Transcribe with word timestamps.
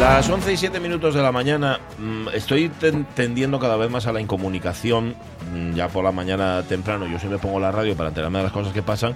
Las 0.00 0.30
11 0.30 0.54
y 0.54 0.56
7 0.56 0.80
minutos 0.80 1.14
de 1.14 1.20
la 1.22 1.30
mañana, 1.30 1.78
mm, 1.98 2.28
estoy 2.32 2.70
ten- 2.70 3.04
tendiendo 3.14 3.58
cada 3.60 3.76
vez 3.76 3.90
más 3.90 4.06
a 4.06 4.12
la 4.12 4.20
incomunicación. 4.20 5.14
mm, 5.52 5.74
Ya 5.74 5.88
por 5.88 6.02
la 6.02 6.10
mañana 6.10 6.62
temprano, 6.66 7.06
yo 7.06 7.18
siempre 7.18 7.38
pongo 7.38 7.60
la 7.60 7.70
radio 7.70 7.94
para 7.94 8.08
enterarme 8.08 8.38
de 8.38 8.44
las 8.44 8.52
cosas 8.52 8.72
que 8.72 8.82
pasan, 8.82 9.14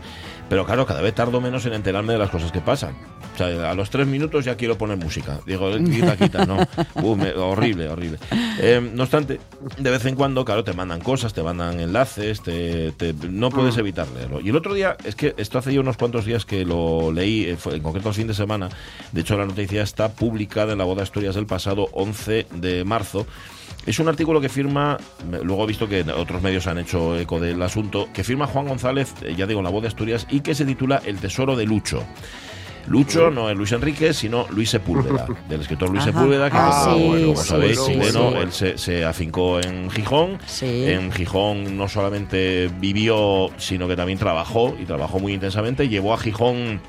pero 0.51 0.67
claro, 0.67 0.85
cada 0.85 1.01
vez 1.01 1.15
tardo 1.15 1.41
menos 1.41 1.65
en 1.65 1.73
enterarme 1.73 2.13
de 2.13 2.19
las 2.19 2.29
cosas 2.31 2.53
que 2.53 2.61
pasan. 2.61 2.95
O 3.35 3.37
sea, 3.37 3.71
a 3.71 3.75
los 3.75 3.91
tres 3.91 4.07
minutos 4.07 4.45
ya 4.45 4.57
quiero 4.57 4.79
poner 4.79 4.97
música. 4.97 5.41
Digo, 5.47 5.69
quita, 5.79 6.17
quita, 6.17 6.47
no. 6.47 6.57
Uh, 7.03 7.17
me- 7.17 7.33
horrible, 7.33 7.89
horrible. 7.89 8.19
Eh, 8.61 8.81
no 8.95 9.03
obstante, 9.03 9.41
de 9.79 9.91
vez 9.91 10.05
en 10.07 10.15
cuando, 10.15 10.45
claro, 10.45 10.63
te 10.65 10.73
mandan 10.73 11.01
cosas, 11.01 11.35
te 11.35 11.43
mandan 11.43 11.81
enlaces, 11.81 12.41
te, 12.43 12.93
te- 12.93 13.13
no 13.29 13.51
puedes 13.51 13.77
evitar 13.77 14.07
leerlo. 14.09 14.41
Y 14.41 14.49
el 14.51 14.57
otro 14.57 14.73
día, 14.75 14.97
es 15.05 15.17
que 15.17 15.35
esto 15.37 15.59
hace 15.59 15.75
ya 15.75 15.81
unos 15.81 15.97
cuantos 15.97 16.25
días 16.25 16.45
que 16.47 16.65
lo 16.65 17.11
leí, 17.13 17.45
eh, 17.45 17.57
fue 17.57 17.75
en 17.77 17.83
concreto 17.83 18.09
el 18.11 18.15
fin 18.15 18.27
de 18.29 18.35
semana. 18.35 18.69
De 19.13 19.21
hecho, 19.23 19.37
la 19.37 19.45
noticia 19.47 19.83
está 19.83 20.11
publicada 20.13 20.73
en 20.73 20.79
la 20.79 20.85
Boda 20.85 20.99
de 20.99 21.03
Asturias 21.03 21.35
del 21.35 21.47
pasado 21.47 21.89
11 21.93 22.47
de 22.55 22.85
marzo. 22.85 23.27
Es 23.87 23.99
un 23.99 24.09
artículo 24.09 24.41
que 24.41 24.49
firma, 24.49 24.97
luego 25.43 25.65
he 25.65 25.67
visto 25.67 25.89
que 25.89 26.03
otros 26.03 26.41
medios 26.41 26.67
han 26.69 26.79
hecho 26.79 27.19
eco 27.19 27.39
del 27.41 27.61
asunto, 27.63 28.09
que 28.15 28.25
firma 28.25 28.47
Juan 28.47 28.67
González, 28.69 29.13
eh, 29.23 29.35
ya 29.37 29.47
digo, 29.47 29.61
en 29.61 29.65
la 29.65 29.71
Voz 29.71 29.83
de 29.83 29.89
Asturias, 29.89 30.27
y 30.31 30.41
que 30.41 30.55
se 30.55 30.65
titula 30.65 31.03
El 31.05 31.19
Tesoro 31.19 31.55
de 31.57 31.67
Lucho. 31.67 32.03
Lucho 32.87 33.31
no 33.31 33.49
es 33.51 33.57
Luis 33.57 33.73
Enrique, 33.73 34.13
sino 34.13 34.47
Luis 34.51 34.71
Sepúlveda, 34.71 35.27
del 35.49 35.61
escritor 35.63 35.91
Luis 35.91 36.03
Ajá. 36.03 36.13
Sepúlveda, 36.13 36.51
que 36.51 36.57
Ah, 36.59 36.81
como, 36.85 36.97
sí, 36.97 37.09
bueno, 37.09 37.27
como 37.29 37.37
sí, 37.43 37.49
sabéis, 37.49 37.81
sí, 37.81 37.93
chileno, 37.93 38.31
sí. 38.31 38.37
él 38.39 38.53
se, 38.53 38.79
se 38.79 39.05
afincó 39.05 39.61
en 39.61 39.91
Gijón. 39.91 40.39
Sí. 40.47 40.85
En 40.87 41.11
Gijón 41.13 41.77
no 41.77 41.89
solamente 41.89 42.71
vivió, 42.81 43.51
sino 43.57 43.89
que 43.89 43.97
también 43.97 44.19
trabajó, 44.19 44.75
y 44.81 44.85
trabajó 44.85 45.19
muy 45.19 45.33
intensamente, 45.35 45.89
llevó 45.89 46.13
a 46.15 46.19
Gijón 46.19 46.81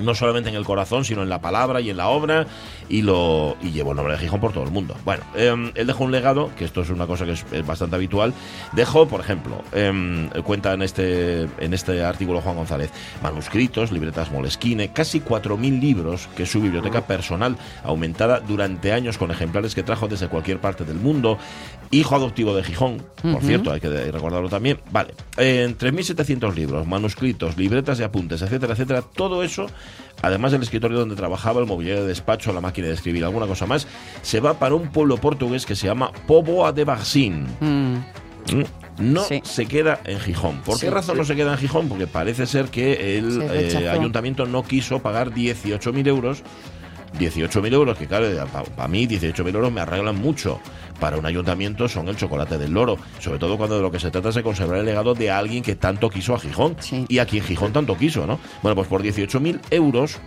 no 0.00 0.14
solamente 0.14 0.50
en 0.50 0.56
el 0.56 0.64
corazón, 0.64 1.04
sino 1.04 1.22
en 1.22 1.28
la 1.28 1.40
palabra 1.40 1.80
y 1.80 1.90
en 1.90 1.96
la 1.96 2.08
obra, 2.08 2.46
y 2.88 3.02
lo 3.02 3.56
y 3.62 3.70
llevó 3.70 3.90
el 3.90 3.96
nombre 3.96 4.14
de 4.14 4.20
Gijón 4.20 4.40
por 4.40 4.52
todo 4.52 4.64
el 4.64 4.70
mundo. 4.70 4.96
Bueno, 5.04 5.22
eh, 5.34 5.72
él 5.74 5.86
dejó 5.86 6.04
un 6.04 6.12
legado, 6.12 6.50
que 6.56 6.64
esto 6.64 6.82
es 6.82 6.90
una 6.90 7.06
cosa 7.06 7.24
que 7.24 7.32
es, 7.32 7.44
es 7.52 7.66
bastante 7.66 7.96
habitual. 7.96 8.32
Dejó, 8.72 9.06
por 9.06 9.20
ejemplo, 9.20 9.62
eh, 9.72 10.28
cuenta 10.44 10.72
en 10.72 10.82
este, 10.82 11.42
en 11.58 11.74
este 11.74 12.02
artículo 12.02 12.40
Juan 12.40 12.56
González, 12.56 12.90
manuscritos, 13.22 13.92
libretas 13.92 14.30
Moleskine, 14.30 14.92
casi 14.92 15.20
4.000 15.20 15.80
libros, 15.80 16.28
que 16.36 16.44
es 16.44 16.50
su 16.50 16.60
biblioteca 16.60 17.06
personal, 17.06 17.56
aumentada 17.84 18.40
durante 18.40 18.92
años 18.92 19.18
con 19.18 19.30
ejemplares 19.30 19.74
que 19.74 19.82
trajo 19.82 20.08
desde 20.08 20.28
cualquier 20.28 20.60
parte 20.60 20.84
del 20.84 20.96
mundo. 20.96 21.38
Hijo 21.90 22.14
adoptivo 22.14 22.54
de 22.54 22.62
Gijón, 22.62 23.02
por 23.22 23.42
cierto, 23.42 23.72
hay 23.72 23.80
que 23.80 23.88
recordarlo 23.88 24.48
también. 24.48 24.78
Vale, 24.90 25.14
en 25.36 25.76
3.700 25.76 26.54
libros, 26.54 26.86
manuscritos, 26.86 27.56
libretas 27.56 27.98
de 27.98 28.04
apuntes, 28.04 28.42
etcétera, 28.42 28.74
etcétera, 28.74 29.02
todo 29.02 29.42
eso, 29.42 29.66
además 30.22 30.52
del 30.52 30.62
escritorio 30.62 30.98
donde 30.98 31.16
trabajaba, 31.16 31.60
el 31.60 31.66
mobiliario 31.66 32.02
de 32.02 32.08
despacho, 32.08 32.52
la 32.52 32.60
máquina 32.60 32.88
de 32.88 32.94
escribir, 32.94 33.24
alguna 33.24 33.46
cosa 33.46 33.66
más, 33.66 33.86
se 34.22 34.40
va 34.40 34.54
para 34.58 34.74
un 34.74 34.88
pueblo 34.88 35.16
portugués 35.18 35.66
que 35.66 35.74
se 35.76 35.86
llama 35.86 36.12
Póvoa 36.26 36.72
de 36.72 36.84
Varzim. 36.84 37.46
Mm, 37.60 37.96
Mm, 38.52 38.64
No 38.98 39.22
Sí. 39.24 39.40
se 39.44 39.66
queda 39.66 40.00
en 40.04 40.18
Gijón. 40.18 40.60
¿Por 40.62 40.74
qué 40.80 40.86
Sí. 40.86 40.90
razón 40.90 41.16
no 41.18 41.24
se 41.24 41.36
queda 41.36 41.52
en 41.52 41.58
Gijón? 41.58 41.88
Porque 41.88 42.06
parece 42.06 42.46
ser 42.46 42.66
que 42.66 43.18
el 43.18 43.40
eh, 43.50 43.88
ayuntamiento 43.88 44.44
no 44.46 44.62
quiso 44.62 44.98
pagar 45.00 45.32
18.000 45.32 46.06
euros. 46.08 46.42
18.000 47.18 47.72
euros, 47.72 47.98
que 47.98 48.06
claro, 48.06 48.26
para 48.76 48.88
mí 48.88 49.06
18.000 49.06 49.54
euros 49.54 49.72
me 49.72 49.80
arreglan 49.80 50.16
mucho. 50.16 50.60
Para 51.00 51.16
un 51.16 51.26
ayuntamiento 51.26 51.88
son 51.88 52.08
el 52.08 52.16
chocolate 52.16 52.58
del 52.58 52.72
loro. 52.72 52.98
Sobre 53.18 53.38
todo 53.38 53.56
cuando 53.56 53.76
de 53.76 53.82
lo 53.82 53.90
que 53.90 53.98
se 53.98 54.10
trata 54.10 54.28
es 54.28 54.34
de 54.34 54.42
conservar 54.42 54.78
el 54.78 54.84
legado 54.84 55.14
de 55.14 55.30
alguien 55.30 55.62
que 55.62 55.74
tanto 55.74 56.10
quiso 56.10 56.34
a 56.34 56.38
Gijón. 56.38 56.76
Sí. 56.78 57.06
Y 57.08 57.18
a 57.18 57.26
quien 57.26 57.42
Gijón 57.42 57.72
tanto 57.72 57.96
quiso, 57.96 58.26
¿no? 58.26 58.38
Bueno, 58.62 58.76
pues 58.76 58.86
por 58.86 59.02
18.000 59.02 59.60
euros 59.70 60.20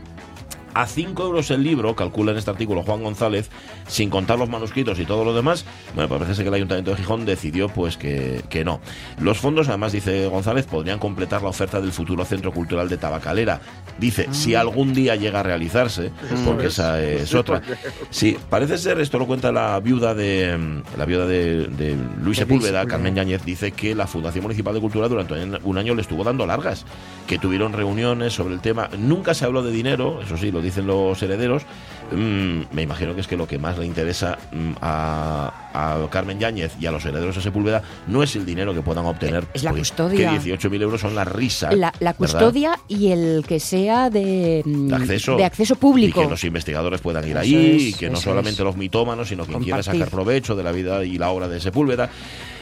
a 0.73 0.87
5 0.87 1.23
euros 1.23 1.51
el 1.51 1.63
libro, 1.63 1.95
calcula 1.95 2.31
en 2.31 2.37
este 2.37 2.51
artículo 2.51 2.83
Juan 2.83 3.03
González, 3.03 3.49
sin 3.87 4.09
contar 4.09 4.39
los 4.39 4.49
manuscritos 4.49 4.99
y 4.99 5.05
todo 5.05 5.25
lo 5.25 5.33
demás, 5.33 5.65
bueno, 5.93 6.09
pues 6.09 6.19
parece 6.19 6.35
ser 6.35 6.45
que 6.45 6.49
el 6.49 6.55
Ayuntamiento 6.55 6.91
de 6.91 6.97
Gijón 6.97 7.25
decidió 7.25 7.69
pues 7.69 7.97
que, 7.97 8.41
que 8.49 8.63
no. 8.63 8.79
Los 9.19 9.37
fondos, 9.39 9.69
además, 9.69 9.91
dice 9.91 10.27
González, 10.27 10.65
podrían 10.65 10.99
completar 10.99 11.41
la 11.41 11.49
oferta 11.49 11.81
del 11.81 11.91
futuro 11.91 12.25
Centro 12.25 12.51
Cultural 12.51 12.89
de 12.89 12.97
Tabacalera. 12.97 13.61
Dice, 13.99 14.27
si 14.31 14.55
algún 14.55 14.93
día 14.93 15.15
llega 15.15 15.41
a 15.41 15.43
realizarse, 15.43 16.11
porque 16.45 16.67
esa 16.67 17.01
es 17.03 17.33
otra. 17.33 17.61
Sí, 18.09 18.37
parece 18.49 18.77
ser, 18.77 18.99
esto 18.99 19.19
lo 19.19 19.27
cuenta 19.27 19.51
la 19.51 19.79
viuda 19.79 20.13
de 20.13 20.57
la 20.97 21.05
viuda 21.05 21.25
de, 21.27 21.67
de 21.67 21.95
Luis 22.23 22.37
Sepúlveda, 22.37 22.85
Carmen 22.85 23.15
Yáñez, 23.15 23.43
dice 23.45 23.71
que 23.71 23.95
la 23.95 24.07
Fundación 24.07 24.43
Municipal 24.43 24.73
de 24.73 24.81
Cultura 24.81 25.07
durante 25.07 25.33
un 25.63 25.77
año 25.77 25.95
le 25.95 26.01
estuvo 26.01 26.23
dando 26.23 26.45
largas, 26.45 26.85
que 27.27 27.37
tuvieron 27.37 27.73
reuniones 27.73 28.33
sobre 28.33 28.55
el 28.55 28.61
tema. 28.61 28.89
Nunca 28.97 29.33
se 29.33 29.45
habló 29.45 29.61
de 29.61 29.71
dinero, 29.71 30.21
eso 30.21 30.37
sí, 30.37 30.51
lo 30.51 30.61
dicen 30.63 30.87
los 30.87 31.21
herederos. 31.21 31.63
Mm, 32.11 32.63
me 32.71 32.81
imagino 32.81 33.15
que 33.15 33.21
es 33.21 33.27
que 33.27 33.37
lo 33.37 33.47
que 33.47 33.57
más 33.57 33.77
le 33.77 33.85
interesa 33.85 34.37
mm, 34.51 34.71
a, 34.81 35.53
a 35.73 36.09
Carmen 36.09 36.39
Yáñez 36.39 36.73
y 36.79 36.85
a 36.85 36.91
los 36.91 37.03
herederos 37.05 37.35
de 37.35 37.41
Sepúlveda 37.41 37.81
no 38.07 38.21
es 38.23 38.35
el 38.35 38.45
dinero 38.45 38.73
que 38.73 38.81
puedan 38.81 39.05
obtener. 39.05 39.45
Es 39.53 39.63
la 39.63 39.71
custodia. 39.71 40.31
Que 40.31 40.39
18.000 40.57 40.81
euros 40.81 41.01
son 41.01 41.15
la 41.15 41.23
risa. 41.23 41.71
La, 41.71 41.91
la 41.99 42.13
¿verdad? 42.13 42.15
custodia 42.17 42.79
y 42.87 43.09
el 43.11 43.43
que 43.47 43.59
sea 43.59 44.09
de, 44.09 44.61
mm, 44.65 44.87
de 44.89 44.95
acceso, 44.95 45.37
de 45.37 45.45
acceso 45.45 45.75
público. 45.75 46.21
y 46.21 46.23
que 46.25 46.29
los 46.29 46.43
investigadores 46.43 47.01
puedan 47.01 47.23
ir 47.25 47.31
Eso 47.31 47.39
ahí 47.39 47.75
es, 47.75 47.81
y 47.83 47.93
que 47.93 48.09
no 48.09 48.17
solamente 48.17 48.61
es. 48.61 48.65
los 48.65 48.75
mitómanos 48.77 49.27
sino 49.29 49.45
quien 49.45 49.59
quiera 49.61 49.77
Compartir. 49.77 50.01
sacar 50.01 50.11
provecho 50.13 50.55
de 50.55 50.63
la 50.63 50.71
vida 50.71 51.03
y 51.03 51.17
la 51.17 51.29
obra 51.31 51.47
de 51.47 51.59
Sepúlveda 51.59 52.09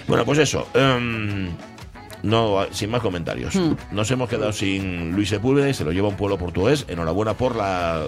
bueno 0.08 0.26
pues 0.26 0.40
eso 0.40 0.68
em, 0.74 1.50
no, 2.24 2.66
sin 2.72 2.90
más 2.90 3.02
comentarios. 3.02 3.56
Hmm. 3.56 3.76
Nos 3.92 4.10
hemos 4.12 4.30
quedado 4.30 4.52
sin 4.54 5.12
Luis 5.12 5.30
Sepúlveda 5.30 5.70
y 5.70 5.74
se 5.74 5.84
lo 5.84 5.92
lleva 5.92 6.08
un 6.08 6.16
pueblo 6.16 6.38
portugués. 6.38 6.86
Enhorabuena 6.88 7.34
por 7.34 7.56
la, 7.56 8.04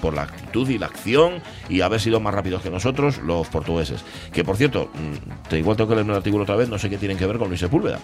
por 0.00 0.14
la 0.14 0.22
actitud 0.22 0.68
y 0.68 0.78
la 0.78 0.86
acción 0.86 1.42
y 1.68 1.80
haber 1.80 2.00
sido 2.00 2.20
más 2.20 2.34
rápidos 2.34 2.62
que 2.62 2.70
nosotros, 2.70 3.18
los 3.18 3.48
portugueses. 3.48 4.04
Que 4.32 4.44
por 4.44 4.56
cierto, 4.56 4.90
mm, 4.94 5.48
te 5.48 5.58
igual 5.58 5.76
tengo 5.76 5.88
que 5.88 5.96
leer 5.96 6.06
un 6.06 6.16
artículo 6.16 6.44
otra 6.44 6.56
vez, 6.56 6.68
no 6.68 6.78
sé 6.78 6.90
qué 6.90 6.98
tienen 6.98 7.16
que 7.16 7.26
ver 7.26 7.38
con 7.38 7.48
Luis 7.48 7.60
Sepúlveda. 7.60 7.98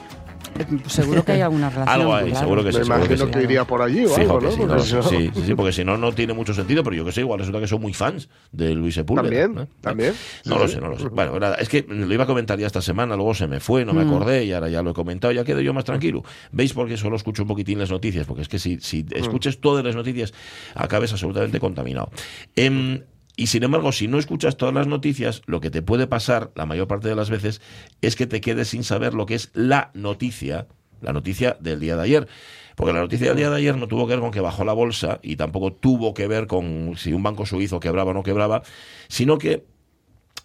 Eh, 0.58 0.66
Seguro 0.86 1.24
que 1.24 1.32
hay 1.32 1.40
alguna 1.40 1.70
relación. 1.70 2.00
Algo 2.00 2.14
hay, 2.14 2.24
claro. 2.30 2.40
seguro 2.40 2.64
que 2.64 2.72
sí. 2.72 2.78
Me 2.78 2.84
seguro 2.84 3.00
que 3.00 3.06
imagino 3.14 3.26
sí. 3.26 3.32
que, 3.32 3.42
iría 3.44 3.64
por 3.64 3.82
allí 3.82 4.04
o 4.04 4.08
Fijo 4.10 4.20
algo, 4.38 4.40
¿no? 4.40 4.50
sí, 4.50 4.56
Porque 4.58 4.74
no, 4.74 4.82
si 4.82 4.94
no- 4.94 5.02
sí, 5.02 5.30
sí, 5.34 5.42
sí, 5.46 5.54
porque 5.54 5.72
si 5.72 5.84
no, 5.84 5.96
no 5.96 6.12
tiene 6.12 6.32
mucho 6.34 6.52
sentido, 6.54 6.84
pero 6.84 6.96
yo 6.96 7.04
que 7.04 7.12
sé, 7.12 7.20
igual 7.20 7.38
resulta 7.40 7.60
que 7.60 7.66
son 7.66 7.80
muy 7.80 7.94
fans 7.94 8.28
de 8.52 8.74
Luis 8.74 8.94
Sepúlveda. 8.94 9.22
También, 9.44 9.58
¿eh? 9.62 9.66
también. 9.80 10.14
No 10.44 10.54
Sí, 10.56 10.60
lo 10.60 10.68
sé, 10.68 10.80
no 10.80 10.88
lo 10.88 10.98
sé. 10.98 11.08
Bueno, 11.08 11.38
nada, 11.40 11.56
es 11.56 11.68
que 11.68 11.84
lo 11.88 12.12
iba 12.12 12.24
a 12.24 12.26
comentar 12.26 12.58
ya 12.58 12.66
esta 12.66 12.82
semana, 12.82 13.16
luego 13.16 13.34
se 13.34 13.46
me 13.46 13.60
fue, 13.60 13.84
no 13.84 13.92
me 13.94 14.04
Mm. 14.04 14.08
acordé 14.08 14.44
y 14.44 14.52
ahora 14.52 14.68
ya 14.68 14.82
lo 14.82 14.90
he 14.90 14.94
comentado, 14.94 15.32
ya 15.32 15.44
quedo 15.44 15.60
yo 15.60 15.72
más 15.72 15.84
tranquilo. 15.84 16.22
¿Veis 16.52 16.72
por 16.74 16.86
qué 16.88 16.96
solo 16.96 17.16
escucho 17.16 17.42
un 17.42 17.48
poquitín 17.48 17.78
las 17.78 17.90
noticias? 17.90 18.26
Porque 18.26 18.42
es 18.42 18.48
que 18.48 18.58
si, 18.58 18.78
si 18.80 19.06
escuches 19.12 19.60
todas 19.60 19.84
las 19.84 19.94
noticias, 19.96 20.32
acabes 20.74 21.12
absolutamente 21.12 21.60
contaminado. 21.60 22.10
Em, 22.56 23.00
y 23.36 23.46
sin 23.46 23.62
embargo, 23.62 23.92
si 23.92 24.08
no 24.08 24.18
escuchas 24.18 24.56
todas 24.56 24.74
las 24.74 24.86
noticias, 24.86 25.42
lo 25.46 25.60
que 25.60 25.70
te 25.70 25.82
puede 25.82 26.06
pasar 26.06 26.50
la 26.54 26.66
mayor 26.66 26.86
parte 26.86 27.08
de 27.08 27.16
las 27.16 27.30
veces 27.30 27.60
es 28.02 28.16
que 28.16 28.26
te 28.26 28.40
quedes 28.40 28.68
sin 28.68 28.84
saber 28.84 29.14
lo 29.14 29.26
que 29.26 29.34
es 29.34 29.50
la 29.54 29.90
noticia, 29.94 30.66
la 31.00 31.12
noticia 31.12 31.56
del 31.60 31.80
día 31.80 31.96
de 31.96 32.02
ayer. 32.02 32.28
Porque 32.76 32.92
la 32.92 33.00
noticia 33.00 33.28
del 33.28 33.36
día 33.36 33.50
de 33.50 33.56
ayer 33.56 33.76
no 33.76 33.88
tuvo 33.88 34.06
que 34.06 34.14
ver 34.14 34.20
con 34.20 34.30
que 34.30 34.40
bajó 34.40 34.64
la 34.64 34.72
bolsa 34.72 35.18
y 35.22 35.36
tampoco 35.36 35.72
tuvo 35.72 36.14
que 36.14 36.26
ver 36.26 36.46
con 36.46 36.94
si 36.96 37.12
un 37.12 37.22
banco 37.22 37.46
suizo 37.46 37.80
quebraba 37.80 38.10
o 38.10 38.14
no 38.14 38.22
quebraba, 38.22 38.62
sino 39.08 39.38
que 39.38 39.64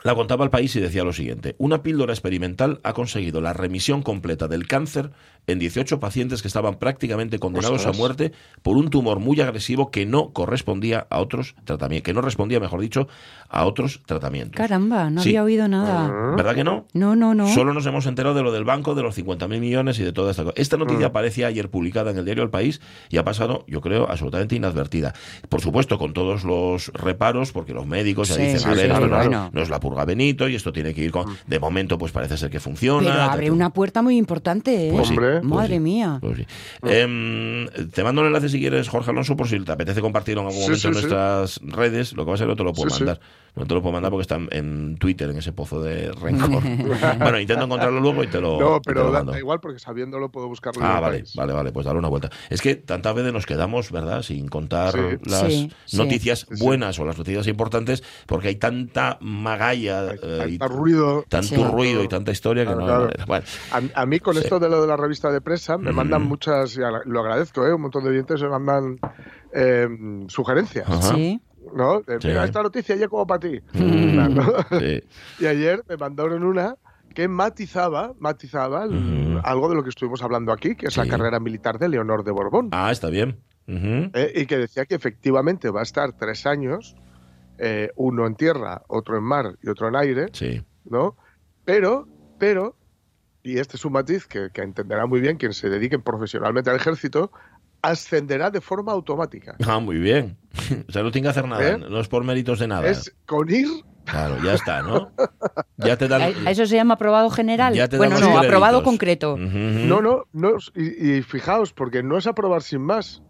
la 0.04 0.16
contaba 0.16 0.44
el 0.44 0.50
país 0.50 0.76
y 0.76 0.80
decía 0.80 1.04
lo 1.04 1.14
siguiente. 1.14 1.56
Una 1.58 1.84
píldora 1.84 2.14
experimental 2.14 2.80
ha 2.84 2.94
conseguido 2.94 3.42
la 3.42 3.54
remisión 3.54 4.02
completa 4.02 4.48
del 4.48 4.68
cáncer 4.68 5.12
en 5.48 5.60
18 5.60 6.00
pacientes 6.00 6.42
que 6.42 6.48
estaban 6.48 6.76
prácticamente 6.76 7.40
condenados 7.40 7.78
Ostras. 7.78 7.96
a 7.96 7.98
muerte 7.98 8.32
por 8.62 8.78
un 8.78 8.90
tumor 8.90 9.20
muy 9.20 9.40
agresivo 9.42 9.92
que 9.92 10.06
no 10.06 10.32
correspondía 10.34 11.08
a 11.10 11.20
otros 11.20 11.56
tratamientos, 11.64 12.06
que 12.06 12.14
no 12.14 12.22
respondía, 12.22 12.60
mejor 12.60 12.82
dicho, 12.82 13.08
a 13.50 13.66
otros 13.66 14.02
tratamientos. 14.06 14.58
Caramba, 14.58 15.10
no 15.10 15.22
Sí. 15.22 15.30
había 15.30 15.44
oído 15.44 15.68
nada. 15.68 16.36
¿Verdad 16.36 16.54
que 16.54 16.64
no? 16.66 16.86
No, 16.94 17.16
no, 17.16 17.34
no. 17.34 17.48
Solo 17.48 17.74
nos 17.74 17.86
hemos 17.86 18.06
enterado 18.06 18.36
de 18.36 18.44
lo 18.44 18.52
del 18.52 18.66
banco, 18.66 18.94
de 18.94 19.04
los 19.04 19.16
50.000 19.18 19.60
millones 19.62 20.00
y 20.00 20.04
de 20.04 20.12
toda 20.12 20.32
esta 20.32 20.44
cosa. 20.44 20.54
Esta 20.58 20.76
noticia 20.78 21.08
aparecía 21.08 21.48
ayer 21.48 21.70
publicada 21.70 22.12
en 22.12 22.18
el 22.18 22.26
diario 22.26 22.44
El 22.44 22.50
País 22.50 22.82
y 23.10 23.18
ha 23.18 23.24
pasado, 23.24 23.64
yo 23.68 23.80
creo, 23.82 24.10
absolutamente 24.10 24.56
inadvertida. 24.56 25.14
Por 25.48 25.62
supuesto, 25.62 25.98
con 25.98 26.12
todos 26.14 26.44
los 26.44 26.92
reparos, 26.94 27.54
porque 27.54 27.74
los 27.74 27.88
médicos 27.88 28.28
ya 28.28 28.36
Sí, 28.36 28.42
dicen, 28.42 28.60
sí, 28.60 28.66
a 28.68 28.74
ver, 28.74 28.92
esto 28.92 29.08
no, 29.08 29.16
bueno. 29.18 29.50
no 29.54 29.62
es 29.62 29.70
la 29.70 29.80
purga 29.80 30.04
Benito 30.04 30.50
y 30.50 30.56
esto 30.56 30.74
tiene 30.74 30.94
que 30.94 31.02
ir 31.06 31.12
con... 31.12 31.38
De 31.48 31.60
momento, 31.60 31.98
pues 31.98 32.12
parece 32.12 32.36
ser 32.38 32.50
que 32.50 32.60
funciona. 32.60 33.10
Pero 33.10 33.22
abre 33.22 33.52
una 33.52 33.70
puerta 33.72 34.02
muy 34.02 34.18
importante, 34.18 34.90
¿eh? 34.90 34.92
Pues 34.92 35.08
sí, 35.08 35.14
Hombre. 35.14 35.37
Pues 35.42 35.50
Madre 35.54 35.74
sí, 35.76 35.80
mía. 35.80 36.18
pues 36.22 36.38
sí. 36.38 36.46
Em, 36.84 37.68
te 37.92 38.04
mando 38.04 38.22
un 38.22 38.28
enlace 38.28 38.50
si 38.50 38.60
quieres, 38.60 38.88
Jorge 38.90 39.12
Alonso, 39.12 39.36
por 39.36 39.48
si 39.48 39.60
te 39.60 39.72
apetece 39.72 40.02
compartirlo 40.02 40.42
en 40.42 40.48
algún 40.48 40.62
Sí, 40.62 40.68
momento 40.68 40.82
sí, 40.82 40.88
en 40.88 40.94
sí. 40.94 41.00
nuestras 41.00 41.60
redes. 41.64 42.14
Lo 42.14 42.26
que 42.26 42.32
pasa 42.32 42.44
es 42.44 42.48
que 42.48 42.52
no 42.52 42.56
te 42.56 42.64
lo 42.64 42.74
puedo 42.74 42.90
Sí, 42.90 42.98
sí. 42.98 43.04
mandar. 43.04 43.20
No 43.56 43.66
te 43.66 43.74
lo 43.74 43.82
puedo 43.82 43.94
mandar 43.94 44.12
porque 44.12 44.22
está 44.22 44.38
en- 44.52 44.98
Twitter, 45.00 45.32
en 45.32 45.38
ese 45.38 45.52
pozo 45.52 45.82
de 45.82 46.12
rencor. 46.12 46.62
bueno, 47.20 47.40
intento 47.40 47.66
encontrarlo 47.66 48.00
luego 48.00 48.24
y 48.24 48.28
te 48.28 48.40
lo, 48.40 48.60
No, 48.60 48.80
pero 48.86 49.06
lo 49.06 49.12
da, 49.12 49.20
mando. 49.20 49.32
da 49.32 49.40
igual 49.40 49.60
porque 49.60 49.80
sabiéndolo 49.80 50.30
puedo 50.30 50.48
buscarlo. 50.48 50.80
en 50.82 50.86
Ah, 50.88 50.96
el 50.98 51.02
vale, 51.02 51.18
país. 51.20 51.36
vale, 51.36 51.54
vale, 51.54 51.72
pues 51.72 51.86
dale 51.86 51.98
una 51.98 52.08
vuelta. 52.08 52.30
Es 52.52 52.62
que 52.62 52.76
tantas 52.76 53.16
veces 53.16 53.34
nos 53.34 53.48
quedamos, 53.48 53.92
¿verdad? 53.92 54.22
Sin 54.22 54.48
contar 54.48 54.94
Sí. 54.94 55.30
las 55.30 55.68
noticias 55.94 56.46
Sí, 56.50 56.56
sí. 56.58 56.64
buenas 56.64 57.00
o 57.00 57.06
las 57.06 57.18
noticias 57.18 57.48
importantes, 57.48 58.04
porque 58.28 58.50
hay 58.50 58.56
tanta 58.58 59.18
magalla, 59.22 60.10
Hay 60.12 60.18
eh, 60.22 60.48
y 60.52 60.58
ruido. 60.60 61.26
tanto 61.28 61.48
Sí. 61.48 61.56
ruido 61.64 62.04
y 62.04 62.08
tanta 62.08 62.32
historia 62.32 62.64
que 62.64 62.74
Claro, 62.74 62.80
no 62.80 62.86
hay 62.86 62.90
claro. 62.90 63.04
manera. 63.06 63.26
Bueno, 63.26 63.46
A, 63.96 64.02
a 64.02 64.06
mí 64.06 64.20
con 64.20 64.36
Sí. 64.36 64.42
esto 64.44 64.60
de 64.60 64.70
lo 64.70 64.82
de 64.82 64.88
la 64.88 64.98
revista 64.98 65.27
de 65.32 65.42
prensa 65.42 65.78
me 65.78 65.92
mandan 65.92 66.24
Mm. 66.24 66.28
muchas, 66.28 66.76
y 66.76 66.80
lo 67.06 67.20
agradezco, 67.20 67.66
¿eh? 67.66 67.74
un 67.74 67.82
montón 67.82 68.04
de 68.04 68.10
oyentes 68.12 68.42
me 68.42 68.50
mandan 68.50 69.00
eh, 69.54 69.88
sugerencias, 70.28 70.88
Ajá. 70.90 71.14
Sí. 71.16 71.42
¿no? 71.74 72.00
Sí. 72.20 72.28
Mira, 72.28 72.46
esta 72.46 72.62
noticia 72.64 72.96
ya 72.96 73.08
como 73.08 73.26
para 73.28 73.40
ti. 73.40 73.60
Mm, 73.74 74.14
Claro. 74.34 74.56
sí. 74.80 75.04
Y 75.40 75.46
ayer 75.46 75.84
me 75.88 75.98
mandaron 75.98 76.44
una 76.44 76.76
que 77.14 77.28
matizaba, 77.28 78.14
matizaba 78.20 78.84
algo 78.84 79.70
de 79.70 79.76
lo 79.76 79.84
que 79.84 79.90
estuvimos 79.90 80.22
hablando 80.22 80.52
aquí, 80.52 80.76
que 80.76 80.88
es 80.88 80.94
Sí. 80.94 81.00
la 81.00 81.08
carrera 81.08 81.40
militar 81.40 81.80
de 81.80 81.90
Leonor 81.90 82.24
de 82.24 82.32
Borbón. 82.32 82.70
Ah, 82.72 82.92
está 82.92 83.10
bien. 83.10 83.40
¿eh? 83.68 84.32
Y 84.36 84.46
que 84.46 84.58
decía 84.58 84.86
que 84.86 84.96
efectivamente 84.96 85.70
va 85.72 85.80
a 85.80 85.84
estar 85.84 86.14
tres 86.14 86.46
años, 86.46 86.96
eh, 87.58 87.90
uno 87.96 88.28
en 88.28 88.36
tierra, 88.36 88.84
otro 88.88 89.18
en 89.18 89.24
mar 89.24 89.58
y 89.64 89.70
otro 89.70 89.88
en 89.88 89.96
aire, 89.96 90.28
Sí. 90.32 90.62
¿no? 90.86 91.16
Pero, 91.66 92.08
pero, 92.38 92.76
y 93.52 93.60
este 93.60 93.78
es 93.78 93.86
un 93.86 93.94
matiz 93.94 94.26
que, 94.28 94.50
que 94.54 94.62
entenderá 94.62 95.06
muy 95.06 95.20
bien 95.22 95.38
quien 95.38 95.54
se 95.54 95.70
dedique 95.70 96.00
profesionalmente 96.00 96.70
al 96.70 96.76
ejército, 96.76 97.32
ascenderá 97.82 98.50
de 98.52 98.60
forma 98.62 98.92
automática. 98.92 99.56
Ah, 99.66 99.80
muy 99.80 99.98
bien. 99.98 100.38
O 100.90 100.92
sea, 100.92 101.04
no 101.04 101.12
tiene 101.12 101.28
que 101.28 101.30
hacer 101.30 101.48
nada. 101.48 101.68
¿Eh? 101.68 101.78
No 101.78 102.00
es 102.00 102.08
por 102.08 102.24
méritos 102.24 102.60
de 102.60 102.68
nada. 102.68 102.88
Es 102.88 103.14
con 103.26 103.50
ir, 103.50 103.68
Claro, 104.06 104.38
ya 104.42 104.54
está, 104.54 104.82
¿no? 104.84 105.12
Ya 105.76 105.98
te 105.98 106.08
dan. 106.08 106.22
¿A- 106.22 106.26
a 106.48 106.52
¿Eso 106.52 106.66
se 106.66 106.76
llama 106.78 106.94
aprobado 106.94 107.30
general? 107.30 107.74
Ya 107.74 107.90
te 107.90 107.98
dan 107.98 108.10
bueno, 108.10 108.16
no, 108.20 108.28
créditos. 108.28 108.46
aprobado 108.48 108.82
concreto. 108.84 109.36
No, 109.38 110.02
no, 110.02 110.24
no, 110.32 110.52
y, 110.76 111.18
y 111.18 111.22
fijaos, 111.24 111.74
porque 111.74 112.04
no 112.04 112.18
es 112.18 112.26
aprobar 112.26 112.62
sin 112.64 112.82
más. 112.82 113.22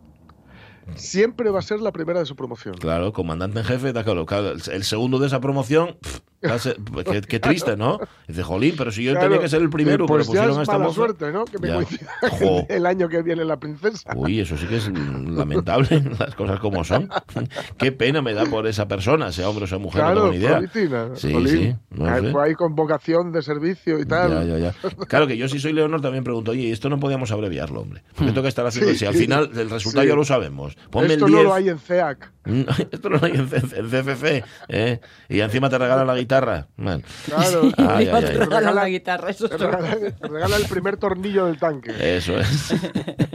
Siempre 0.96 1.50
va 1.50 1.60
a 1.60 1.64
ser 1.64 1.82
la 1.82 1.92
primera 1.92 2.20
de 2.20 2.26
su 2.26 2.36
promoción. 2.36 2.76
Claro, 2.76 3.12
comandante 3.12 3.60
en 3.60 3.66
jefe, 3.66 3.92
da 3.92 4.04
claro, 4.04 4.26
claro, 4.26 4.52
el 4.54 4.84
segundo 4.84 5.20
de 5.20 5.28
esa 5.28 5.42
promoción, 5.42 5.98
pff, 6.02 6.20
qué, 6.42 7.22
qué 7.28 7.40
triste, 7.40 7.76
¿no? 7.78 8.00
Dice, 8.28 8.44
jolín, 8.44 8.76
pero 8.78 8.92
si 8.92 9.04
yo 9.04 9.12
Claro, 9.14 9.28
tenía 9.28 9.42
que 9.42 9.50
ser 9.50 9.62
el 9.62 9.70
primero, 9.70 10.06
pues 10.06 10.26
pero 10.26 10.28
pusieron 10.28 10.52
ya 10.54 10.60
a 10.60 10.64
es 10.64 10.68
esta 10.70 10.78
mala 10.80 10.94
suerte, 10.94 11.32
¿no? 11.32 11.46
Que 11.46 11.58
me 11.60 11.74
coincida 11.74 12.08
el 12.70 12.86
año 12.86 13.10
que 13.10 13.22
viene 13.24 13.44
la 13.46 13.58
princesa. 13.58 14.12
Uy, 14.16 14.40
eso 14.40 14.58
sí 14.58 14.66
que 14.68 14.78
es 14.78 14.90
lamentable, 14.90 15.88
las 16.20 16.36
cosas 16.36 16.60
como 16.60 16.84
son. 16.84 17.10
Qué 17.78 17.92
pena 17.92 18.22
me 18.22 18.34
da 18.34 18.46
por 18.46 18.68
esa 18.68 18.88
persona, 18.88 19.32
sea 19.32 19.50
hombre 19.50 19.66
o 19.66 19.68
sea 19.68 19.78
mujer, 19.78 20.02
no 20.04 20.08
Claro, 20.12 20.22
tengo 20.22 20.32
ni 20.34 20.38
idea. 20.40 20.56
Politina, 20.58 21.08
Sí, 21.16 21.34
Jolín. 21.34 21.48
sí, 21.50 21.76
no 21.92 22.06
Ah, 22.08 22.20
sé. 22.22 22.32
Fue 22.32 22.46
ahí 22.46 22.54
con 22.54 22.76
vocación 22.76 23.32
de 23.32 23.42
servicio 23.42 24.00
y 24.00 24.06
tal. 24.06 24.32
Ya, 24.48 24.58
ya, 24.58 24.74
ya. 24.74 24.90
Claro 25.08 25.28
que 25.28 25.38
yo 25.38 25.48
si 25.50 25.60
soy 25.60 25.74
Leonor 25.74 26.02
también 26.02 26.24
pregunto, 26.24 26.52
oye, 26.52 26.72
esto 26.72 26.90
no 26.90 27.00
podíamos 27.00 27.32
abreviarlo, 27.32 27.82
hombre. 27.82 28.04
Porque 28.16 28.30
esto 28.30 28.42
que 28.42 28.48
estar 28.50 28.66
haciendo, 28.66 28.92
Sí. 28.92 29.00
si 29.00 29.06
al 29.06 29.16
final 29.16 29.50
el 29.56 29.70
resultado 29.70 30.04
Sí. 30.04 30.10
ya 30.10 30.16
lo 30.16 30.24
sabemos. 30.24 30.76
Ponme 30.92 31.14
Esto 31.14 31.26
el 31.26 31.32
no 31.32 31.38
10. 31.40 31.48
lo 31.50 31.54
hay 31.54 31.70
en 31.70 31.80
CEAC. 31.80 32.32
Mm, 32.46 32.62
Esto 32.92 33.10
no 33.10 33.18
lo 33.18 33.26
hay 33.26 33.34
en 33.34 33.48
CFC, 33.48 34.44
¿eh? 34.70 35.00
Y 35.30 35.40
encima 35.42 35.70
te 35.70 35.78
regalan 35.78 36.08
la 36.08 36.16
guitarra. 36.16 36.27
Man. 36.78 37.04
Claro. 37.26 37.62
Ay, 37.78 38.06
Digo, 38.06 38.18
ay, 38.18 38.24
te 38.24 38.32
ay. 38.32 38.38
Regala- 38.38 38.72
la 38.74 38.88
guitarra, 38.90 39.30
eso 39.30 39.48
Te 39.50 39.56
es 39.56 39.62
regala, 39.62 39.96
te 39.96 40.28
regala 40.28 40.56
el 40.58 40.66
primer 40.66 40.98
tornillo 40.98 41.46
del 41.46 41.58
tanque. 41.58 41.92
Eso 42.18 42.38
es. 42.40 42.72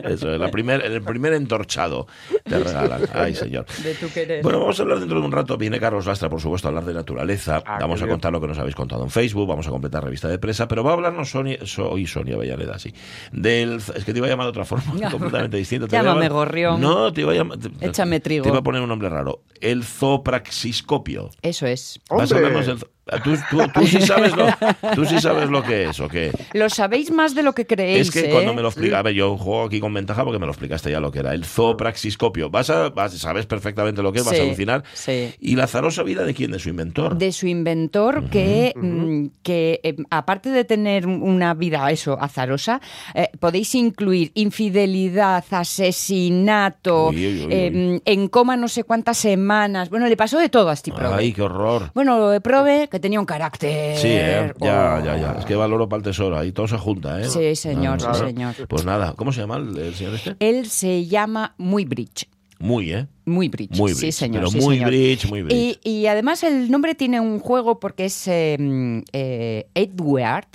Eso 0.05 0.33
es. 0.35 0.41
La 0.41 0.51
primer, 0.51 0.85
el 0.85 1.03
primer 1.03 1.33
entorchado 1.33 2.07
te 2.45 2.59
regalan. 2.59 3.03
Ay, 3.15 3.35
señor. 3.35 3.67
de 3.83 3.95
tú 3.95 4.07
que 4.13 4.23
eres. 4.23 4.43
Bueno, 4.43 4.61
vamos 4.61 4.79
a 4.79 4.83
hablar 4.83 4.99
dentro 5.01 5.19
de 5.21 5.27
un 5.27 5.33
rato. 5.33 5.57
Viene 5.57 5.81
Carlos 5.81 6.07
Lastra, 6.07 6.29
por 6.29 6.41
supuesto, 6.41 6.69
a 6.69 6.71
hablar 6.71 6.85
de 6.85 6.95
naturaleza. 6.95 7.63
Ah, 7.67 7.79
vamos 7.81 8.01
a 8.01 8.05
bien. 8.05 8.15
contar 8.15 8.33
lo 8.33 8.41
que 8.41 8.47
nos 8.49 8.59
habéis 8.59 8.75
contado 8.75 9.03
en 9.05 9.11
Facebook. 9.11 9.49
Vamos 9.49 9.67
a 9.67 9.71
completar 9.71 10.05
revista 10.05 10.29
de 10.29 10.39
presa. 10.39 10.69
Pero 10.69 10.85
va 10.85 10.91
a 10.91 10.95
hablarnos 10.95 11.31
Sonia, 11.31 11.59
hoy 11.89 12.07
Sonia 12.07 12.37
Bellaneda, 12.37 12.79
sí. 12.79 12.93
Del, 13.33 13.77
es 13.77 14.05
que 14.05 14.13
te 14.13 14.19
iba 14.19 14.27
a 14.27 14.31
llamar 14.31 14.47
de 14.47 14.51
otra 14.51 14.65
forma, 14.65 14.85
completamente 15.11 15.57
distinta. 15.57 15.87
Te 15.87 15.97
Llámame 15.97 16.27
llamar- 16.27 16.33
gorrión. 16.33 16.81
No, 16.81 17.13
te 17.13 17.23
iba 17.23 17.33
a 17.33 17.35
llamar. 17.35 17.59
Échame 17.81 18.21
trigo. 18.21 18.43
Te 18.43 18.49
iba 18.51 18.59
a 18.59 18.63
poner 18.63 18.81
un 18.83 18.89
nombre 18.89 19.09
raro. 19.09 19.43
El 19.61 19.85
zoopraxiscopio. 19.85 21.31
Eso 21.43 21.67
es. 21.67 22.01
Vas 22.11 22.33
a 22.33 22.37
¡Hombre! 22.37 22.49
hablarnos 22.49 22.82
del 22.83 22.91
zo- 22.91 23.02
¿Tú, 23.25 23.35
tú, 23.51 23.59
tú 23.75 23.87
sí 23.87 24.01
sabes 24.07 24.35
lo, 24.37 24.47
tú 24.95 25.05
sí 25.05 25.21
sabes 25.21 25.51
lo 25.51 25.63
que 25.63 25.89
es 25.91 25.99
o 26.01 26.09
qué. 26.09 26.31
Lo 26.53 26.71
sabéis 26.71 27.11
más 27.11 27.35
de 27.35 27.43
lo 27.43 27.53
que 27.53 27.67
creéis, 27.67 28.09
Es 28.09 28.11
que 28.13 28.29
¿eh? 28.29 28.31
cuando 28.31 28.55
me 28.55 28.63
lo 28.63 28.69
explica, 28.69 29.01
a 29.01 29.03
ver, 29.03 29.13
yo 29.15 29.37
juego 29.37 29.65
aquí 29.65 29.81
con 29.81 29.93
ventaja 29.93 30.23
porque 30.25 30.39
me 30.39 30.47
lo 30.47 30.53
explicaste 30.53 30.91
ya 30.91 31.01
lo 31.01 31.11
que 31.11 31.19
era 31.19 31.35
el 31.35 31.45
zoopraxiscopio. 31.45 32.49
Vas 32.49 32.71
a, 32.71 32.91
vas, 32.91 33.13
sabes 33.19 33.47
perfectamente 33.47 34.03
lo 34.03 34.13
que 34.13 34.21
es, 34.21 34.25
vas 34.25 34.39
a 34.39 34.43
alucinar. 34.43 34.85
sí. 34.95 35.35
¿Y 35.41 35.57
la 35.57 35.65
azarosa 35.65 36.03
vida 36.05 36.25
de 36.25 36.33
quién? 36.33 36.53
De 36.53 36.59
su 36.61 36.69
inventor. 36.69 37.17
de 37.19 37.33
su 37.33 37.47
inventor 37.49 38.31
que, 38.31 38.73
mm, 38.77 39.27
que 39.43 39.81
eh, 39.83 39.97
aparte 40.11 40.51
de 40.51 40.65
tener 40.65 41.07
una 41.07 41.55
vida 41.55 41.91
eso 41.91 42.17
azarosa, 42.21 42.81
eh, 43.15 43.29
podéis 43.41 43.75
incluir 43.75 44.31
infidelidad, 44.35 45.45
asesinato, 45.51 47.09
Uy, 47.09 47.17
uy, 47.27 47.39
uy, 47.41 47.45
uy. 47.47 47.53
eh, 47.53 48.01
en 48.05 48.29
coma 48.29 48.57
no 48.57 48.69
sé 48.69 48.85
cuántas 48.85 49.19
semanas. 49.19 49.91
Bueno, 49.91 50.07
le 50.07 50.17
pasó 50.17 50.39
de 50.39 50.49
todo 50.49 50.69
a 50.71 50.75
este 50.75 50.93
prove. 50.93 51.15
Ay, 51.15 51.33
qué 51.33 51.43
horror. 51.43 51.91
Bueno, 51.95 52.19
lo 52.19 52.29
de 52.31 52.41
prove 52.41 52.89
que 52.93 53.01
tenía 53.01 53.19
un 53.19 53.27
carácter. 53.27 53.97
Sí, 53.97 54.07
¿eh? 54.11 54.53
ya, 54.61 55.01
Oh. 55.01 55.05
ya, 55.05 55.17
ya. 55.17 55.37
Es 55.41 55.45
que 55.45 55.57
valoro 55.57 55.89
para 55.89 55.99
el 55.99 56.05
tesoro. 56.05 56.39
Ahí 56.39 56.53
todo 56.53 56.69
se 56.69 56.77
junta, 56.79 57.21
¿eh? 57.21 57.25
Sí, 57.29 57.57
señor, 57.57 58.01
sí, 58.01 58.07
Ah, 58.09 58.15
señor. 58.15 58.55
Pues 58.69 58.85
nada, 58.85 59.15
¿cómo 59.17 59.33
se 59.33 59.41
llama 59.41 59.57
el, 59.57 59.77
el 59.77 59.95
señor 59.95 60.15
este? 60.15 60.37
Él 60.39 60.69
se 60.69 61.07
llama 61.07 61.55
Muy 61.59 61.85
Bridge. 61.85 62.29
Muy, 62.61 62.93
¿eh? 62.93 63.09
Muy 63.25 63.49
Bridge. 63.49 63.77
Muy 63.77 63.93
sí, 63.95 64.13
señor. 64.13 64.43
pero 64.43 64.51
sí, 64.53 64.61
muy 64.61 64.77
señor. 64.77 64.91
bridge, 64.91 65.27
muy 65.29 65.43
bridge. 65.43 65.81
Y, 65.83 65.91
y 65.91 66.07
además 66.07 66.45
el 66.45 66.71
nombre 66.71 66.95
tiene 66.95 67.19
un 67.19 67.41
juego 67.41 67.81
porque 67.81 68.05
es 68.05 68.29
eh, 68.29 68.57
mm, 68.61 68.99
eh, 69.13 69.67
Edward, 69.75 70.47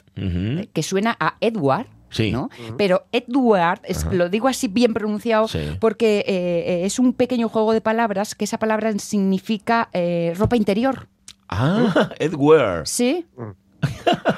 que 0.71 0.83
suena 0.83 1.17
a 1.19 1.35
Edward. 1.41 1.87
Sí. 2.09 2.31
¿no? 2.31 2.49
Pero 2.77 3.03
Edward, 3.11 3.81
es- 3.83 4.05
lo 4.05 4.29
digo 4.29 4.47
así 4.47 4.69
bien 4.69 4.93
pronunciado, 4.93 5.49
Sí. 5.49 5.59
porque 5.81 6.19
eh, 6.19 6.63
eh, 6.65 6.85
es 6.85 6.99
un 6.99 7.11
pequeño 7.11 7.49
juego 7.49 7.73
de 7.73 7.81
palabras 7.81 8.33
que 8.33 8.45
esa 8.45 8.57
palabra 8.57 8.97
significa 8.97 9.89
eh, 9.91 10.33
ropa 10.37 10.55
interior. 10.55 11.09
Ah, 11.49 12.09
Edward. 12.19 12.85
¿Sí? 12.87 13.25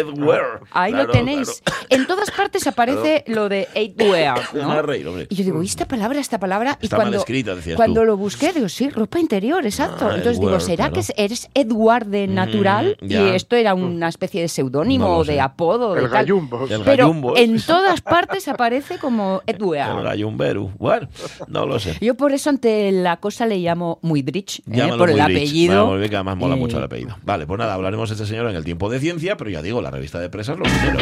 Edward. 0.00 0.62
Ahí 0.72 0.92
Claro, 0.92 1.06
lo 1.06 1.12
tenéis. 1.12 1.62
En 1.88 2.06
todas 2.06 2.30
partes 2.30 2.66
aparece 2.66 3.24
lo 3.26 3.48
de. 3.48 3.68
Me 4.54 4.60
¿no? 4.62 4.82
reír. 4.82 5.26
Y 5.28 5.34
yo 5.34 5.44
digo, 5.44 5.62
¿y 5.62 5.66
esta 5.66 5.86
palabra, 5.86 6.20
esta 6.20 6.38
palabra? 6.38 6.78
Y 6.80 6.86
Está 6.86 6.96
mal 6.96 7.06
cuando, 7.06 7.18
escrita, 7.18 7.54
decías 7.54 7.76
cuando 7.76 8.00
tú. 8.00 8.06
lo 8.06 8.16
busqué, 8.16 8.52
digo, 8.52 8.68
sí, 8.68 8.88
ropa 8.90 9.18
interior, 9.18 9.64
exacto. 9.64 10.06
Ah, 10.08 10.14
Entonces 10.16 10.40
digo, 10.40 10.58
¿será 10.60 10.76
claro. 10.88 10.92
que 10.94 11.00
es- 11.00 11.12
eres 11.16 11.48
Edward 11.54 12.06
de 12.06 12.26
natural? 12.26 12.96
Mm, 13.00 13.04
y 13.06 13.08
ya. 13.08 13.34
esto 13.34 13.56
era 13.56 13.74
una 13.74 14.08
especie 14.08 14.40
de 14.42 14.48
seudónimo 14.48 15.06
No 15.06 15.16
o 15.18 15.24
de 15.24 15.40
apodo. 15.40 15.94
de 15.94 16.00
El 16.02 16.06
tal. 16.10 16.12
gallumbo. 16.26 16.66
El 16.68 16.82
Pero 16.84 17.36
en 17.36 17.60
todas 17.62 18.00
partes 18.00 18.48
aparece 18.48 18.98
como 18.98 19.42
El 19.46 19.56
Edward. 19.56 20.04
gallumberu. 20.04 20.70
Bueno, 20.78 21.08
no 21.48 21.66
lo 21.66 21.78
sé. 21.78 21.96
Yo 22.00 22.14
por 22.14 22.32
eso 22.32 22.50
ante 22.50 22.90
la 22.92 23.18
cosa 23.18 23.46
le 23.46 23.58
llamo 23.58 23.98
muy 24.02 24.22
Bridge, 24.22 24.60
¿eh? 24.70 24.88
Por 24.96 25.10
el 25.10 25.16
muy 25.16 25.26
rich. 25.26 25.36
apellido. 25.36 25.86
Vamos, 25.90 26.08
que 26.08 26.14
además 26.16 26.36
mola 26.36 26.54
Eh, 26.54 26.58
mucho 26.58 26.78
el 26.78 26.84
apellido. 26.84 27.16
Vale, 27.22 27.46
pues 27.46 27.58
nada, 27.58 27.74
hablaremos 27.74 28.08
de 28.08 28.14
este 28.14 28.26
señor 28.26 28.48
en 28.50 28.56
el 28.56 28.64
tiempo 28.64 28.88
de 28.90 28.98
ciencia, 29.00 29.36
pero 29.36 29.50
ya 29.50 29.62
digo, 29.62 29.80
la 29.80 29.89
revista 29.90 30.18
de 30.18 30.28
presas 30.30 30.56
lo 30.58 30.64
primero. 30.64 30.98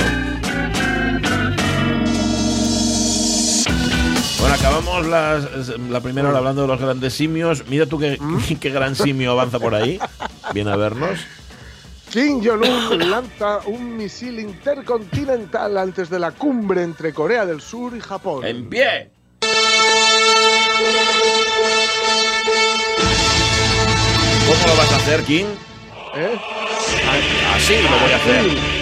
Bueno, 4.41 4.55
acabamos 4.55 5.07
las- 5.07 5.79
la 5.91 6.01
primera 6.01 6.29
hora 6.29 6.39
hablando 6.39 6.63
de 6.63 6.69
los 6.69 6.81
grandes 6.81 7.13
simios. 7.15 7.65
Mira 7.69 7.87
tú 7.87 7.99
qué, 7.99 8.19
qué 8.61 8.71
gran 8.71 8.95
simio 8.95 9.33
avanza 9.33 9.59
por 9.59 9.75
ahí. 9.75 9.99
Viene 10.55 10.71
a 10.73 10.77
vernos. 10.77 11.21
Kim 12.11 12.41
Jong-un 12.43 13.11
lanza 13.11 13.59
un 13.67 13.95
misil 13.97 14.39
intercontinental 14.41 15.77
antes 15.77 16.09
de 16.09 16.19
la 16.19 16.31
cumbre 16.31 16.83
entre 16.83 17.13
Corea 17.13 17.45
del 17.45 17.61
Sur 17.61 17.95
y 17.97 18.01
Japón. 18.01 18.47
¡En 18.47 18.69
pie! 18.71 19.11
¿Cómo 24.47 24.67
lo 24.67 24.77
vas 24.77 24.93
a 24.93 24.97
hacer, 24.97 25.23
King? 25.25 25.45
¿Eh? 26.17 26.37
Así 27.55 27.75
lo 27.75 27.89
voy 27.99 28.13
a 28.13 28.17
hacer. 28.17 28.78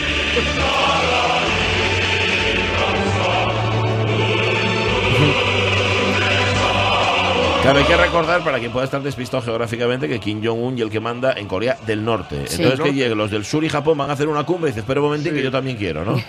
Claro, 7.63 7.81
hay 7.81 7.85
que 7.85 7.97
recordar, 7.97 8.45
para 8.45 8.61
quien 8.61 8.71
pueda 8.71 8.85
estar 8.85 9.03
despistado 9.03 9.43
geográficamente, 9.43 10.07
que 10.09 10.21
Kim 10.21 10.41
Jong-un 10.45 10.79
y 10.79 10.83
el 10.83 10.91
que 10.91 11.01
manda 11.01 11.33
en 11.33 11.49
Corea 11.49 11.77
del 11.85 12.05
Norte. 12.05 12.47
Sí. 12.47 12.63
Entonces, 12.63 12.81
que 12.81 12.93
lleguen 12.93 13.19
los 13.19 13.29
del 13.33 13.45
sur 13.45 13.65
y 13.65 13.69
Japón 13.69 13.99
van 13.99 14.09
a 14.09 14.13
hacer 14.13 14.29
una 14.29 14.45
cumbre 14.45 14.69
y 14.69 14.73
dices, 14.73 14.85
espera 14.85 15.01
un 15.01 15.07
momentín 15.07 15.33
Sí. 15.33 15.39
que 15.39 15.43
yo 15.43 15.51
también 15.51 15.77
quiero, 15.77 16.05
¿no? 16.05 16.15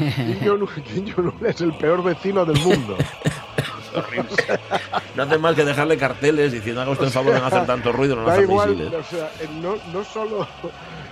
Kim 0.83 1.13
Jong-un 1.15 1.45
es 1.45 1.61
el 1.61 1.73
peor 1.73 2.03
vecino 2.03 2.43
del 2.45 2.59
mundo. 2.59 2.97
No 5.15 5.23
hace 5.23 5.39
más 5.39 5.55
que 5.55 5.65
dejarle 5.65 5.97
carteles 5.97 6.51
diciendo, 6.51 6.81
haga 6.81 6.91
usted 6.91 7.05
el 7.05 7.11
favor 7.11 7.33
de 7.33 7.39
no 7.39 7.47
hacer 7.47 7.65
tanto 7.65 7.91
ruido, 7.91 8.15
no 8.15 8.21
da 8.21 8.27
lanzar 8.27 8.43
igual, 8.43 8.69
misiles. 8.75 8.93
o 8.93 9.03
sea, 9.03 9.31
no, 9.59 9.75
no 9.91 10.03
solo 10.03 10.47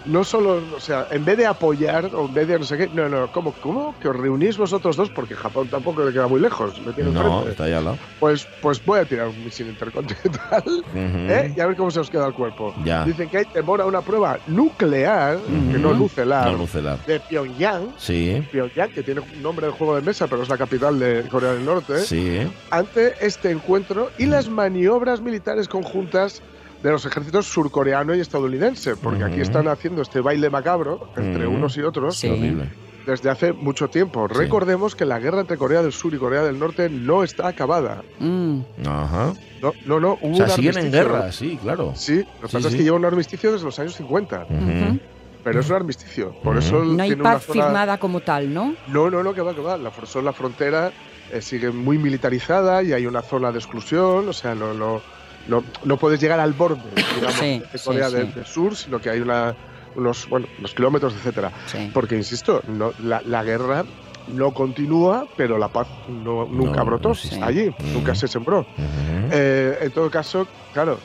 no 0.06 0.24
solo, 0.24 0.62
o 0.76 0.80
sea, 0.80 1.08
en 1.12 1.26
vez 1.26 1.38
de 1.38 1.46
apoyar 1.46 2.06
o 2.14 2.26
en 2.28 2.34
vez 2.34 2.48
de 2.48 2.60
no 2.60 2.66
sé 2.66 2.78
qué, 2.78 2.88
no, 2.94 3.10
no, 3.10 3.32
¿cómo, 3.32 3.54
cómo 3.54 3.96
que 4.00 4.08
os 4.08 4.16
reunís 4.16 4.58
vosotros 4.58 4.96
dos? 4.96 5.10
Porque 5.10 5.36
Japón 5.36 5.68
tampoco 5.68 6.04
le 6.06 6.12
queda 6.14 6.28
muy 6.28 6.40
lejos, 6.40 6.80
me 6.86 6.94
tiene 6.94 7.12
No, 7.12 7.22
enfrente. 7.22 7.52
está 7.52 7.64
ahí 7.66 7.74
al 7.74 7.86
lado. 7.86 7.98
Pues, 8.20 8.48
pues 8.62 8.84
voy 8.86 9.00
a 9.00 9.06
tirar 9.06 9.28
un 9.28 9.44
misil 9.44 9.68
intercontinental 9.68 10.64
¿eh? 10.96 11.54
y 11.56 11.60
a 11.60 11.68
ver 11.68 11.76
cómo 11.76 11.92
se 11.92 12.00
os 12.00 12.10
queda 12.10 12.28
el 12.28 12.34
cuerpo. 12.34 12.74
Ya. 12.84 13.04
Dicen 13.06 13.30
que 13.30 13.40
hay 13.40 13.46
temor 13.46 13.82
a 13.82 13.86
una 13.86 14.02
prueba 14.02 14.38
nuclear, 14.48 15.38
que 15.72 15.78
no 15.78 15.94
nucelar, 15.94 16.52
No 16.52 16.58
lucelar. 16.58 16.98
de 17.06 17.20
Pyongyang, 17.20 17.94
Sí, 17.98 18.46
Pyongyang, 18.52 18.92
que 18.92 19.04
tiene 19.04 19.22
un 19.22 19.42
nombre 19.42 19.68
de 19.68 19.74
juego 19.74 19.96
de 19.96 20.02
mesa, 20.02 20.28
pero 20.28 20.44
es 20.44 20.50
la 20.50 20.58
capital 20.58 21.00
de 21.00 21.24
Corea 21.30 21.54
del 21.54 21.66
Norte, 21.66 22.00
sí. 22.00 22.40
ante 22.70 23.14
este 23.26 23.52
encuentro 23.52 24.10
y 24.18 24.26
las 24.26 24.50
maniobras 24.50 25.22
militares 25.22 25.68
conjuntas 25.68 26.42
de 26.86 26.92
los 26.92 27.06
ejércitos 27.06 27.48
surcoreano 27.48 28.14
y 28.14 28.20
estadounidense, 28.20 28.96
porque 28.96 29.24
aquí 29.24 29.34
Ujú. 29.36 29.42
están 29.42 29.68
haciendo 29.68 30.04
este 30.04 30.22
baile 30.22 30.50
macabro 30.52 31.10
entre 31.18 31.48
Ujú. 31.48 31.56
unos 31.58 31.76
y 31.78 31.82
otros 31.82 32.18
Sí. 32.18 32.30
Horrible. 32.30 32.70
desde 33.08 33.30
hace 33.30 33.54
mucho 33.54 33.88
tiempo. 33.88 34.28
Recordemos 34.28 34.96
que 34.96 35.06
la 35.06 35.20
guerra 35.20 35.42
entre 35.42 35.58
Corea 35.58 35.82
del 35.84 35.92
Sur 35.94 36.14
y 36.16 36.18
Corea 36.18 36.42
del 36.44 36.58
Norte 36.58 36.90
no 36.90 37.24
está 37.24 37.48
acabada. 37.48 38.02
Mm. 38.20 38.62
Ajá. 38.86 39.34
No, 39.62 39.74
no, 39.86 40.00
no 40.00 40.18
hubo 40.22 40.34
O 40.34 40.38
sea, 40.38 40.50
siguen 40.50 40.78
en 40.78 40.92
guerra, 40.92 41.32
sí, 41.32 41.60
claro. 41.62 41.94
Sí, 41.96 42.18
lo 42.18 42.24
que 42.24 42.48
Sí, 42.48 42.54
pasa 42.54 42.68
es 42.68 42.72
sí. 42.72 42.78
que 42.80 42.84
lleva 42.84 42.98
un 42.98 43.06
armisticio 43.06 43.52
desde 43.52 43.64
los 43.66 43.78
años 43.80 43.96
50, 43.96 44.48
Ujú. 44.50 45.00
pero 45.44 45.60
es 45.60 45.70
un 45.70 45.76
armisticio. 45.76 46.34
Por 46.44 46.58
Ujú. 46.58 46.66
eso 46.66 46.84
No 46.84 47.04
hay 47.04 47.10
tiene 47.10 47.22
una 47.22 47.34
paz 47.34 47.46
zona- 47.46 47.64
firmada 47.66 47.98
como 48.00 48.20
tal, 48.22 48.52
¿no? 48.54 48.74
No, 48.88 49.10
no, 49.12 49.22
no, 49.24 49.34
que 49.36 49.42
va, 49.42 49.54
que 49.54 49.62
va. 49.62 49.78
La, 49.78 49.92
la 50.24 50.34
frontera 50.34 50.92
eh, 51.32 51.42
sigue 51.42 51.70
muy 51.72 51.98
militarizada 52.00 52.82
y 52.84 52.94
hay 52.94 53.06
una 53.06 53.22
zona 53.24 53.52
de 53.52 53.58
exclusión, 53.60 54.28
o 54.30 54.34
sea, 54.34 54.54
no, 54.56 54.74
no, 54.74 55.02
no, 55.48 55.64
no 55.84 55.98
puedes 55.98 56.20
llegar 56.20 56.40
al 56.40 56.54
borde, 56.54 56.82
digamos, 57.16 57.36
Sí, 57.40 57.62
de 57.72 57.78
sí, 57.78 57.86
Corea 57.86 58.10
sí. 58.10 58.16
del, 58.16 58.34
del 58.34 58.46
Sur, 58.46 58.76
sino 58.76 59.00
que 59.00 59.10
hay 59.10 59.20
una, 59.20 59.56
unos, 59.96 60.28
bueno, 60.30 60.48
unos 60.60 60.74
kilómetros, 60.74 61.14
etcétera. 61.14 61.52
Sí. 61.68 61.90
Porque, 61.94 62.16
insisto, 62.16 62.62
no, 62.68 62.92
la, 63.04 63.22
la 63.26 63.44
guerra 63.44 63.86
no 64.28 64.52
continúa, 64.54 65.28
pero 65.38 65.58
la 65.60 65.68
paz 65.68 65.88
no, 66.10 66.46
nunca 66.46 66.80
No, 66.80 66.86
brotó 66.86 67.12
existe. 67.12 67.40
allí, 67.44 67.70
Mm. 67.70 67.94
nunca 67.94 68.16
se 68.16 68.28
sembró. 68.28 68.62
Ujú. 68.62 69.30
Eh, 69.32 69.78
en 69.82 69.92
todo 69.92 70.10
caso, 70.10 70.48
claro, 70.74 70.98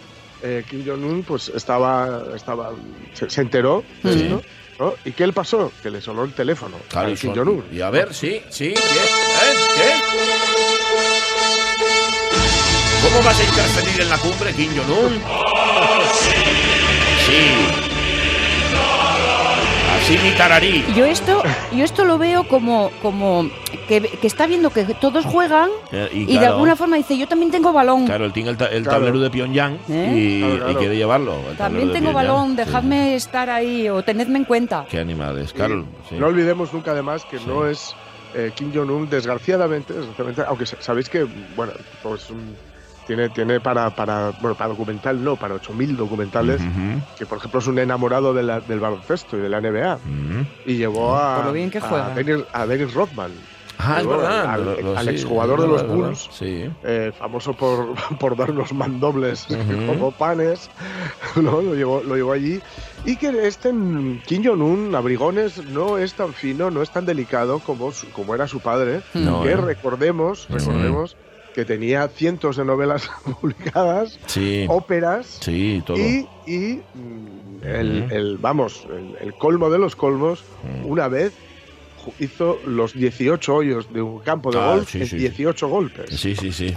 eh, 0.43 0.65
Kim 0.69 0.85
Jong-un 0.87 1.23
pues 1.23 1.51
estaba, 1.55 2.23
estaba 2.35 2.71
se, 3.13 3.29
se 3.29 3.41
enteró 3.43 3.85
de 4.03 4.13
Sí. 4.15 4.23
esto, 4.23 4.43
¿no? 4.79 4.95
¿Y 5.05 5.13
qué 5.13 5.27
le 5.27 5.35
pasó? 5.35 5.71
Que 5.83 5.91
le 5.91 6.01
sonó 6.01 6.25
el 6.25 6.33
teléfono 6.33 6.77
Claro, 6.89 7.09
a 7.09 7.11
y 7.11 7.15
Kim 7.15 7.35
Jong-un. 7.35 7.65
Y 7.71 7.83
a 7.83 7.91
ver, 7.91 8.15
sí, 8.15 8.41
sí, 8.49 8.73
¿qué? 8.73 8.81
¿Eh? 8.81 9.55
¿Qué? 9.77 10.80
¿Cómo 13.13 13.25
vas 13.25 13.41
a 13.41 13.45
interferir 13.45 14.01
en 14.03 14.09
la 14.11 14.19
cumbre, 14.19 14.53
Kim 14.53 14.71
Jong-un? 14.77 15.15
Sí. 17.27 17.51
Así 19.97 20.19
mi 20.23 20.31
tararí. 20.37 20.85
Yo 20.95 21.05
esto, 21.05 21.43
yo 21.73 21.85
esto 21.85 22.05
lo 22.05 22.19
veo 22.19 22.47
como, 22.49 22.91
como 23.03 23.51
que, 23.89 24.01
que 24.01 24.27
está 24.27 24.47
viendo 24.47 24.71
que 24.71 24.85
todos 24.85 25.25
juegan 25.25 25.69
Eh, 25.93 26.09
y, 26.13 26.25
claro, 26.27 26.41
de 26.41 26.47
alguna 26.47 26.77
forma 26.77 26.97
dice, 26.97 27.19
yo 27.19 27.27
también 27.29 27.51
tengo 27.51 27.73
balón. 27.73 28.07
Claro, 28.07 28.25
él 28.25 28.33
tiene 28.33 28.51
el, 28.51 28.57
ta- 28.57 28.67
el 28.67 28.83
Claro. 28.85 28.99
tablero 28.99 29.19
de 29.21 29.31
Pyongyang 29.31 29.79
¿Eh? 29.89 30.13
y, 30.17 30.41
Claro, 30.41 30.55
y 30.55 30.59
claro. 30.59 30.79
quiere 30.79 30.97
llevarlo. 30.97 31.37
También 31.59 31.93
tengo 31.93 32.13
balón, 32.13 32.51
Sí. 32.51 32.57
dejadme 32.57 33.15
estar 33.17 33.51
ahí 33.51 33.89
o 33.89 34.03
tenedme 34.03 34.39
en 34.39 34.45
cuenta. 34.45 34.87
Qué 34.89 34.99
animales, 35.01 35.51
Y 35.51 35.55
claro. 35.55 35.85
sí. 36.09 36.15
No 36.17 36.27
olvidemos 36.29 36.73
nunca, 36.73 36.93
además, 36.93 37.25
que 37.31 37.39
Sí. 37.39 37.45
no 37.47 37.67
es 37.67 37.95
eh, 38.35 38.53
Kim 38.55 38.73
Jong-un, 38.73 39.11
desgraciadamente, 39.11 39.93
desgraciadamente, 39.93 40.43
aunque 40.47 40.65
sa- 40.65 40.77
sabéis 40.81 41.09
que, 41.09 41.27
bueno, 41.57 41.73
pues 42.03 42.31
mm, 42.31 42.70
tiene, 43.11 43.29
tiene 43.31 43.59
para, 43.59 43.91
para, 43.91 44.31
bueno, 44.41 44.55
para 44.57 44.69
documental, 44.71 45.25
no, 45.25 45.35
para 45.35 45.57
8.000 45.57 45.97
documentales, 45.97 46.61
que 47.19 47.27
por 47.27 47.39
ejemplo 47.39 47.59
es 47.59 47.67
un 47.67 47.77
enamorado 47.81 48.33
de 48.33 48.45
la- 48.45 48.61
del 48.61 48.79
baloncesto 48.79 49.37
y 49.37 49.41
de 49.41 49.49
la 49.49 49.61
NBA. 49.61 49.99
Y 50.65 50.77
llevó 50.77 51.17
a, 51.17 51.37
Por 51.39 51.47
lo 51.47 51.53
bien 51.53 51.71
que 51.71 51.79
a 51.79 51.81
juega. 51.81 52.11
Dennis, 52.15 52.45
a 52.53 52.67
Dennis 52.67 52.95
Rodman, 52.95 53.33
Ah, 53.83 53.97
es 54.01 54.05
Bueno, 54.07 54.21
verdad. 54.21 54.51
al- 54.51 54.65
lo- 54.67 54.81
lo- 54.83 54.99
al 54.99 55.05
sí, 55.07 55.11
exjugador 55.13 55.63
de 55.63 55.67
los. 55.67 55.87
Bulls. 55.89 56.29
Sí. 56.33 56.69
eh, 56.85 57.13
famoso 57.19 57.55
por, 57.55 57.95
por 58.21 58.37
darnos 58.37 58.73
mandobles 58.75 59.47
Ujú. 59.51 59.87
como 59.87 60.11
panes, 60.13 60.71
¿no? 61.37 61.63
lo, 61.63 61.75
llevó, 61.75 62.03
lo 62.03 62.15
llevó 62.15 62.33
allí. 62.33 62.61
Y 63.07 63.17
que 63.17 63.47
este 63.49 63.73
mm, 63.73 64.21
Kim 64.27 64.45
Jong-un, 64.45 64.95
abrigones, 64.95 65.65
no 65.65 65.97
es 65.99 66.13
tan 66.15 66.35
fino, 66.35 66.71
no 66.71 66.83
es 66.83 66.91
tan 66.91 67.07
delicado 67.07 67.59
como, 67.61 67.91
su- 67.91 68.11
como 68.11 68.35
era 68.35 68.47
su 68.47 68.61
padre. 68.61 69.01
No, 69.15 69.43
que 69.43 69.53
¿eh? 69.53 69.57
recordemos, 69.57 70.47
recordemos 70.51 71.17
que 71.55 71.65
tenía 71.65 72.07
cientos 72.09 72.57
de 72.57 72.65
novelas 72.65 73.11
publicadas, 73.41 74.19
Sí. 74.27 74.67
óperas 74.69 75.39
Sí, 75.41 75.83
todo. 75.85 75.97
y, 75.99 76.27
y, 76.47 76.81
mm, 76.95 77.65
el, 77.65 78.39
vamos, 78.39 78.87
el, 78.91 79.17
el 79.21 79.35
colmo 79.35 79.71
de 79.71 79.79
los 79.79 79.97
colmos, 79.97 80.45
Mm. 80.63 80.87
una 80.91 81.09
vez 81.09 81.33
hizo 82.19 82.59
los 82.67 82.93
18 82.95 83.55
hoyos 83.55 83.93
de 83.93 84.03
un 84.03 84.19
campo 84.21 84.51
de 84.51 84.59
Ah, 84.59 84.75
golf 84.75 84.91
sí, 84.91 85.01
en 85.01 85.07
sí. 85.07 85.17
18 85.17 85.69
golpes. 85.69 86.11
Sí, 86.19 86.35
sí, 86.37 86.53
sí. 86.53 86.75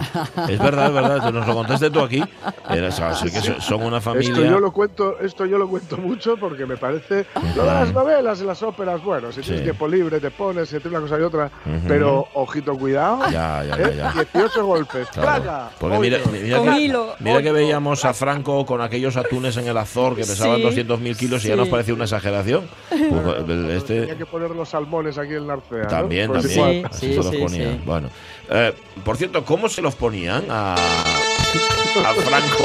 Es 0.48 0.58
verdad, 0.58 0.86
es 0.88 0.92
verdad. 0.94 1.26
Tú 1.26 1.32
nos 1.32 1.46
lo 1.46 1.54
contaste 1.54 1.90
tú 1.90 2.00
aquí. 2.00 2.22
Así 2.64 3.30
que 3.30 3.40
so- 3.40 3.60
son 3.60 3.82
una 3.82 4.00
familia. 4.00 4.32
Esto 4.32 4.44
yo 4.44 4.58
lo 4.60 4.72
cuento, 4.72 5.18
esto 5.20 5.46
yo 5.46 5.58
lo 5.58 5.68
cuento 5.68 5.96
mucho 5.96 6.36
porque 6.36 6.66
me 6.66 6.76
parece 6.76 7.26
lo 7.56 7.62
de 7.62 7.68
las 7.70 7.92
novelas 7.92 8.40
y 8.40 8.44
las 8.44 8.62
óperas, 8.62 9.02
bueno, 9.02 9.32
si 9.32 9.40
tienes 9.40 9.62
tiempo 9.62 9.86
libre 9.88 10.20
te 10.20 10.30
pones 10.30 10.72
entre 10.72 10.90
una 10.90 11.00
cosa 11.00 11.18
y 11.18 11.22
otra, 11.22 11.46
Ujú. 11.64 11.80
pero 11.88 12.26
ojito 12.34 12.76
cuidado, 12.76 13.20
Ya, 13.30 13.64
ya, 13.64 13.76
ya, 13.78 13.84
¿eh? 13.88 13.94
ya. 13.96 14.12
18 14.12 14.64
golpes, 14.66 15.08
Claro. 15.08 15.70
Porque 15.78 15.98
mira, 15.98 16.18
mira 16.32 16.62
que, 16.62 16.80
hilo. 16.80 17.14
mira 17.20 17.42
que 17.42 17.52
veíamos 17.52 18.04
a 18.04 18.14
Franco 18.14 18.64
con 18.66 18.80
aquellos 18.80 19.16
atunes 19.16 19.56
en 19.56 19.68
el 19.68 19.76
Azor 19.76 20.14
que 20.14 20.22
pesaban 20.22 20.56
Sí. 20.58 20.62
200.000 20.62 21.16
kilos 21.16 21.44
y 21.44 21.48
ya 21.48 21.56
nos 21.56 21.68
parecía 21.68 21.94
una 21.94 22.04
exageración. 22.04 22.64
Pues, 22.88 23.46
Tenía 23.46 23.74
este 23.76 24.16
que 24.16 24.26
poner 24.26 24.50
los 24.50 24.68
salmones 24.68 25.13
aquí 25.18 25.34
en 25.34 25.46
la 25.46 25.54
arcea, 25.54 25.82
¿no? 25.84 25.88
también, 25.88 26.32
también. 26.32 26.86
Así 26.86 27.06
Sí, 27.06 27.10
se 27.12 27.16
los 27.16 27.30
sí, 27.30 27.44
sí. 27.48 27.80
Bueno, 27.84 28.08
eh, 28.50 28.74
por 29.04 29.16
cierto, 29.16 29.44
¿cómo 29.44 29.68
se 29.68 29.82
los 29.82 29.94
ponían 29.94 30.44
a, 30.50 30.74
a 30.74 32.14
Franco? 32.14 32.64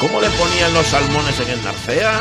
¿Cómo 0.00 0.20
le 0.20 0.28
ponían 0.30 0.72
los 0.74 0.86
salmones 0.86 1.38
en 1.40 1.50
el 1.50 1.62
Narcea? 1.64 2.20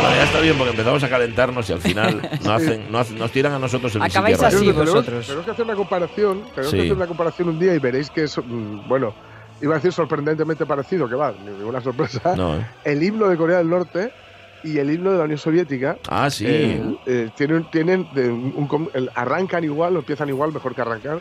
Bueno, 0.00 0.16
ya 0.16 0.24
está 0.24 0.40
bien 0.40 0.56
porque 0.56 0.70
empezamos 0.70 1.02
a 1.04 1.08
calentarnos 1.08 1.68
y 1.70 1.72
al 1.72 1.80
final 1.80 2.28
no 2.44 2.52
hacen, 2.54 2.90
no 2.90 2.98
hacen- 2.98 3.18
nos 3.18 3.30
tiran 3.30 3.52
a 3.52 3.58
nosotros 3.58 3.94
el 3.94 4.02
Acabáis 4.02 4.42
así. 4.42 4.56
Tenemos- 4.58 4.86
vosotros. 4.86 5.26
Tenemos 5.26 5.44
que 5.44 5.50
hacer 5.52 5.64
una 5.64 5.74
comparación, 5.74 6.42
tenemos 6.54 6.70
Sí. 6.70 6.76
que 6.76 6.82
hacer 6.82 6.96
una 6.96 7.06
comparación 7.06 7.48
un 7.50 7.58
día 7.58 7.74
y 7.74 7.78
veréis 7.78 8.10
que 8.10 8.24
es, 8.24 8.36
mm, 8.38 8.88
bueno, 8.88 9.14
iba 9.62 9.74
a 9.74 9.78
decir 9.78 9.92
sorprendentemente 9.92 10.66
parecido, 10.66 11.08
que 11.08 11.14
va, 11.14 11.32
ninguna 11.32 11.80
sorpresa. 11.80 12.34
No, 12.36 12.56
¿eh? 12.56 12.66
El 12.84 13.02
himno 13.02 13.28
de 13.28 13.36
Corea 13.36 13.58
del 13.58 13.70
Norte 13.70 14.12
y 14.64 14.78
el 14.78 14.92
himno 14.92 15.10
de 15.12 15.18
la 15.18 15.24
Unión 15.24 15.38
Soviética 15.38 15.96
Ah, 16.08 16.30
sí. 16.30 16.44
eh, 16.46 16.96
eh, 17.06 17.30
tienen, 17.36 17.64
tienen 17.70 18.06
un- 18.14 18.90
arrancan 19.14 19.64
igual 19.64 19.96
empiezan 19.96 20.28
igual, 20.28 20.52
mejor 20.52 20.74
que 20.74 20.82
arrancar. 20.82 21.20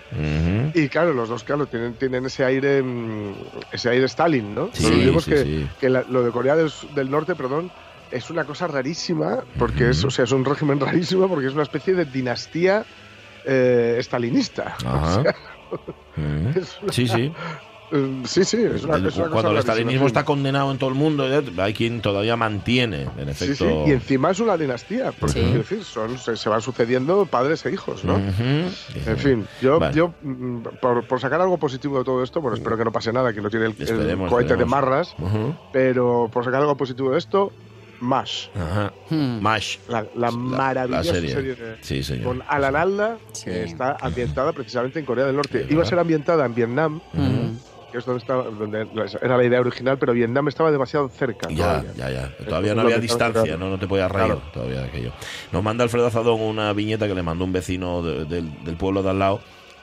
Y 0.76 0.88
claro, 0.90 1.14
los 1.14 1.28
dos, 1.30 1.44
claro, 1.44 1.66
tienen, 1.66 1.94
tienen 1.94 2.26
ese 2.26 2.44
aire 2.46 2.84
mm, 2.84 3.34
ese 3.72 3.90
aire 3.90 4.06
Stalin, 4.06 4.54
¿no? 4.54 4.70
Sí, 4.74 4.84
no 4.84 4.90
olvidemos 4.90 5.24
sí, 5.24 5.32
que, 5.32 5.44
sí. 5.44 5.70
que 5.80 5.90
la- 5.90 6.04
lo 6.10 6.24
de 6.24 6.32
Corea 6.32 6.56
del, 6.56 6.72
del 6.94 7.10
Norte, 7.10 7.34
perdón, 7.36 7.72
es 8.12 8.30
una 8.30 8.44
cosa 8.44 8.68
rarísima, 8.68 9.40
porque 9.58 9.90
es, 9.90 10.04
o 10.04 10.12
sea, 10.12 10.26
es 10.26 10.32
un 10.32 10.46
régimen 10.46 10.80
rarísimo 10.80 11.28
porque 11.28 11.48
es 11.48 11.54
una 11.54 11.64
especie 11.64 11.94
de 11.96 12.06
dinastía 12.06 12.86
eh, 13.46 13.96
estalinista. 14.00 14.76
O 14.86 14.88
Ajá. 14.90 15.24
sea, 15.24 15.36
es 16.56 16.80
una- 16.84 16.92
Sí, 16.94 17.08
sí. 17.08 17.34
Eh, 17.92 18.22
sí, 18.26 18.44
sí, 18.44 18.58
es 18.64 18.84
una, 18.84 18.96
El- 18.96 19.06
es 19.08 19.16
una 19.16 19.26
cosa 19.26 19.30
cuando 19.34 19.52
el 19.52 19.58
estalinismo 19.58 20.02
sí. 20.02 20.08
está 20.08 20.26
condenado 20.26 20.72
en 20.72 20.78
todo 20.78 20.90
el 20.90 20.96
mundo, 20.96 21.26
hay 21.58 21.74
quien 21.74 22.02
todavía 22.02 22.36
mantiene, 22.36 23.04
en 23.18 23.26
Sí, 23.36 23.46
efecto. 23.46 23.66
sí, 23.86 23.90
y 23.90 23.92
encima 23.92 24.32
es 24.32 24.40
una 24.40 24.58
dinastía, 24.58 25.12
porque 25.12 25.42
Sí. 25.42 25.54
decir, 25.54 25.84
son, 25.84 26.18
se, 26.18 26.36
se 26.38 26.50
van 26.50 26.62
sucediendo 26.62 27.26
padres 27.26 27.66
e 27.66 27.72
hijos, 27.72 28.04
¿no? 28.04 28.18
En 28.18 29.18
fin, 29.18 29.48
yo, 29.62 29.80
Vale. 29.80 29.94
yo 29.96 30.14
mm, 30.22 30.62
por, 30.82 31.06
por 31.08 31.20
sacar 31.20 31.42
algo 31.42 31.58
positivo 31.58 31.98
de 32.00 32.04
todo 32.06 32.24
esto, 32.24 32.42
bueno, 32.42 32.58
espero 32.58 32.78
que 32.78 32.86
no 32.86 32.92
pase 32.92 33.12
nada, 33.14 33.34
que 33.34 33.42
no 33.42 33.50
tiene 33.50 33.66
el, 33.68 33.76
el 33.78 33.82
Esperemos, 33.82 34.30
cohete 34.30 34.56
de 34.56 34.64
esperemos. 34.64 34.70
marras, 34.72 35.16
Ujú. 35.20 35.56
pero 35.72 36.30
por 36.32 36.44
sacar 36.46 36.62
algo 36.62 36.76
positivo 36.78 37.12
de 37.12 37.18
esto, 37.18 37.52
MASH, 38.00 38.48
Ajá. 38.56 38.92
Hmm. 39.12 39.40
Mash. 39.42 39.78
la, 39.88 40.08
la 40.16 40.32
maravillosa 40.32 41.14
serie. 41.14 41.34
serie, 41.34 41.54
de- 41.56 41.78
Sí, 41.82 42.02
señor. 42.02 42.24
con 42.26 42.44
Alan 42.48 42.76
Alda, 42.76 43.18
Sí. 43.32 43.46
que 43.46 43.64
está 43.66 43.96
ambientada 44.02 44.54
precisamente 44.54 44.98
en 45.00 45.06
Corea 45.06 45.26
del 45.28 45.36
Norte. 45.36 45.66
Sí, 45.68 45.74
Iba 45.74 45.84
a 45.84 45.86
ser 45.86 46.00
ambientada 46.00 46.44
en 46.48 46.56
Vietnam, 46.56 47.00
Hmm. 47.14 47.58
Que 47.92 47.98
es 48.00 48.06
donde, 48.06 48.20
estaba, 48.22 48.44
donde 48.44 48.88
era 49.22 49.38
la 49.38 49.44
idea 49.44 49.60
original, 49.60 49.98
pero 49.98 50.14
Vietnam 50.14 50.48
estaba 50.48 50.72
demasiado 50.72 51.10
cerca. 51.10 51.48
Ya, 51.50 51.82
todavía. 51.82 51.94
ya, 51.96 52.10
ya. 52.10 52.46
Todavía 52.46 52.76
no 52.76 52.82
había 52.82 52.98
distancia, 53.00 53.58
no, 53.58 53.70
no 53.70 53.78
te 53.78 53.88
podías 53.88 54.12
reír 54.12 54.26
Claro. 54.28 54.42
todavía 54.54 54.82
de 54.82 54.88
aquello. 54.88 55.12
Nos 55.52 55.62
manda 55.64 55.84
Alfredo 55.84 56.08
Azadón 56.08 56.42
una 56.42 56.72
viñeta 56.74 57.08
que 57.08 57.14
le 57.16 57.24
mandó 57.24 57.44
un 57.46 57.52
vecino 57.54 58.02
de- 58.02 58.26
del, 58.26 58.64
del 58.64 58.76
pueblo 58.78 59.04
de 59.04 59.10
al 59.10 59.20
lado 59.20 59.42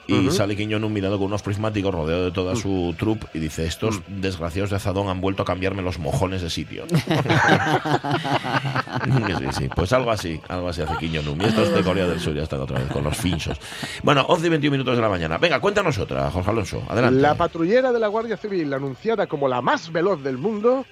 y 0.09 0.27
Ujú. 0.27 0.31
sale 0.31 0.55
Kim 0.55 0.71
Jong-un 0.71 0.91
mirando 0.91 1.17
con 1.17 1.27
unos 1.27 1.41
prismáticos 1.43 1.93
rodeado 1.93 2.25
de 2.25 2.31
toda 2.31 2.55
su 2.55 2.95
troupe 2.97 3.27
y 3.33 3.39
dice, 3.39 3.65
estos 3.65 4.01
desgraciados 4.07 4.71
de 4.71 4.77
Azadón 4.77 5.09
han 5.09 5.21
vuelto 5.21 5.43
a 5.43 5.45
cambiarme 5.45 5.81
los 5.81 5.99
mojones 5.99 6.41
de 6.41 6.49
sitio. 6.49 6.85
sí, 9.37 9.45
sí, 9.57 9.69
pues 9.75 9.93
algo 9.93 10.11
así, 10.11 10.39
algo 10.47 10.69
así 10.69 10.81
hace 10.81 10.93
Jong-un. 10.93 11.41
Y 11.41 11.45
estos 11.45 11.73
de 11.73 11.83
Corea 11.83 12.07
del 12.07 12.19
Sur 12.19 12.33
ya 12.33 12.43
están 12.43 12.61
otra 12.61 12.79
vez 12.79 12.91
con 12.91 13.03
los 13.03 13.17
finchos. 13.17 13.57
Bueno, 14.03 14.25
11 14.27 14.47
y 14.47 14.49
21 14.49 14.71
minutos 14.71 14.95
de 14.95 15.01
la 15.01 15.09
mañana. 15.09 15.37
Venga, 15.37 15.59
cuéntanos 15.59 15.97
otra, 15.97 16.29
Jorge 16.31 16.49
Alonso. 16.49 16.83
Adelante. 16.89 17.21
La 17.21 17.35
patrullera 17.35 17.91
de 17.91 17.99
la 17.99 18.07
Guardia 18.07 18.37
Civil, 18.37 18.73
anunciada 18.73 19.27
como 19.27 19.47
la 19.47 19.61
más 19.61 19.91
veloz 19.91 20.21
del 20.23 20.37
mundo, 20.37 20.85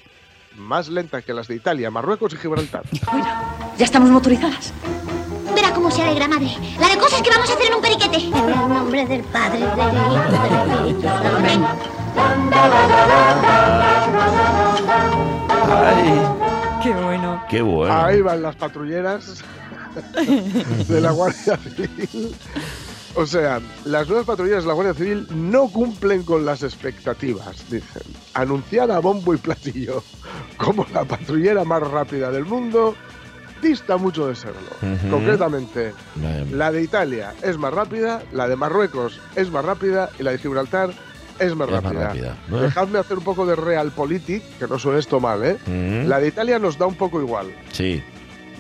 más 0.57 0.89
lenta 0.89 1.21
que 1.21 1.33
las 1.33 1.47
de 1.47 1.55
Italia, 1.55 1.89
Marruecos 1.91 2.33
y 2.33 2.37
Gibraltar. 2.37 2.83
Bueno, 3.11 3.27
ya 3.77 3.85
estamos 3.85 4.09
motorizadas. 4.09 4.73
Verá 5.55 5.73
cómo 5.73 5.89
se 5.89 6.03
alegra, 6.03 6.27
madre. 6.27 6.49
La 6.79 6.89
de 6.89 6.97
cosas 6.97 7.21
que 7.21 7.29
vamos 7.29 7.49
a 7.49 7.53
hacer 7.53 7.67
en 7.67 7.73
un 7.75 7.76
nombre 8.97 9.17
del 9.17 9.25
Padre, 9.25 9.59
del 9.59 9.67
Hijo, 9.67 10.31
del 10.31 10.93
Espíritu. 10.93 11.07
Amén. 11.07 11.65
Ay, 15.69 16.83
Qué 16.83 16.93
bueno. 16.93 17.43
qué 17.49 17.61
bueno. 17.61 17.93
Ahí 17.93 18.21
van 18.21 18.41
las 18.41 18.55
patrulleras 18.55 19.43
de 20.87 21.01
la 21.01 21.11
Guardia 21.11 21.57
Civil. 21.57 22.35
O 23.15 23.25
sea, 23.25 23.59
las 23.85 24.07
nuevas 24.07 24.25
patrulleras 24.25 24.63
de 24.63 24.67
la 24.67 24.73
Guardia 24.73 24.93
Civil 24.93 25.27
no 25.31 25.69
cumplen 25.69 26.23
con 26.23 26.45
las 26.45 26.63
expectativas, 26.63 27.69
dicen. 27.69 28.03
Anunciada 28.33 28.97
a 28.97 28.99
bombo 28.99 29.33
y 29.33 29.37
platillo 29.37 30.03
como 30.57 30.85
la 30.93 31.03
patrullera 31.03 31.63
más 31.63 31.81
rápida 31.81 32.31
del 32.31 32.45
mundo, 32.45 32.95
dista 33.61 33.97
mucho 33.97 34.27
de 34.27 34.35
serlo. 34.35 34.59
Ujú. 34.81 35.09
Concretamente, 35.09 35.93
Vaya. 36.15 36.45
la 36.51 36.71
de 36.71 36.81
Italia 36.83 37.33
es 37.41 37.57
más 37.57 37.73
rápida, 37.73 38.21
la 38.31 38.47
de 38.47 38.55
Marruecos 38.55 39.19
es 39.35 39.49
más 39.51 39.63
rápida 39.65 40.09
y 40.19 40.23
la 40.23 40.31
de 40.31 40.37
Gibraltar 40.37 40.89
es 41.39 41.55
más 41.55 41.67
Es 41.67 41.73
más 41.75 41.83
rápida. 41.83 42.07
rápida, 42.07 42.37
¿no? 42.47 42.61
Dejadme 42.61 42.97
hacer 42.99 43.17
un 43.19 43.23
poco 43.23 43.45
de 43.45 43.55
realpolitik, 43.55 44.43
que 44.57 44.67
no 44.67 44.79
suene 44.79 44.99
esto 44.99 45.19
mal, 45.19 45.43
¿eh? 45.43 45.57
Mm, 45.67 46.07
La 46.07 46.19
de 46.19 46.27
Italia 46.29 46.57
nos 46.59 46.77
da 46.77 46.85
un 46.87 46.95
poco 46.95 47.21
igual, 47.21 47.47
Sí. 47.71 48.03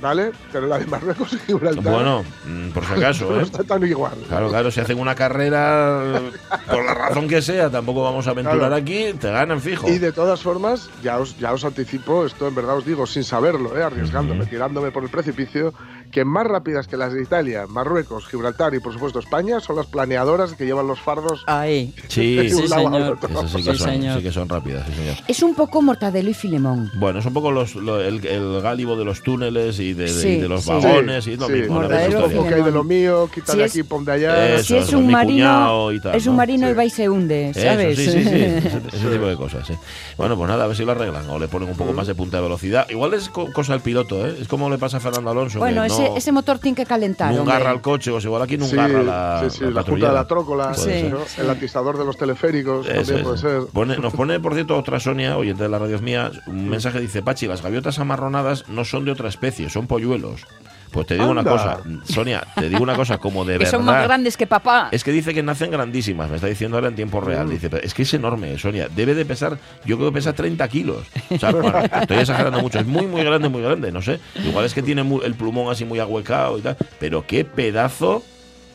¿Vale? 0.01 0.31
Pero 0.51 0.67
la 0.67 0.79
de 0.79 0.85
Marruecos 0.85 1.33
y 1.33 1.37
Gibraltar 1.39 1.83
Bueno, 1.93 2.23
mm, 2.45 2.69
por 2.69 2.85
si 2.85 2.93
acaso, 2.93 3.29
no 3.31 3.39
¿eh? 3.39 3.43
está 3.43 3.63
tan 3.63 3.83
igual. 3.85 4.13
Claro, 4.27 4.49
claro, 4.49 4.71
si 4.71 4.79
hacen 4.79 4.99
una 4.99 5.15
carrera, 5.15 6.21
por 6.69 6.85
la 6.85 6.93
razón 6.93 7.27
que 7.27 7.41
sea, 7.41 7.69
tampoco 7.69 8.03
vamos 8.03 8.27
a 8.27 8.31
aventurar 8.31 8.57
Claro. 8.59 8.75
aquí, 8.75 9.13
te 9.19 9.31
ganan 9.31 9.61
fijo. 9.61 9.87
Y 9.89 9.97
de 9.99 10.11
todas 10.11 10.41
formas, 10.41 10.89
ya 11.03 11.17
os, 11.19 11.37
ya 11.37 11.53
os 11.53 11.63
anticipo, 11.65 12.25
esto 12.25 12.47
en 12.47 12.55
verdad 12.55 12.77
os 12.77 12.85
digo 12.85 13.05
sin 13.05 13.23
saberlo, 13.23 13.77
¿eh? 13.77 13.83
arriesgándome, 13.83 14.45
tirándome 14.45 14.91
por 14.91 15.03
el 15.03 15.09
precipicio, 15.09 15.73
que 16.11 16.25
más 16.25 16.47
rápidas 16.47 16.87
que 16.87 16.97
las 16.97 17.13
de 17.13 17.21
Italia, 17.21 17.65
Marruecos, 17.67 18.25
Gibraltar 18.27 18.73
y 18.73 18.79
por 18.79 18.93
supuesto 18.93 19.19
España 19.19 19.59
son 19.59 19.75
las 19.75 19.85
planeadoras 19.87 20.53
que 20.53 20.65
llevan 20.65 20.87
los 20.87 20.99
fardos 20.99 21.43
Ahí. 21.47 21.93
Sí, 22.07 22.49
Sí, 22.49 22.61
al 22.61 22.69
señor. 22.69 23.19
sí 23.47 23.57
que, 23.57 23.61
Sí, 23.73 23.77
son, 23.77 23.77
señor. 23.77 24.17
sí 24.17 24.23
que 24.23 24.31
son 24.31 24.49
rápidas, 24.49 24.85
sí, 24.87 24.93
señor. 24.93 25.15
Es 25.27 25.43
un 25.43 25.53
poco 25.55 25.81
Mortadelo 25.81 26.29
y 26.29 26.33
Filemón. 26.33 26.89
Bueno, 26.97 27.19
es 27.19 27.25
un 27.25 27.33
poco 27.33 27.51
los, 27.51 27.75
lo- 27.75 28.01
el, 28.01 28.25
el 28.25 28.61
gálibo 28.61 28.95
de 28.95 29.05
los 29.05 29.21
túneles 29.21 29.79
y 29.79 29.93
de, 29.93 30.03
de- 30.05 30.09
Sí, 30.09 30.27
y 30.29 30.37
de 30.41 30.47
los 30.47 30.63
sí. 30.63 30.69
vagones 30.71 31.27
y 31.27 31.33
es 31.33 31.39
lo 31.39 31.47
Sí, 31.47 31.53
mismo. 31.53 31.75
Mortadelo 31.75 32.27
que 32.29 32.53
hay 32.55 32.63
de 32.63 32.71
lo 32.71 32.83
mío, 32.83 33.29
quita 33.33 33.51
Si 33.51 33.57
de 33.59 33.65
es- 33.65 33.71
aquí, 33.71 33.83
pon 33.83 34.05
de 34.05 34.11
allá. 34.13 34.55
Eso, 34.55 34.63
si 34.63 34.77
es 34.77 34.93
un 34.93 35.11
marino, 35.11 35.91
y 35.91 35.99
tal, 35.99 36.15
es 36.15 36.25
un 36.25 36.33
¿no? 36.33 36.37
marino 36.37 36.69
y 36.69 36.73
va 36.73 36.85
y 36.85 36.89
se 36.89 37.09
hunde, 37.09 37.49
Eso, 37.49 37.61
¿sabes? 37.61 37.97
sí, 37.97 38.05
sí, 38.05 38.23
sí, 38.23 38.29
ese, 38.29 38.81
ese 38.93 39.09
tipo 39.11 39.25
de 39.27 39.35
cosas, 39.35 39.67
sí. 39.67 39.73
Bueno, 40.17 40.35
pues 40.37 40.49
nada, 40.49 40.63
a 40.63 40.67
ver 40.67 40.75
si 40.75 40.83
lo 40.85 40.93
arreglan 40.93 41.29
o 41.29 41.37
le 41.39 41.47
ponen 41.47 41.69
un 41.69 41.75
poco 41.75 41.93
más 41.93 42.07
de 42.07 42.15
punta 42.15 42.37
de 42.37 42.43
velocidad. 42.43 42.89
Igual 42.89 43.13
es 43.13 43.29
co- 43.29 43.51
cosa 43.53 43.73
del 43.73 43.81
piloto, 43.81 44.25
¿eh? 44.25 44.35
Es 44.41 44.47
como 44.47 44.69
le 44.69 44.77
pasa 44.77 44.97
a 44.97 44.99
Fernando 44.99 45.29
Alonso. 45.31 45.59
bueno, 45.59 45.83
que 45.83 45.89
ese, 46.15 46.31
motor 46.31 46.59
tiene 46.59 46.75
que 46.75 46.85
calentar. 46.85 47.33
no 47.33 47.41
agarra 47.43 47.71
el 47.71 47.81
coche, 47.81 48.11
o 48.11 48.19
sea, 48.21 48.27
igual 48.29 48.41
aquí 48.43 48.57
no 48.57 48.65
Sí, 48.65 48.77
agarra 48.77 49.03
la, 49.03 49.39
sí, 49.49 49.49
sí, 49.49 49.59
la, 49.61 49.65
junta 49.67 49.81
patrullera. 49.81 50.09
de 50.09 50.15
la 50.15 50.27
trócola, 50.27 50.71
Puede 50.73 51.01
Sí, 51.01 51.07
¿no? 51.09 51.19
sí. 51.25 51.41
el 51.41 51.49
atistador 51.49 51.97
de 51.97 52.05
los 52.05 52.17
teleféricos, 52.17 52.87
Eso 52.87 52.95
también 53.03 53.23
puede 53.23 53.37
ser. 53.37 53.61
Pone- 53.73 53.97
nos 53.97 54.13
pone, 54.13 54.39
por 54.39 54.53
cierto, 54.53 54.77
otra 54.77 54.99
Sonia, 54.99 55.37
oyente 55.37 55.63
de 55.63 55.69
la 55.69 55.79
radio 55.79 55.99
mía, 55.99 56.31
un 56.47 56.69
mensaje 56.69 56.99
dice, 56.99 57.21
Pachi, 57.21 57.47
las 57.47 57.61
gaviotas 57.61 57.99
amarronadas 57.99 58.67
no 58.69 58.85
son 58.85 59.05
de 59.05 59.11
otra 59.11 59.29
especie, 59.29 59.69
son 59.69 59.87
polluelos. 59.87 60.41
Pues 60.91 61.05
te 61.07 61.15
digo 61.15 61.29
una 61.29 61.43
cosa, 61.43 61.79
Sonia, 62.05 62.43
te 62.55 62.69
digo 62.69 62.81
una 62.81 62.95
cosa, 62.95 63.17
como 63.17 63.43
de 63.45 63.53
Que 63.57 63.59
verdad. 63.59 63.71
son 63.71 63.85
más 63.85 64.03
grandes 64.03 64.37
que 64.37 64.47
papá. 64.47 64.89
Es 64.91 65.03
que 65.03 65.11
dice 65.11 65.33
que 65.33 65.43
nacen 65.43 65.69
grandísimas, 65.71 66.29
me 66.29 66.35
está 66.35 66.47
diciendo 66.47 66.77
ahora 66.77 66.87
en 66.87 66.95
tiempo 66.95 67.21
Mm. 67.21 67.25
real. 67.25 67.49
Dice, 67.49 67.69
"Pero 67.69 67.83
es 67.83 67.93
que 67.93 68.03
es 68.03 68.13
enorme, 68.13 68.57
Sonia. 68.57 68.87
Debe 68.95 69.13
de 69.13 69.25
pesar, 69.25 69.57
yo 69.85 69.97
creo 69.97 70.09
que 70.09 70.15
pesa 70.15 70.33
30 70.33 70.67
kilos. 70.67 71.05
O 71.29 71.37
sea, 71.37 71.51
bueno, 71.51 71.73
estoy 72.01 72.17
exagerando 72.17 72.59
mucho. 72.61 72.79
Es 72.79 72.85
muy, 72.85 73.05
muy 73.05 73.23
grande, 73.23 73.49
muy 73.49 73.61
grande. 73.61 73.91
No 73.91 74.01
sé. 74.01 74.19
Igual 74.45 74.65
es 74.65 74.73
que 74.73 74.81
tiene 74.81 75.03
mu- 75.03 75.21
el 75.21 75.33
plumón 75.35 75.71
así 75.71 75.85
muy 75.85 75.99
ahuecado 75.99 76.57
y 76.57 76.61
tal. 76.61 76.77
Pero 76.99 77.25
qué 77.27 77.43
pedazo, 77.45 78.23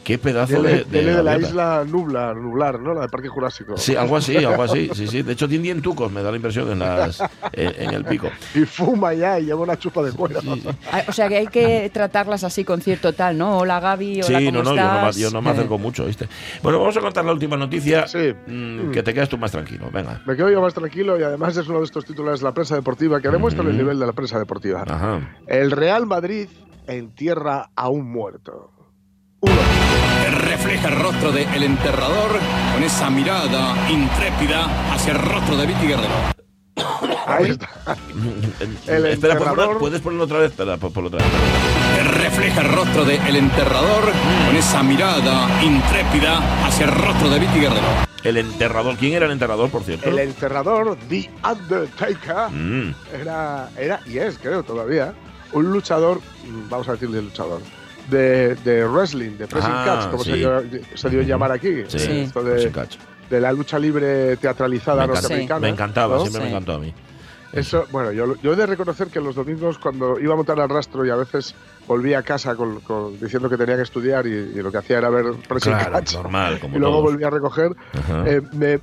qué 0.04 0.18
pedazo 0.18 0.62
de, 0.62 0.78
de 0.78 0.84
viene 0.84 1.10
de 1.16 1.22
la 1.22 1.32
gaviota. 1.32 1.48
isla 1.50 1.84
Nublar, 1.86 2.36
Nublar, 2.36 2.80
¿no? 2.80 2.94
La 2.94 3.02
del 3.02 3.10
Parque 3.10 3.28
Jurásico. 3.28 3.76
Sí, 3.76 3.94
algo 3.96 4.16
así, 4.16 4.36
algo 4.44 4.62
así. 4.62 4.90
Sí, 4.94 5.06
sí. 5.06 5.22
De 5.22 5.32
hecho, 5.32 5.48
tiene 5.48 5.64
dientucos, 5.64 6.10
me 6.12 6.22
da 6.22 6.30
la 6.30 6.36
impresión, 6.36 6.70
en, 6.70 6.78
las, 6.80 7.20
en, 7.52 7.74
en 7.82 7.90
el 7.94 8.04
pico. 8.04 8.28
Y 8.54 8.60
fuma 8.60 9.14
ya 9.14 9.38
y 9.38 9.46
lleva 9.46 9.60
una 9.62 9.78
chupa 9.78 10.02
de 10.02 10.12
cuero. 10.12 10.40
Ah, 10.90 11.02
O 11.08 11.12
sea 11.12 11.28
que 11.28 11.36
hay 11.36 11.46
que 11.46 11.90
tratarlas 11.92 12.44
así 12.44 12.64
con 12.64 12.80
cierto 12.80 13.12
tal, 13.12 13.38
¿no? 13.38 13.58
Hola 13.58 13.80
Gaby, 13.80 14.22
hola 14.22 14.38
Sí, 14.38 14.46
¿cómo 14.46 14.62
no, 14.62 14.62
no, 14.64 14.76
yo 14.76 14.82
no, 14.82 14.92
me- 14.92 14.98
estás? 14.98 15.16
yo 15.16 15.30
no 15.30 15.42
me 15.42 15.50
Eh, 15.50 15.52
acerco 15.52 15.78
mucho, 15.78 16.06
¿viste? 16.06 16.28
Bueno, 16.62 16.78
vamos 16.78 16.96
a 16.96 17.00
contar 17.00 17.24
la 17.24 17.32
última 17.32 17.56
noticia. 17.56 18.06
Sí. 18.06 18.32
mm, 18.46 18.90
Que 18.90 19.02
te 19.02 19.14
quedes 19.14 19.28
tú 19.28 19.38
más 19.38 19.52
tranquilo. 19.52 19.88
Venga. 19.92 20.20
Me 20.26 20.36
quedo 20.36 20.50
yo 20.50 20.60
más 20.60 20.74
tranquilo 20.74 21.18
y 21.18 21.22
además 21.22 21.56
es 21.56 21.68
uno 21.68 21.78
de 21.78 21.84
estos 21.84 22.04
titulares 22.04 22.40
de 22.40 22.44
la 22.44 22.52
prensa 22.54 22.74
deportiva 22.74 23.20
que 23.20 23.28
demuestran 23.28 23.68
el 23.68 23.76
nivel 23.76 23.98
de 23.98 24.06
la 24.06 24.12
prensa 24.12 24.38
deportiva. 24.38 24.84
Ajá. 24.86 25.36
El 25.46 25.70
Real 25.70 26.06
Madrid 26.06 26.48
entierra 26.86 27.70
a 27.76 27.88
un 27.88 28.10
muerto. 28.10 28.70
Uno. 29.42 29.54
refleja 30.40 30.88
el 30.88 30.96
rostro 30.96 31.32
de 31.32 31.42
El 31.54 31.62
Enterrador 31.64 32.38
con 32.74 32.82
esa 32.82 33.10
mirada 33.10 33.74
intrépida 33.90 34.92
hacia 34.92 35.12
el 35.12 35.18
rostro 35.18 35.56
de 35.56 35.66
Viti 35.66 35.86
Guerrero. 35.86 36.32
Ahí 37.26 37.50
está. 37.50 37.68
El 38.86 39.06
Espera, 39.06 39.36
¿puedes, 39.36 39.48
enterrador- 39.48 39.56
poner- 39.66 39.78
puedes 39.78 40.00
ponerlo 40.00 40.24
otra 40.24 40.38
vez? 40.38 40.50
Espera, 40.52 40.76
pon- 40.76 40.92
ponlo 40.92 41.08
otra 41.08 41.20
vez. 41.24 42.12
Refleja 42.18 42.60
el 42.62 42.68
rostro 42.72 43.04
de 43.04 43.16
El 43.28 43.36
Enterrador 43.36 44.12
con 44.46 44.56
esa 44.56 44.82
mirada 44.82 45.48
intrépida 45.62 46.66
hacia 46.66 46.86
el 46.86 46.92
rostro 46.92 47.28
de 47.30 47.38
Viti 47.40 47.58
Guerrero. 47.60 47.86
El 48.24 48.36
enterrador. 48.36 48.96
¿Quién 48.96 49.14
era 49.14 49.26
el 49.26 49.32
enterrador, 49.32 49.68
por 49.70 49.82
cierto? 49.82 50.08
El 50.08 50.18
enterrador, 50.20 50.96
The 51.08 51.28
Undertaker, 51.44 52.50
Mm, 52.50 52.94
era, 53.20 53.68
era 53.76 54.00
y 54.06 54.18
es, 54.18 54.38
creo, 54.38 54.62
todavía, 54.62 55.12
un 55.52 55.72
luchador, 55.72 56.18
mm, 56.46 56.68
vamos 56.70 56.88
a 56.88 56.92
decirle 56.92 57.20
luchador, 57.20 57.60
de, 58.10 58.54
de 58.56 58.86
wrestling, 58.86 59.32
de 59.38 59.46
pressing 59.46 59.70
Ah, 59.72 59.84
catch, 60.00 60.10
como 60.10 60.24
sí. 60.24 60.30
se, 60.30 60.36
dio, 60.36 60.62
se 60.94 61.10
dio 61.10 61.20
a 61.20 61.24
llamar 61.24 61.52
aquí. 61.52 61.82
sí, 61.88 61.98
Sí. 61.98 62.12
Esto 62.20 62.42
de, 62.42 62.70
catch. 62.70 62.96
de 63.30 63.40
la 63.40 63.52
lucha 63.52 63.78
libre 63.78 64.36
teatralizada 64.36 65.06
Me, 65.06 65.12
norteamericana. 65.14 65.60
me 65.60 65.68
encantaba, 65.68 66.16
¿no? 66.16 66.22
siempre 66.22 66.42
me 66.42 66.48
encantó 66.50 66.72
a 66.74 66.78
mí. 66.78 66.92
Eso, 67.52 67.86
bueno, 67.92 68.12
yo, 68.12 68.34
yo 68.42 68.54
he 68.54 68.56
de 68.56 68.64
reconocer 68.66 69.08
que 69.08 69.20
los 69.20 69.34
domingos 69.34 69.78
cuando 69.78 70.18
iba 70.18 70.32
a 70.32 70.36
montar 70.36 70.58
al 70.58 70.70
rastro 70.70 71.04
y 71.04 71.10
a 71.10 71.16
veces 71.16 71.54
volvía 71.86 72.18
a 72.20 72.22
casa 72.22 72.54
con, 72.56 72.80
con- 72.80 73.18
diciendo 73.20 73.50
que 73.50 73.58
tenía 73.58 73.76
que 73.76 73.82
estudiar 73.82 74.26
y, 74.26 74.30
y 74.30 74.54
lo 74.62 74.72
que 74.72 74.78
hacía 74.78 74.96
era 74.98 75.10
ver 75.10 75.26
pressing 75.46 75.72
Claro, 75.74 75.92
catch 75.92 76.14
normal, 76.14 76.58
como 76.60 76.76
y 76.76 76.78
luego 76.78 76.94
todos. 77.00 77.10
volvía 77.12 77.26
a 77.26 77.30
recoger, 77.30 77.72
eh, 78.24 78.40
me, 78.52 78.80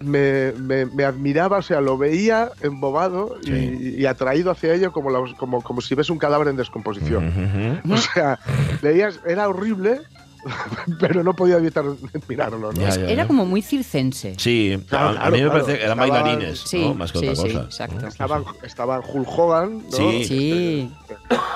me, 0.00 0.52
me- 0.58 0.86
me 0.86 1.04
admiraba, 1.04 1.58
o 1.58 1.62
sea, 1.62 1.80
lo 1.80 1.98
veía 1.98 2.50
embobado 2.60 3.36
y- 3.42 3.46
Sí. 3.46 3.94
y, 3.98 4.06
atraído 4.06 4.50
hacia 4.50 4.74
ello 4.74 4.90
como, 4.92 5.10
la- 5.10 5.32
como, 5.36 5.62
como 5.62 5.80
si 5.80 5.94
ves 5.94 6.10
un 6.10 6.18
cadáver 6.18 6.48
en 6.48 6.56
descomposición. 6.56 7.80
O 7.90 7.96
sea, 7.96 8.38
veías, 8.82 9.20
era 9.26 9.48
horrible, 9.48 10.00
pero 11.00 11.22
no 11.22 11.34
podía 11.34 11.56
evitar 11.56 11.84
mirarlo. 12.28 12.72
¿no? 12.72 12.80
Ya, 12.80 12.90
ya, 12.90 13.08
Era 13.08 13.26
como 13.26 13.44
muy 13.46 13.62
circense. 13.62 14.34
Sí, 14.38 14.82
Claro, 14.88 15.18
a, 15.20 15.30
mí 15.30 15.42
me 15.42 15.48
parece 15.50 15.78
que 15.78 15.84
eran 15.84 15.98
Estaba- 16.00 16.20
bailarines, 16.22 16.60
Sí, 16.60 16.80
¿no? 16.88 16.94
Más 16.94 17.12
que 17.12 17.18
sí, 17.20 17.28
otra 17.28 17.42
sí, 17.42 17.48
cosa. 17.54 17.64
exacto. 17.64 18.06
Estaban, 18.06 18.44
estaban 18.62 19.02
Hulk 19.06 19.28
Hogan, 19.28 19.78
¿no? 19.90 19.96
Sí. 19.96 20.24
Sí. 20.24 20.92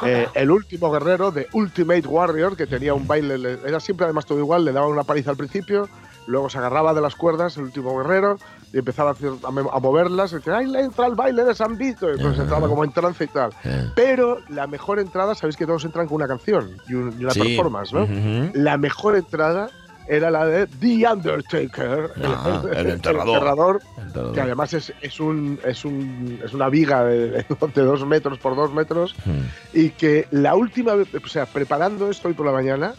Eh, 0.04 0.26
el 0.34 0.50
último 0.50 0.90
guerrero 0.90 1.30
de 1.30 1.48
Ultimate 1.52 2.06
Warrior, 2.06 2.56
que 2.56 2.66
tenía 2.66 2.94
un 2.94 3.06
baile, 3.06 3.38
le- 3.38 3.58
era 3.66 3.80
siempre 3.80 4.04
además 4.04 4.26
todo 4.26 4.38
igual, 4.38 4.64
le 4.64 4.72
daban 4.72 4.90
una 4.90 5.04
paliza 5.04 5.30
al 5.30 5.36
principio, 5.36 5.88
luego 6.26 6.48
se 6.50 6.58
agarraba 6.58 6.94
de 6.94 7.00
las 7.00 7.14
cuerdas, 7.14 7.56
el 7.56 7.64
último 7.64 7.96
guerrero, 7.98 8.38
y 8.72 8.78
empezaba 8.78 9.10
a, 9.10 9.12
hacer- 9.12 9.32
a 9.44 9.50
me- 9.50 9.60
a 9.72 9.78
moverlas, 9.78 10.32
y 10.32 10.36
decía, 10.36 10.58
¡ay, 10.58 10.74
entra 10.76 11.06
el 11.06 11.14
baile 11.14 11.44
de 11.44 11.54
San 11.54 11.76
Vito! 11.76 12.08
Y 12.08 12.12
entonces 12.12 12.34
Ajá. 12.34 12.42
entraba 12.44 12.68
como 12.68 12.84
en 12.84 12.92
trance 12.92 13.24
y 13.24 13.28
tal. 13.28 13.50
Eh. 13.64 13.88
Pero 13.94 14.38
la 14.48 14.66
mejor 14.66 14.98
entrada, 14.98 15.34
sabéis 15.34 15.56
que 15.56 15.66
todos 15.66 15.84
entran 15.84 16.06
con 16.06 16.16
una 16.16 16.26
canción 16.28 16.70
y, 16.88 16.94
un- 16.94 17.14
y 17.18 17.24
una 17.24 17.32
Sí. 17.34 17.40
performance, 17.40 17.92
¿no? 17.92 18.02
Ujú. 18.04 18.50
La 18.54 18.76
mejor 18.78 19.16
entrada 19.16 19.70
era 20.06 20.30
la 20.30 20.44
de 20.44 20.66
The 20.66 21.08
Undertaker, 21.10 22.10
Ah, 22.22 22.62
el 22.74 22.90
enterrador. 22.90 23.80
Enterrador. 23.96 24.32
que 24.34 24.40
además 24.40 24.74
es, 24.74 24.92
es, 25.00 25.18
un, 25.18 25.58
es, 25.64 25.84
un, 25.84 26.40
es 26.44 26.52
una 26.52 26.68
viga 26.68 27.04
de, 27.04 27.30
de 27.74 27.82
dos 27.82 28.04
metros 28.06 28.38
por 28.38 28.54
dos 28.54 28.72
metros, 28.72 29.14
Mm. 29.24 29.40
y 29.72 29.90
que 29.90 30.28
la 30.30 30.54
última 30.56 30.94
vez, 30.94 31.08
o 31.14 31.28
sea, 31.28 31.46
preparando 31.46 32.10
esto 32.10 32.28
hoy 32.28 32.34
por 32.34 32.44
la 32.44 32.52
mañana, 32.52 32.92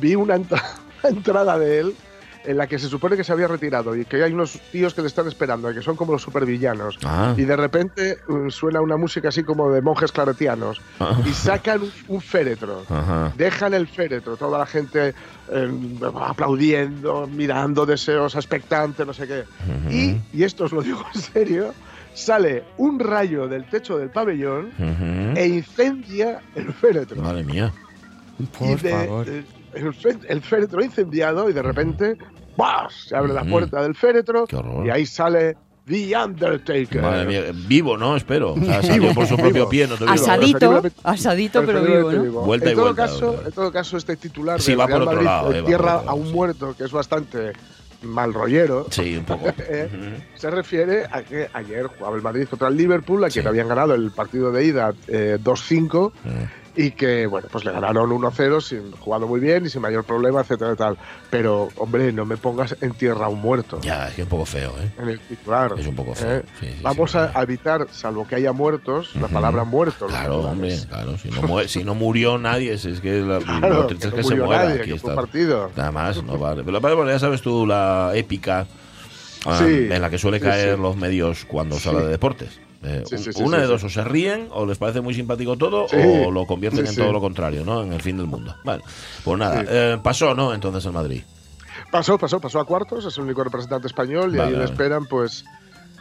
vi 0.00 0.14
una, 0.14 0.36
entra- 0.36 0.62
una 1.02 1.10
entrada 1.16 1.58
de 1.58 1.80
él 1.80 1.94
en 2.44 2.56
la 2.56 2.66
que 2.66 2.78
se 2.78 2.88
supone 2.88 3.16
que 3.16 3.24
se 3.24 3.32
había 3.32 3.46
retirado 3.48 3.94
y 3.94 4.04
que 4.06 4.22
hay 4.24 4.32
unos 4.32 4.58
tíos 4.72 4.94
que 4.94 5.02
le 5.02 5.08
están 5.08 5.26
esperando, 5.28 5.72
que 5.74 5.82
son 5.82 5.94
como 5.96 6.12
los 6.12 6.22
supervillanos. 6.22 6.98
Ah. 7.04 7.34
Y 7.36 7.42
de 7.42 7.54
repente 7.56 8.18
mm, 8.28 8.48
suena 8.48 8.80
una 8.80 8.96
música 8.96 9.28
así 9.28 9.42
como 9.42 9.70
de 9.70 9.82
monjes 9.82 10.10
claretianos 10.12 10.80
Ah. 11.00 11.18
y 11.26 11.30
sacan 11.34 11.82
un, 11.82 11.92
un 12.08 12.20
féretro. 12.20 12.82
Ajá. 12.88 13.32
Dejan 13.36 13.74
el 13.74 13.86
féretro, 13.86 14.36
toda 14.36 14.58
la 14.58 14.66
gente 14.66 15.14
eh, 15.52 15.70
aplaudiendo, 16.34 17.26
mirando, 17.26 17.84
deseos, 17.86 18.34
expectante, 18.34 19.04
no 19.04 19.12
sé 19.12 19.26
qué. 19.26 19.44
y, 19.90 20.16
y 20.32 20.44
esto 20.44 20.64
os 20.64 20.72
lo 20.72 20.82
digo 20.82 21.04
en 21.14 21.20
serio, 21.20 21.74
sale 22.14 22.64
un 22.78 22.98
rayo 22.98 23.48
del 23.48 23.64
techo 23.68 23.98
del 23.98 24.10
pabellón 24.10 24.70
e 25.36 25.46
incendia 25.46 26.40
el 26.54 26.72
féretro. 26.72 27.20
Madre 27.22 27.44
mía. 27.44 27.72
y 28.60 28.74
de- 28.76 28.90
de- 29.24 29.59
el, 29.74 29.94
el 30.28 30.40
féretro 30.42 30.82
incendiado 30.82 31.48
y 31.48 31.52
de 31.52 31.62
repente 31.62 32.16
¡buah! 32.56 32.88
se 32.90 33.16
abre 33.16 33.32
la 33.32 33.44
puerta 33.44 33.82
del 33.82 33.94
féretro 33.94 34.46
y 34.84 34.90
ahí 34.90 35.06
sale 35.06 35.56
The 35.86 36.16
Undertaker. 36.16 37.02
Madre 37.02 37.26
mía. 37.26 37.40
Vivo, 37.66 37.96
¿no? 37.96 38.14
Espero. 38.14 38.52
O 38.52 38.56
sea, 38.64 38.80
salió 38.82 39.12
por 39.12 39.26
su 39.26 39.34
Vivo. 39.36 39.48
propio 39.48 39.68
pie, 39.68 39.88
no 39.88 39.94
te 39.96 40.04
digo. 40.04 40.12
Asadito, 40.12 40.82
asadito, 41.02 41.64
pero 41.66 41.82
vivo, 41.82 42.08
vivo. 42.22 42.42
Vuelta 42.42 42.66
y 42.66 42.70
en 42.70 42.74
todo 42.76 42.84
vuelta, 42.86 43.02
Caso, 43.06 43.26
vuelta. 43.28 43.48
En 43.48 43.54
todo 43.54 43.72
caso, 43.72 43.96
este 43.96 44.16
titular 44.16 44.60
Sí, 44.60 44.72
del 44.72 44.80
va 44.80 44.86
por 44.86 45.02
otro 45.02 45.06
Madrid 45.14 45.24
lado, 45.24 45.40
eh, 45.40 45.42
va 45.42 45.48
por 45.50 45.56
entierra 45.58 45.84
otro 45.96 45.96
lado, 46.06 46.10
a 46.10 46.14
un 46.14 46.26
sí. 46.28 46.32
muerto 46.32 46.74
que 46.76 46.84
es 46.84 46.92
bastante 46.92 47.52
mal 48.02 48.32
rollero. 48.32 48.86
Sí, 48.90 49.16
un 49.16 49.24
poco. 49.24 49.46
Eh. 49.58 49.88
Se 50.36 50.50
refiere 50.50 51.06
a 51.10 51.22
que 51.22 51.48
ayer 51.52 51.86
jugaba 51.86 52.14
el 52.14 52.22
Madrid 52.22 52.46
contra 52.48 52.68
el 52.68 52.76
Liverpool, 52.76 53.24
a 53.24 53.28
quien 53.28 53.42
Sí. 53.42 53.48
habían 53.48 53.66
ganado 53.68 53.94
el 53.94 54.12
partido 54.12 54.52
de 54.52 54.64
ida 54.64 54.92
eh, 55.08 55.38
2-5 55.42 56.12
Mm. 56.24 56.28
Y 56.76 56.92
que, 56.92 57.26
bueno, 57.26 57.48
pues 57.50 57.64
le 57.64 57.72
ganaron 57.72 58.08
1-0 58.10 58.60
sin 58.60 58.92
jugado 58.92 59.26
muy 59.26 59.40
bien 59.40 59.66
y 59.66 59.68
sin 59.70 59.82
mayor 59.82 60.04
problema, 60.04 60.40
etcétera, 60.42 60.76
tal. 60.76 60.96
Pero, 61.28 61.68
hombre, 61.76 62.12
no 62.12 62.24
me 62.24 62.36
pongas 62.36 62.76
en 62.80 62.92
tierra 62.94 63.26
a 63.26 63.28
un 63.28 63.40
muerto 63.40 63.80
Ya, 63.82 64.08
es 64.08 64.14
que 64.14 64.22
es 64.22 64.26
un 64.26 64.30
poco 64.30 64.46
feo, 64.46 64.72
¿eh? 64.80 64.90
en 65.02 65.08
el 65.08 65.20
titular. 65.20 65.74
Es 65.76 65.86
un 65.86 65.96
poco 65.96 66.14
feo. 66.14 66.38
¿eh? 66.38 66.42
Sí, 66.60 66.66
sí, 66.68 66.76
Vamos 66.82 67.10
sí, 67.12 67.18
a, 67.18 67.42
evitar, 67.42 67.86
salvo 67.90 68.26
que 68.26 68.36
haya 68.36 68.52
muertos, 68.52 69.14
la 69.16 69.26
palabra 69.28 69.64
muerto. 69.64 70.06
Claro, 70.06 70.40
hombre, 70.40 70.78
claro. 70.88 71.18
Si 71.18 71.28
no, 71.30 71.42
mue- 71.42 71.66
si 71.66 71.82
no 71.84 71.94
murió 71.94 72.38
nadie, 72.38 72.78
si 72.78 72.90
es 72.90 73.00
que 73.00 73.20
la, 73.20 73.38
Claro, 73.40 73.68
lo 73.82 73.86
triste 73.88 74.06
es 74.06 74.12
no 74.12 74.16
que 74.18 74.24
se 74.24 74.34
muera. 74.36 74.64
nadie, 74.64 74.80
aquí 74.80 74.90
que 74.92 74.98
fue 74.98 75.10
está. 75.10 75.10
un 75.10 75.16
partido. 75.16 75.70
Nada 75.76 75.90
más, 75.92 76.22
no 76.22 76.38
vale. 76.38 76.62
Pero 76.64 76.80
bueno, 76.80 77.06
ya 77.10 77.18
sabes 77.18 77.42
tú 77.42 77.66
la 77.66 78.12
épica 78.14 78.66
ah, 79.44 79.60
en 79.66 80.00
la 80.00 80.08
que 80.08 80.18
suele 80.18 80.38
caer 80.40 80.78
los 80.78 80.96
medios 80.96 81.44
cuando 81.46 81.78
se 81.78 81.88
habla 81.88 82.02
de 82.02 82.08
deportes. 82.10 82.60
Eh, 82.82 83.04
Sí, 83.06 83.18
sí, 83.18 83.30
una 83.42 83.58
sí, 83.58 83.62
de 83.62 83.66
dos, 83.68 83.84
o 83.84 83.90
se 83.90 84.02
ríen, 84.04 84.48
o 84.52 84.64
les 84.64 84.78
parece 84.78 85.00
muy 85.00 85.12
simpático 85.14 85.56
todo, 85.56 85.86
o 85.86 86.30
lo 86.30 86.46
convierten 86.46 86.86
en 86.86 86.96
todo 86.96 87.12
lo 87.12 87.20
contrario, 87.20 87.64
¿no? 87.64 87.82
En 87.82 87.92
el 87.92 88.00
fin 88.00 88.16
del 88.16 88.26
mundo. 88.26 88.56
Vale, 88.64 88.82
pues 89.22 89.38
nada, 89.38 89.64
eh, 89.68 89.98
pasó, 90.02 90.34
¿no? 90.34 90.54
Entonces 90.54 90.84
el 90.86 90.92
Madrid. 90.92 91.22
Pasó, 91.90 92.16
pasó, 92.18 92.40
pasó 92.40 92.60
a 92.60 92.64
cuartos, 92.64 93.04
es 93.04 93.16
el 93.18 93.24
único 93.24 93.42
representante 93.44 93.86
español 93.86 94.34
y 94.34 94.38
Vale, 94.38 94.52
ahí 94.52 94.56
le 94.58 94.64
esperan, 94.64 95.06
pues, 95.06 95.44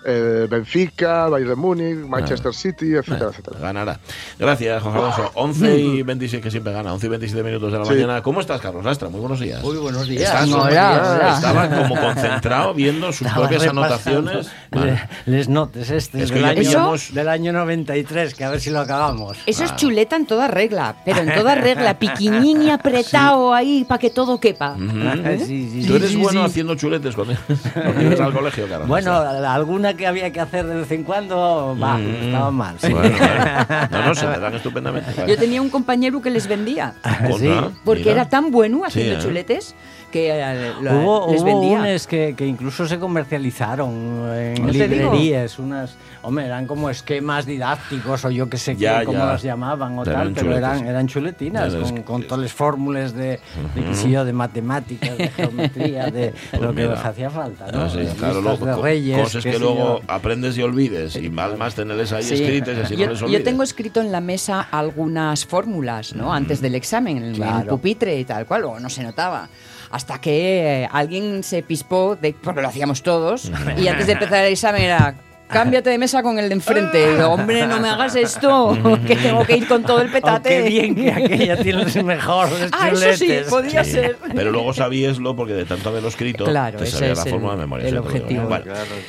eh, 0.06 0.48
Benfica, 0.50 1.28
Bayern 1.28 1.50
de 1.50 1.56
Múnich, 1.56 1.96
Manchester 2.08 2.54
City, 2.54 2.96
etcétera, 2.96 3.28
Eh, 3.28 3.30
etcétera. 3.32 3.58
ganará. 3.60 4.00
Gracias, 4.38 4.82
José 4.84 4.98
Alonso. 4.98 5.32
11 5.36 5.78
y 5.80 6.02
26, 6.04 6.42
que 6.44 6.52
siempre 6.52 6.74
gana. 6.74 6.94
11 6.94 7.06
y 7.06 7.10
27 7.10 7.44
minutos 7.44 7.72
de 7.72 7.80
la 7.80 7.86
Sí. 7.86 7.92
mañana. 7.94 8.22
¿Cómo 8.22 8.40
estás, 8.42 8.62
Carlos 8.62 8.84
Lastra? 8.86 9.10
Muy 9.10 9.20
buenos 9.20 9.40
días. 9.40 9.62
Muy 9.64 9.78
buenos 9.78 10.08
días. 10.08 10.24
Estás. 10.24 11.38
Estaba 11.38 11.70
como 11.70 11.96
concentrado 12.00 12.74
viendo 12.74 13.12
sus 13.12 13.28
Estaba 13.28 13.48
propias 13.48 13.68
anotaciones. 13.70 14.50
Vale. 14.72 15.02
Les 15.26 15.50
notes 15.50 15.90
este 15.92 16.24
Es 16.24 16.32
que 16.32 16.36
del, 16.40 16.46
año, 16.46 16.62
pillamos- 16.62 17.14
del 17.14 17.28
año 17.30 17.52
93, 17.54 18.34
que 18.36 18.44
a 18.44 18.50
ver 18.50 18.60
si 18.62 18.70
lo 18.70 18.80
acabamos. 18.80 19.38
Eso 19.46 19.64
Ah. 19.64 19.66
es 19.66 19.76
chuleta 19.76 20.16
en 20.16 20.26
toda 20.26 20.48
regla, 20.48 20.96
pero 21.06 21.20
en 21.22 21.34
toda 21.34 21.56
regla, 21.56 21.98
piquiñín 22.00 22.62
y 22.64 22.70
apretado 22.72 23.54
ahí 23.54 23.86
para 23.88 24.00
que 24.00 24.10
todo 24.10 24.40
quepa. 24.40 24.74
Ujú. 24.74 24.86
Sí, 25.50 25.70
sí, 25.82 25.88
Tú 25.88 25.96
eres 25.96 26.12
sí, 26.12 26.16
bueno 26.18 26.42
sí. 26.42 26.46
haciendo 26.52 26.76
chuletes 26.76 27.16
cuando, 27.16 27.34
cuando 27.74 28.02
ibas 28.02 28.20
al 28.20 28.34
colegio, 28.34 28.68
Carlos. 28.68 28.88
Bueno, 28.88 29.12
Lastra. 29.24 29.42
Alguna 29.90 29.94
que 29.98 30.08
había 30.08 30.32
que 30.32 30.40
hacer 30.40 30.66
de 30.66 30.76
vez 30.76 30.92
en 30.92 31.04
cuando, 31.04 31.78
va, 31.82 31.98
Mm. 31.98 32.54
mal. 32.56 32.76
sí. 32.80 32.92
Bueno, 32.94 33.10
bueno. 33.18 33.88
No, 33.92 34.06
no, 34.08 34.16
se 34.16 34.28
me 34.28 34.40
dan 34.40 34.54
estupendamente. 34.56 35.12
Yo 35.28 35.38
tenía 35.38 35.62
un 35.62 35.70
compañero 35.70 36.22
que 36.22 36.30
les 36.30 36.48
vendía, 36.48 36.94
Contra, 37.30 37.72
porque 37.84 38.02
mira. 38.02 38.12
era 38.14 38.30
tan 38.30 38.52
bueno 38.52 38.84
haciendo 38.86 39.16
Sí, 39.16 39.20
¿eh? 39.20 39.24
chuletes 39.24 39.76
que 40.12 40.30
eh, 40.32 40.76
lo- 40.82 41.00
Hubo, 41.00 41.32
les 41.32 41.42
hubo 41.42 41.46
vendía. 41.46 41.80
unes 41.80 42.08
que, 42.08 42.34
que 42.38 42.46
incluso 42.46 42.88
se 42.88 42.98
comercializaron 43.00 44.32
en 44.36 44.62
¿No 44.66 44.72
librerías, 44.72 45.60
unas, 45.60 45.96
hombre, 46.24 46.46
eran 46.46 46.66
como 46.68 46.90
esquemas 46.90 47.46
didácticos 47.46 48.26
o 48.26 48.32
yo 48.32 48.50
que 48.50 48.58
sé 48.58 48.76
Ya, 48.76 49.00
qué, 49.00 49.06
cómo 49.06 49.20
las 49.20 49.42
llamaban 49.44 49.98
o 49.98 50.04
Pero 50.04 50.16
tal, 50.18 50.22
eran 50.28 50.34
pero 50.36 50.58
eran, 50.58 50.88
eran 50.88 51.08
chuletinas, 51.08 51.74
Ya, 51.74 51.80
es 51.80 51.92
con, 51.92 52.04
con 52.04 52.24
todas 52.24 52.42
las 52.44 52.54
fórmulas 52.54 53.14
de, 53.14 53.40
de, 53.76 54.34
matemáticas, 54.34 55.18
de 55.18 55.30
geometría, 55.30 56.10
de 56.12 56.34
Pues 56.52 56.62
lo 56.62 56.74
que 56.74 56.88
les 56.88 57.00
hacía 57.00 57.30
falta, 57.30 57.72
¿no? 57.72 57.84
Ah, 57.84 57.90
sí, 57.90 57.98
Las 58.04 58.14
claro, 58.16 58.42
listas 58.42 58.60
luego, 58.60 58.66
de 58.66 58.74
co- 58.74 58.82
reyes, 58.82 59.20
cosas 59.22 59.44
que 59.44 59.60
luego 59.60 60.00
yo. 60.00 60.02
aprendes 60.08 60.58
y 60.58 60.62
olvides 60.62 61.16
y 61.16 61.30
más, 61.30 61.58
más 61.58 61.76
tenerles 61.76 62.12
ahí 62.14 62.24
Sí. 62.24 62.34
escritas 62.36 62.78
y 62.78 62.82
así 62.82 62.94
no 62.96 63.00
yo, 63.02 63.10
les 63.10 63.20
yo 63.20 63.44
tengo 63.44 63.64
escrito 63.64 64.02
en 64.02 64.12
la 64.12 64.22
mesa 64.22 64.62
algunas 64.72 65.46
fórmulas, 65.46 66.14
¿no? 66.16 66.34
Antes 66.34 66.62
del 66.62 66.76
examen, 66.76 67.18
en 67.18 67.24
el, 67.44 67.66
pupitre 67.68 68.20
y 68.20 68.26
tal 68.26 68.46
cual, 68.46 68.64
o 68.66 68.80
no 68.80 68.90
se 68.90 69.04
notaba. 69.04 69.48
Hasta 69.92 70.20
que 70.20 70.84
eh, 70.84 70.90
alguien 70.92 71.44
se 71.44 71.64
pispó, 71.64 72.16
de, 72.16 72.34
porque 72.34 72.62
lo 72.62 72.68
hacíamos 72.68 73.02
todos, 73.04 73.52
y 73.78 73.88
antes 73.88 74.08
de 74.08 74.14
empezar 74.14 74.46
el 74.46 74.54
examen 74.54 74.84
era. 74.84 75.16
Cámbiate 75.50 75.90
de 75.90 75.98
mesa 75.98 76.22
con 76.24 76.38
el 76.40 76.48
de 76.48 76.56
enfrente. 76.56 77.04
Y 77.04 77.16
digo, 77.16 77.28
hombre, 77.30 77.66
no 77.68 77.80
me 77.80 77.90
hagas 77.90 78.16
esto, 78.16 78.78
que 79.08 79.16
tengo 79.16 79.44
que 79.46 79.58
ir 79.58 79.68
con 79.68 79.84
todo 79.84 80.02
el 80.02 80.10
Oh, 80.10 80.12
petate. 80.12 80.50
qué 80.50 80.62
bien 80.70 80.96
que 80.96 81.12
aquella 81.12 81.58
tiene 81.62 81.84
los 81.84 81.96
mejores 82.04 82.70
Ah, 82.72 82.90
eso 82.90 83.02
sí, 83.14 83.26
chuletes. 83.26 83.48
podía 83.50 83.84
Sí. 83.84 83.92
ser. 83.92 84.18
Pero 84.36 84.52
luego 84.52 84.74
sabíaslo 84.74 85.36
porque 85.36 85.54
de 85.54 85.66
tanto 85.66 85.90
haberlo 85.90 86.10
escrito 86.10 86.46
Claro, 86.46 86.78
te 86.80 86.86
sabía 86.86 87.16
la 87.16 87.24
el- 87.24 87.30
fórmula 87.30 87.54
de 87.54 87.60
memoria. 87.60 87.88
el 87.88 87.98
objetivo. 87.98 88.48
Claro, 88.48 88.64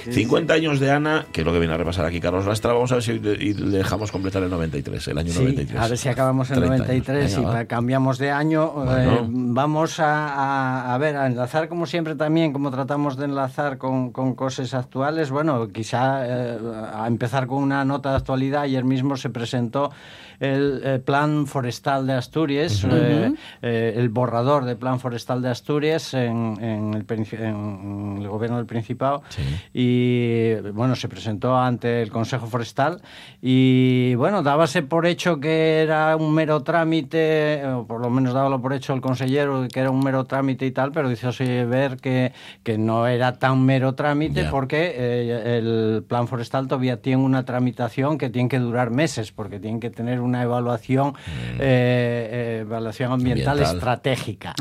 sí, 0.04 0.12
50 0.12 0.54
años 0.54 0.80
de 0.80 0.90
Ana, 0.90 1.26
que 1.32 1.42
es 1.42 1.46
lo 1.46 1.52
que 1.52 1.58
viene 1.58 1.74
a 1.74 1.76
repasar 1.76 2.06
aquí 2.06 2.20
Carlos 2.20 2.46
Lastra. 2.46 2.72
Vamos 2.72 2.90
a 2.92 2.96
ver 2.96 3.02
si 3.04 3.18
le, 3.18 3.36
dejamos 3.54 4.10
completar 4.10 4.42
el 4.42 4.50
93, 4.50 5.08
el 5.08 5.18
año 5.18 5.32
Sí, 5.32 5.40
93. 5.40 5.80
a 5.80 5.88
ver 5.88 5.98
si 5.98 6.08
acabamos 6.08 6.48
en 6.50 6.56
30 6.56 6.74
años. 6.74 6.86
93 6.88 7.32
y 7.32 7.36
Venga, 7.40 7.64
cambiamos 7.66 8.18
de 8.18 8.30
año. 8.30 8.70
Bueno. 8.70 9.12
eh, 9.14 9.20
vamos 9.28 10.00
a, 10.00 10.28
a- 10.28 10.94
a 10.94 10.98
ver, 10.98 11.16
a 11.16 11.26
enlazar 11.26 11.68
como 11.68 11.86
siempre 11.86 12.14
también, 12.14 12.52
como 12.52 12.70
tratamos 12.70 13.16
de 13.16 13.26
enlazar 13.26 13.78
con, 13.78 14.10
con 14.10 14.34
cosas 14.34 14.72
actuales. 14.74 15.30
Bueno, 15.30 15.68
quizá 15.68 16.26
eh, 16.30 16.58
a 16.94 17.06
empezar 17.06 17.46
con 17.46 17.62
una 17.62 17.84
nota 17.84 18.10
de 18.10 18.16
actualidad. 18.16 18.62
Ayer 18.62 18.84
mismo 18.84 19.16
se 19.16 19.30
presentó 19.30 19.90
el, 20.38 20.80
eh, 20.84 20.98
Plan 21.04 21.46
Forestal 21.46 22.06
de 22.06 22.14
Asturias, 22.14 22.86
eh, 22.90 23.32
eh, 23.60 23.94
el 23.96 24.08
borrador 24.08 24.64
del 24.64 24.76
Plan 24.78 24.98
Forestal 24.98 25.42
de 25.42 25.50
Asturias 25.50 26.14
en, 26.14 26.56
en 26.62 26.94
el, 26.94 27.04
en 27.32 28.16
el 28.22 28.28
gobierno 28.28 28.56
del 28.56 28.66
Principado. 28.66 29.22
Y 29.74 30.54
bueno, 30.72 30.96
se 30.96 31.08
presentó 31.08 31.56
ante 31.58 32.02
el 32.02 32.10
Consejo 32.10 32.46
Forestal 32.46 33.00
y 33.42 34.14
bueno, 34.14 34.42
dábase 34.42 34.82
por 34.82 35.06
hecho 35.06 35.40
que 35.40 35.80
era 35.82 36.16
un 36.16 36.32
mero 36.34 36.62
trámite, 36.62 37.62
o 37.66 37.86
por 37.86 38.00
lo 38.00 38.10
menos 38.10 38.32
dábalo 38.34 38.60
por 38.60 38.72
hecho 38.72 38.94
el 38.94 39.00
consejero 39.00 39.66
que 39.72 39.80
era 39.80 39.90
un 39.90 40.00
mero 40.02 40.24
trámite 40.24 40.66
y 40.66 40.70
tal, 40.70 40.92
pero 40.92 41.10
hicieron 41.10 41.70
ver 41.70 41.96
que, 41.98 42.32
que 42.62 42.78
no 42.78 43.06
era 43.06 43.38
tan 43.38 43.62
mero 43.64 43.94
trámite 43.94 44.42
Ya. 44.44 44.50
porque 44.50 44.94
eh, 44.96 45.58
el 45.58 46.04
plan 46.08 46.19
forestal 46.28 46.68
todavía 46.68 47.00
tiene 47.00 47.22
una 47.22 47.44
tramitación 47.44 48.18
que 48.18 48.30
tiene 48.30 48.48
que 48.48 48.58
durar 48.58 48.90
meses, 48.90 49.32
porque 49.32 49.58
tiene 49.58 49.80
que 49.80 49.90
tener 49.90 50.20
una 50.20 50.42
evaluación, 50.42 51.14
eh, 51.58 52.28
eh, 52.30 52.58
evaluación 52.62 53.12
ambiental, 53.12 53.52
Ambiental. 53.58 53.76
estratégica, 53.76 54.54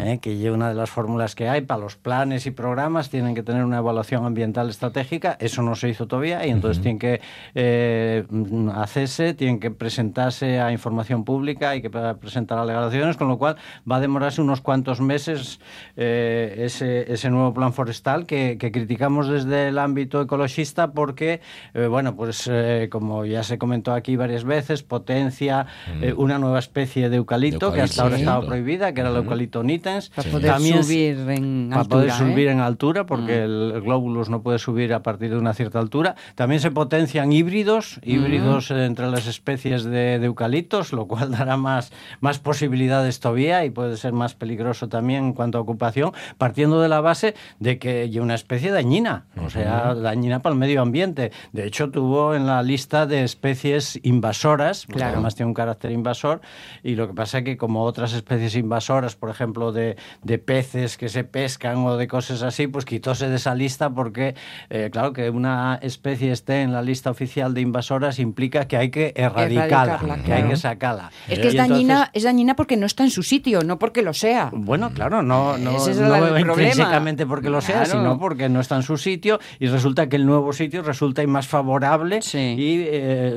eh, 0.00 0.18
que 0.20 0.44
es 0.44 0.50
una 0.50 0.68
de 0.68 0.74
las 0.74 0.90
fórmulas 0.90 1.34
que 1.34 1.48
hay 1.48 1.62
para 1.62 1.80
los 1.80 1.96
planes 1.96 2.46
y 2.46 2.50
programas, 2.50 3.10
tienen 3.10 3.34
que 3.34 3.42
tener 3.42 3.64
una 3.64 3.78
evaluación 3.78 4.24
ambiental 4.24 4.68
estratégica, 4.68 5.36
eso 5.40 5.62
no 5.62 5.74
se 5.74 5.88
hizo 5.88 6.06
todavía 6.06 6.46
y 6.46 6.50
entonces 6.50 6.82
tienen 6.82 6.98
que 6.98 7.20
eh, 7.54 8.24
mm, 8.28 8.70
hacerse, 8.70 9.34
tienen 9.34 9.60
que 9.60 9.70
presentarse 9.70 10.60
a 10.60 10.72
información 10.72 11.24
pública 11.24 11.76
y 11.76 11.82
que 11.82 11.90
presentar 11.90 12.58
alegaciones, 12.58 13.16
con 13.16 13.28
lo 13.28 13.38
cual 13.38 13.56
va 13.90 13.96
a 13.96 14.00
demorarse 14.00 14.40
unos 14.40 14.60
cuantos 14.60 15.00
meses 15.00 15.60
eh, 15.96 16.54
ese, 16.58 17.12
ese 17.12 17.30
nuevo 17.30 17.52
plan 17.52 17.72
forestal 17.72 18.26
que, 18.26 18.56
que 18.58 18.72
criticamos 18.72 19.28
desde 19.28 19.68
el 19.68 19.78
ámbito 19.78 20.20
ecologista 20.20 20.92
porque, 21.00 21.40
eh, 21.72 21.86
bueno, 21.86 22.14
pues 22.14 22.46
eh, 22.52 22.88
como 22.92 23.24
ya 23.24 23.42
se 23.42 23.56
comentó 23.56 23.94
aquí 23.94 24.16
varias 24.16 24.44
veces, 24.44 24.82
potencia 24.82 25.64
eh, 26.02 26.12
una 26.14 26.38
nueva 26.38 26.58
especie 26.58 27.08
de 27.08 27.16
eucalipto, 27.16 27.70
De 27.70 27.76
que 27.76 27.82
hasta 27.82 28.02
ahora 28.02 28.16
eucalipto, 28.16 28.30
estaba 28.30 28.42
sí. 28.42 28.46
prohibida, 28.48 28.92
que 28.92 29.00
era 29.00 29.08
el 29.08 29.16
eucalipto 29.16 29.62
nitens. 29.62 30.10
Para 30.10 30.30
poder 30.30 30.50
También- 30.52 30.84
subir 30.84 31.16
en 31.30 31.68
para 31.70 31.80
altura. 31.80 31.96
poder 32.02 32.12
subir 32.12 32.48
¿eh? 32.48 32.52
en 32.52 32.60
altura, 32.60 33.06
porque 33.06 33.44
el, 33.44 33.72
el 33.76 33.80
glóbulos 33.80 34.28
no 34.28 34.42
puede 34.42 34.58
subir 34.58 34.92
a 34.92 35.02
partir 35.02 35.30
de 35.30 35.38
una 35.38 35.54
cierta 35.54 35.78
altura. 35.78 36.16
También 36.34 36.60
se 36.60 36.70
potencian 36.70 37.32
híbridos, 37.32 37.98
híbridos 38.02 38.70
eh, 38.70 38.84
entre 38.84 39.06
las 39.10 39.26
especies 39.26 39.84
de, 39.84 40.18
de 40.18 40.26
eucaliptos, 40.26 40.92
lo 40.92 41.06
cual 41.06 41.30
dará 41.38 41.56
más, 41.56 41.92
más 42.20 42.38
posibilidades 42.38 43.20
todavía 43.20 43.64
y 43.64 43.70
puede 43.70 43.96
ser 43.96 44.12
más 44.12 44.34
peligroso 44.34 44.88
también 44.90 45.24
en 45.24 45.32
cuanto 45.32 45.56
a 45.56 45.62
ocupación, 45.62 46.12
partiendo 46.36 46.82
de 46.82 46.88
la 46.90 47.00
base 47.00 47.34
de 47.58 47.78
que 47.78 48.02
hay 48.02 48.18
una 48.18 48.34
especie 48.34 48.70
dañina, 48.70 49.24
o 49.42 49.48
sea, 49.48 49.94
dañina 49.94 50.42
para 50.42 50.52
el 50.52 50.58
medio 50.58 50.82
ambiente. 50.82 50.89
De 50.92 51.30
hecho, 51.66 51.90
tuvo 51.90 52.34
en 52.34 52.46
la 52.46 52.62
lista 52.62 53.06
de 53.06 53.24
especies 53.24 53.98
invasoras, 54.02 54.86
porque 54.86 54.98
Claro. 54.98 55.14
además 55.14 55.34
tiene 55.34 55.48
un 55.48 55.54
carácter 55.54 55.90
invasor, 55.92 56.40
y 56.82 56.94
lo 56.94 57.08
que 57.08 57.14
pasa 57.14 57.38
es 57.38 57.44
que 57.44 57.56
como 57.56 57.84
otras 57.84 58.12
especies 58.12 58.54
invasoras, 58.56 59.16
por 59.16 59.30
ejemplo, 59.30 59.72
de, 59.72 59.96
de 60.22 60.38
peces 60.38 60.96
que 60.96 61.08
se 61.08 61.24
pescan 61.24 61.78
o 61.78 61.96
de 61.96 62.06
cosas 62.08 62.42
así, 62.42 62.66
pues 62.66 62.84
quitóse 62.84 63.28
de 63.28 63.36
esa 63.36 63.54
lista 63.54 63.90
porque, 63.90 64.34
eh, 64.68 64.90
claro, 64.92 65.12
que 65.12 65.30
una 65.30 65.78
especie 65.82 66.32
esté 66.32 66.62
en 66.62 66.72
la 66.72 66.82
lista 66.82 67.10
oficial 67.10 67.54
de 67.54 67.60
invasoras 67.60 68.18
implica 68.18 68.66
que 68.68 68.76
hay 68.76 68.90
que 68.90 69.12
erradicarla, 69.16 70.22
que 70.24 70.32
hay 70.32 70.42
que 70.44 70.56
sacarla. 70.56 71.10
Es 71.28 71.38
que 71.38 71.48
es 71.48 71.54
dañina, 71.56 71.92
entonces- 71.94 72.10
es 72.14 72.22
dañina 72.24 72.56
porque 72.56 72.76
no 72.76 72.86
está 72.86 73.04
en 73.04 73.10
su 73.10 73.22
sitio, 73.22 73.62
no 73.62 73.78
porque 73.78 74.02
lo 74.02 74.12
sea. 74.12 74.50
bueno, 74.52 74.90
claro, 74.92 75.22
no, 75.22 75.56
no, 75.58 75.76
es 75.76 75.98
no 75.98 76.38
intrínsecamente 76.38 77.26
porque 77.26 77.50
lo 77.50 77.60
sea, 77.60 77.84
Claro. 77.84 77.90
sino 78.00 78.18
porque 78.18 78.48
no 78.48 78.60
está 78.60 78.76
en 78.76 78.82
su 78.82 78.96
sitio 78.96 79.38
y 79.58 79.66
resulta 79.68 80.08
que 80.08 80.16
el 80.16 80.26
nuevo 80.26 80.52
sitio 80.52 80.79
resulta 80.82 81.26
más 81.26 81.46
favorable 81.48 82.22
Sí. 82.22 82.38
y 82.58 82.84
eh, 82.86 83.36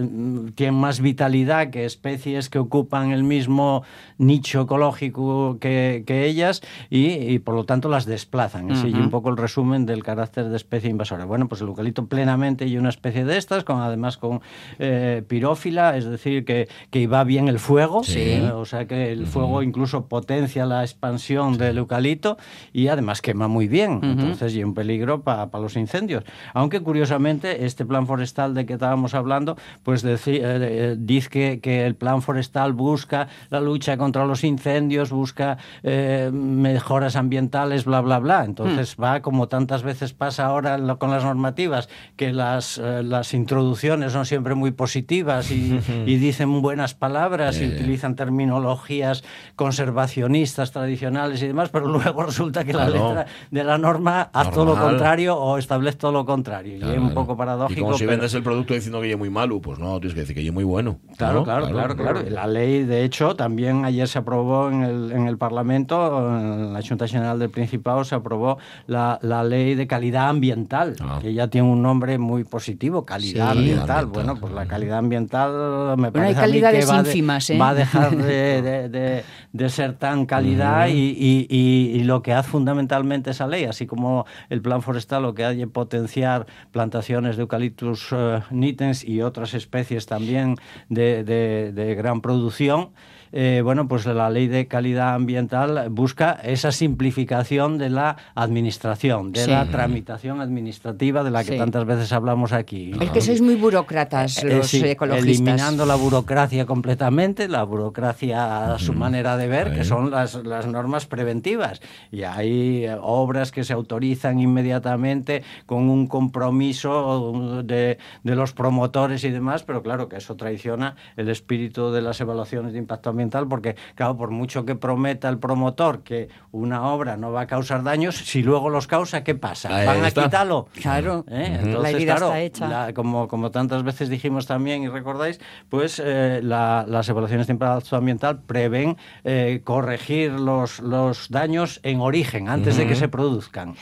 tiene 0.56 0.72
más 0.74 1.00
vitalidad 1.02 1.70
que 1.70 1.86
especies 1.86 2.50
que 2.50 2.60
ocupan 2.60 3.12
el 3.12 3.24
mismo 3.24 3.84
nicho 4.18 4.62
ecológico 4.62 5.58
que, 5.60 6.04
que 6.06 6.26
ellas 6.26 6.62
y, 6.90 7.08
y, 7.12 7.40
por 7.40 7.56
lo 7.56 7.64
tanto 7.66 7.90
las 7.90 8.06
desplazan. 8.06 8.70
Ese 8.72 8.88
es 8.88 8.94
Ujú. 8.94 9.04
un 9.04 9.10
poco 9.10 9.30
el 9.30 9.38
resumen 9.38 9.86
del 9.86 10.04
carácter 10.04 10.50
de 10.50 10.56
especie 10.56 10.90
invasora. 10.90 11.26
Bueno, 11.26 11.48
pues 11.48 11.62
el 11.62 11.68
eucalipto 11.68 12.06
plenamente 12.08 12.66
y 12.68 12.78
una 12.78 12.90
especie 12.90 13.26
de 13.26 13.38
estas, 13.38 13.64
con 13.64 13.82
además 13.82 14.18
con 14.18 14.42
eh, 14.80 15.24
pirófila, 15.28 15.98
es 15.98 16.06
decir, 16.06 16.46
que, 16.46 16.68
que 16.90 17.08
va 17.08 17.24
bien 17.24 17.48
el 17.48 17.60
fuego, 17.60 18.04
Sí. 18.04 18.20
eh, 18.20 18.52
o 18.54 18.66
sea 18.66 18.86
que 18.88 19.12
el 19.12 19.26
fuego 19.26 19.64
incluso 19.64 20.08
potencia 20.08 20.66
la 20.66 20.84
expansión 20.84 21.58
del 21.58 21.78
eucalipto 21.78 22.38
y 22.72 22.88
además 22.88 23.22
quema 23.22 23.48
muy 23.48 23.68
bien, 23.68 24.00
entonces 24.04 24.56
y 24.56 24.64
un 24.64 24.74
peligro 24.74 25.22
para 25.24 25.50
los 25.60 25.76
incendios. 25.76 26.24
Aunque 26.54 26.80
curiosamente 26.82 27.23
este 27.32 27.86
plan 27.86 28.08
forestal 28.08 28.54
de 28.54 28.66
que 28.66 28.74
estábamos 28.74 29.14
hablando, 29.14 29.56
pues 29.84 30.04
eh, 30.04 30.18
eh, 30.28 30.96
dice 30.98 31.30
que, 31.30 31.60
que 31.60 31.86
el 31.86 31.96
plan 31.96 32.22
forestal 32.22 32.74
busca 32.74 33.28
la 33.50 33.60
lucha 33.62 33.98
contra 33.98 34.26
los 34.26 34.44
incendios, 34.44 35.12
busca 35.12 35.58
eh, 35.84 36.30
mejoras 36.34 37.16
ambientales, 37.16 37.86
bla, 37.86 38.02
bla, 38.02 38.20
bla. 38.20 38.44
Entonces 38.46 38.96
va 39.02 39.22
como 39.22 39.48
tantas 39.48 39.84
veces 39.84 40.14
pasa 40.14 40.46
ahora 40.46 40.78
lo- 40.78 41.00
con 41.00 41.12
las 41.12 41.24
normativas, 41.24 41.90
que 42.16 42.32
las, 42.34 42.78
eh, 42.78 43.04
las 43.04 43.34
introducciones 43.34 44.12
son 44.12 44.26
siempre 44.26 44.56
muy 44.56 44.72
positivas 44.72 45.52
y, 45.52 45.80
y 46.06 46.18
dicen 46.18 46.62
buenas 46.62 46.94
palabras 46.94 47.60
y 47.62 47.66
utilizan 47.68 48.16
terminologías 48.16 49.24
conservacionistas, 49.56 50.72
tradicionales 50.72 51.42
y 51.42 51.48
demás, 51.48 51.70
pero 51.70 51.88
luego 51.88 52.24
resulta 52.24 52.64
que 52.64 52.74
la 52.74 52.86
Claro. 52.88 53.08
letra 53.10 53.26
de 53.52 53.64
la 53.64 53.78
norma 53.78 54.30
hace 54.34 54.52
todo 54.52 54.66
lo 54.66 54.76
contrario 54.90 55.38
o 55.38 55.58
establece 55.58 55.98
todo 55.98 56.12
lo 56.12 56.26
contrario. 56.26 56.78
y 56.78 56.82
es 56.82 56.98
un 56.98 57.13
poco 57.14 57.34
Y 57.34 57.36
paradójico. 57.38 57.82
como 57.82 57.98
si 57.98 58.06
vendes 58.06 58.34
el 58.34 58.44
producto 58.44 58.74
diciendo 58.74 59.02
que 59.02 59.12
es 59.12 59.18
muy 59.18 59.30
malo, 59.30 59.62
pues 59.62 59.80
no, 59.80 60.00
tienes 60.00 60.14
que 60.14 60.22
decir 60.22 60.36
que 60.36 60.46
es 60.46 60.54
muy 60.54 60.64
bueno. 60.64 61.00
Claro, 61.18 61.40
¿no? 61.40 61.44
claro, 61.44 61.68
claro, 61.68 61.96
claro. 61.96 62.22
Y 62.26 62.30
La 62.30 62.48
ley, 62.48 62.84
de 62.84 63.04
hecho, 63.04 63.36
también 63.36 63.86
ayer 63.86 64.08
se 64.08 64.20
aprobó 64.20 64.70
en 64.70 64.84
el, 64.84 65.12
en 65.12 65.28
el 65.28 65.38
Parlamento, 65.38 66.38
en 66.38 66.74
la 66.74 66.82
Junta 66.82 67.08
General 67.08 67.38
del 67.40 67.50
Principado, 67.50 68.04
se 68.04 68.16
aprobó 68.16 68.58
la, 68.88 69.20
la 69.22 69.44
ley 69.44 69.76
de 69.76 69.88
calidad 69.88 70.30
ambiental, 70.30 70.96
Ah. 71.02 71.20
que 71.22 71.34
ya 71.34 71.48
tiene 71.48 71.68
un 71.68 71.82
nombre 71.82 72.18
muy 72.18 72.44
positivo, 72.44 73.06
calidad 73.06 73.52
Sí. 73.54 73.58
ambiental. 73.60 73.90
Ambiental. 73.90 74.06
Bueno, 74.08 74.40
pues 74.40 74.54
la 74.54 74.66
calidad 74.66 74.98
ambiental 75.00 75.98
me 75.98 76.08
hay 76.08 76.12
parece 76.12 76.40
a 76.40 76.46
mí 76.46 76.52
calidades 76.52 76.86
que 76.86 76.92
va, 76.92 77.04
de- 77.04 77.10
ínfimas, 77.10 77.50
¿eh? 77.50 77.58
va 77.58 77.70
a 77.70 77.74
dejar 77.74 78.16
de, 78.18 78.62
de- 78.62 78.90
de- 78.90 79.24
de 79.54 79.70
ser 79.70 79.94
tan 79.94 80.26
calidad 80.26 80.88
y, 80.88 80.92
y- 80.92 81.48
y- 81.50 81.92
y 82.00 82.04
lo 82.04 82.22
que 82.22 82.34
hace 82.34 82.50
fundamentalmente 82.50 83.32
esa 83.32 83.48
ley, 83.48 83.66
así 83.66 83.86
como 83.86 84.26
el 84.50 84.62
plan 84.62 84.82
forestal 84.82 85.24
lo 85.24 85.34
que 85.34 85.46
hace 85.46 85.62
es 85.62 85.68
potenciar 85.68 86.46
plantaciones 86.72 87.03
de 87.36 87.42
eucaliptus 87.44 88.08
eh, 88.12 88.42
nitens 88.52 89.04
y 89.04 89.22
otras 89.22 89.54
especies 89.54 90.06
también 90.06 90.56
de- 90.90 91.72
de 91.72 91.96
gran 91.96 92.22
producción. 92.22 92.92
Eh, 93.34 93.62
bueno, 93.64 93.88
pues 93.88 94.06
la 94.06 94.30
ley 94.30 94.48
de 94.48 94.68
calidad 94.68 95.16
ambiental 95.16 95.88
busca 95.90 96.32
esa 96.44 96.72
simplificación 96.72 97.78
de 97.78 97.90
la 97.90 98.16
administración, 98.36 99.32
de 99.32 99.46
Sí. 99.46 99.52
la 99.52 99.66
tramitación 99.66 100.40
administrativa 100.40 101.24
de 101.24 101.32
la 101.32 101.44
que 101.44 101.54
Sí. 101.54 101.58
tantas 101.58 101.86
veces 101.86 102.14
hablamos 102.14 102.54
aquí. 102.54 102.92
Es 103.02 103.10
que 103.10 103.20
sois 103.22 103.42
muy 103.42 103.56
burócratas 103.56 104.44
Eh, 104.44 104.58
los 104.58 104.68
sí, 104.68 104.82
ecologistas. 104.86 105.28
Eliminando 105.28 105.86
la 105.86 105.96
burocracia 105.96 106.66
completamente, 106.66 107.48
la 107.50 107.64
burocracia 107.64 108.74
a 108.76 108.80
su 108.80 108.94
manera 108.94 109.36
de 109.36 109.48
ver, 109.48 109.74
que 109.74 109.84
son 109.84 110.12
las, 110.12 110.36
las 110.46 110.68
normas 110.68 111.06
preventivas. 111.08 111.82
Y 112.12 112.24
hay 112.24 112.86
eh, 112.86 112.96
obras 113.02 113.52
que 113.52 113.64
se 113.64 113.74
autorizan 113.74 114.40
inmediatamente 114.40 115.42
con 115.66 115.90
un 115.90 116.08
compromiso 116.08 117.62
de, 117.64 117.98
de 118.24 118.36
los 118.36 118.54
promotores 118.54 119.24
y 119.24 119.32
demás, 119.32 119.64
pero 119.64 119.82
claro 119.82 120.08
que 120.08 120.18
eso 120.18 120.36
traiciona 120.36 120.96
el 121.18 121.30
espíritu 121.30 121.92
de 121.92 122.02
las 122.02 122.22
evaluaciones 122.22 122.74
de 122.74 122.80
impacto 122.80 123.10
ambiental, 123.10 123.23
porque 123.32 123.76
claro, 123.96 124.18
por 124.18 124.32
mucho 124.32 124.66
que 124.66 124.76
prometa 124.76 125.30
el 125.30 125.38
promotor 125.40 126.04
que 126.04 126.30
una 126.52 126.84
obra 126.88 127.18
no 127.18 127.32
va 127.32 127.42
a 127.42 127.48
causar 127.48 127.84
daños, 127.84 128.16
si 128.16 128.44
luego 128.44 128.70
los 128.70 128.88
causa, 128.88 129.24
¿qué 129.24 129.36
pasa? 129.36 129.76
Ahí 129.76 129.86
¿Van 129.86 130.04
a 130.06 130.12
quitarlo? 130.12 130.68
Claro. 130.82 131.26
¿Eh? 131.30 131.50
La 131.50 131.62
Entonces, 131.62 131.94
herida 131.96 132.16
claro, 132.16 132.28
está 132.28 132.42
hecha. 132.42 132.68
la- 132.68 132.94
como, 132.94 133.28
como 133.28 133.52
tantas 133.52 133.84
veces 133.84 134.10
dijimos 134.10 134.46
también 134.48 134.84
y 134.84 134.88
recordáis, 134.88 135.40
pues 135.70 136.02
eh, 136.04 136.40
la- 136.44 136.86
las 136.88 137.08
evaluaciones 137.10 137.48
de 137.48 137.54
impacto 137.54 137.96
ambiental 137.96 138.42
prevén 138.46 138.98
eh, 139.24 139.62
corregir 139.64 140.32
los, 140.32 140.80
los 140.80 141.30
daños 141.30 141.80
en 141.84 142.00
origen, 142.02 142.50
antes 142.50 142.78
de 142.78 142.88
que 142.88 142.96
se 142.96 143.08
produzcan. 143.08 143.76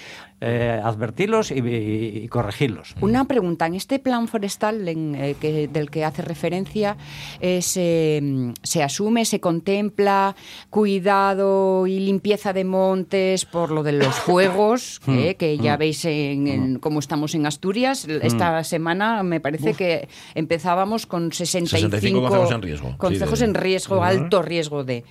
Eh, 0.43 0.81
advertirlos 0.83 1.51
y, 1.51 1.59
y- 1.59 2.21
y 2.23 2.27
corregirlos. 2.27 2.95
Una 2.99 3.25
pregunta, 3.25 3.67
en 3.67 3.75
este 3.75 3.99
plan 3.99 4.27
forestal 4.27 4.87
en, 4.87 5.13
eh, 5.13 5.35
que- 5.39 5.67
del 5.67 5.91
que 5.91 6.03
hace 6.03 6.23
referencia, 6.23 6.97
eh, 7.41 7.61
se, 7.61 8.19
mm, 8.23 8.53
se 8.63 8.81
asume, 8.81 9.25
se 9.25 9.39
contempla 9.39 10.35
cuidado 10.71 11.85
y 11.85 11.99
limpieza 11.99 12.53
de 12.53 12.63
montes 12.63 13.45
por 13.45 13.69
lo 13.69 13.83
de 13.83 13.91
los 13.91 14.15
fuegos, 14.15 14.99
eh, 15.07 15.35
que 15.35 15.57
ya 15.59 15.77
veis 15.77 16.03
en, 16.05 16.47
en 16.47 16.79
cómo 16.79 16.99
estamos 16.99 17.35
en 17.35 17.45
Asturias. 17.45 18.07
Esta 18.07 18.63
semana 18.63 19.21
me 19.21 19.39
parece 19.39 19.75
que 19.75 20.09
empezábamos 20.33 21.05
con 21.05 21.31
65, 21.31 21.91
65 21.91 22.21
concejos 22.21 22.51
en 22.51 22.61
riesgo. 22.63 22.97
concejos 22.97 23.39
Sí, 23.39 23.45
de- 23.45 23.49
en 23.49 23.53
riesgo, 23.55 24.03
alto 24.03 24.41
riesgo 24.41 24.83
de. 24.83 25.03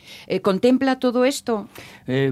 ¿Contempla 0.42 0.98
todo 0.98 1.24
esto? 1.24 1.68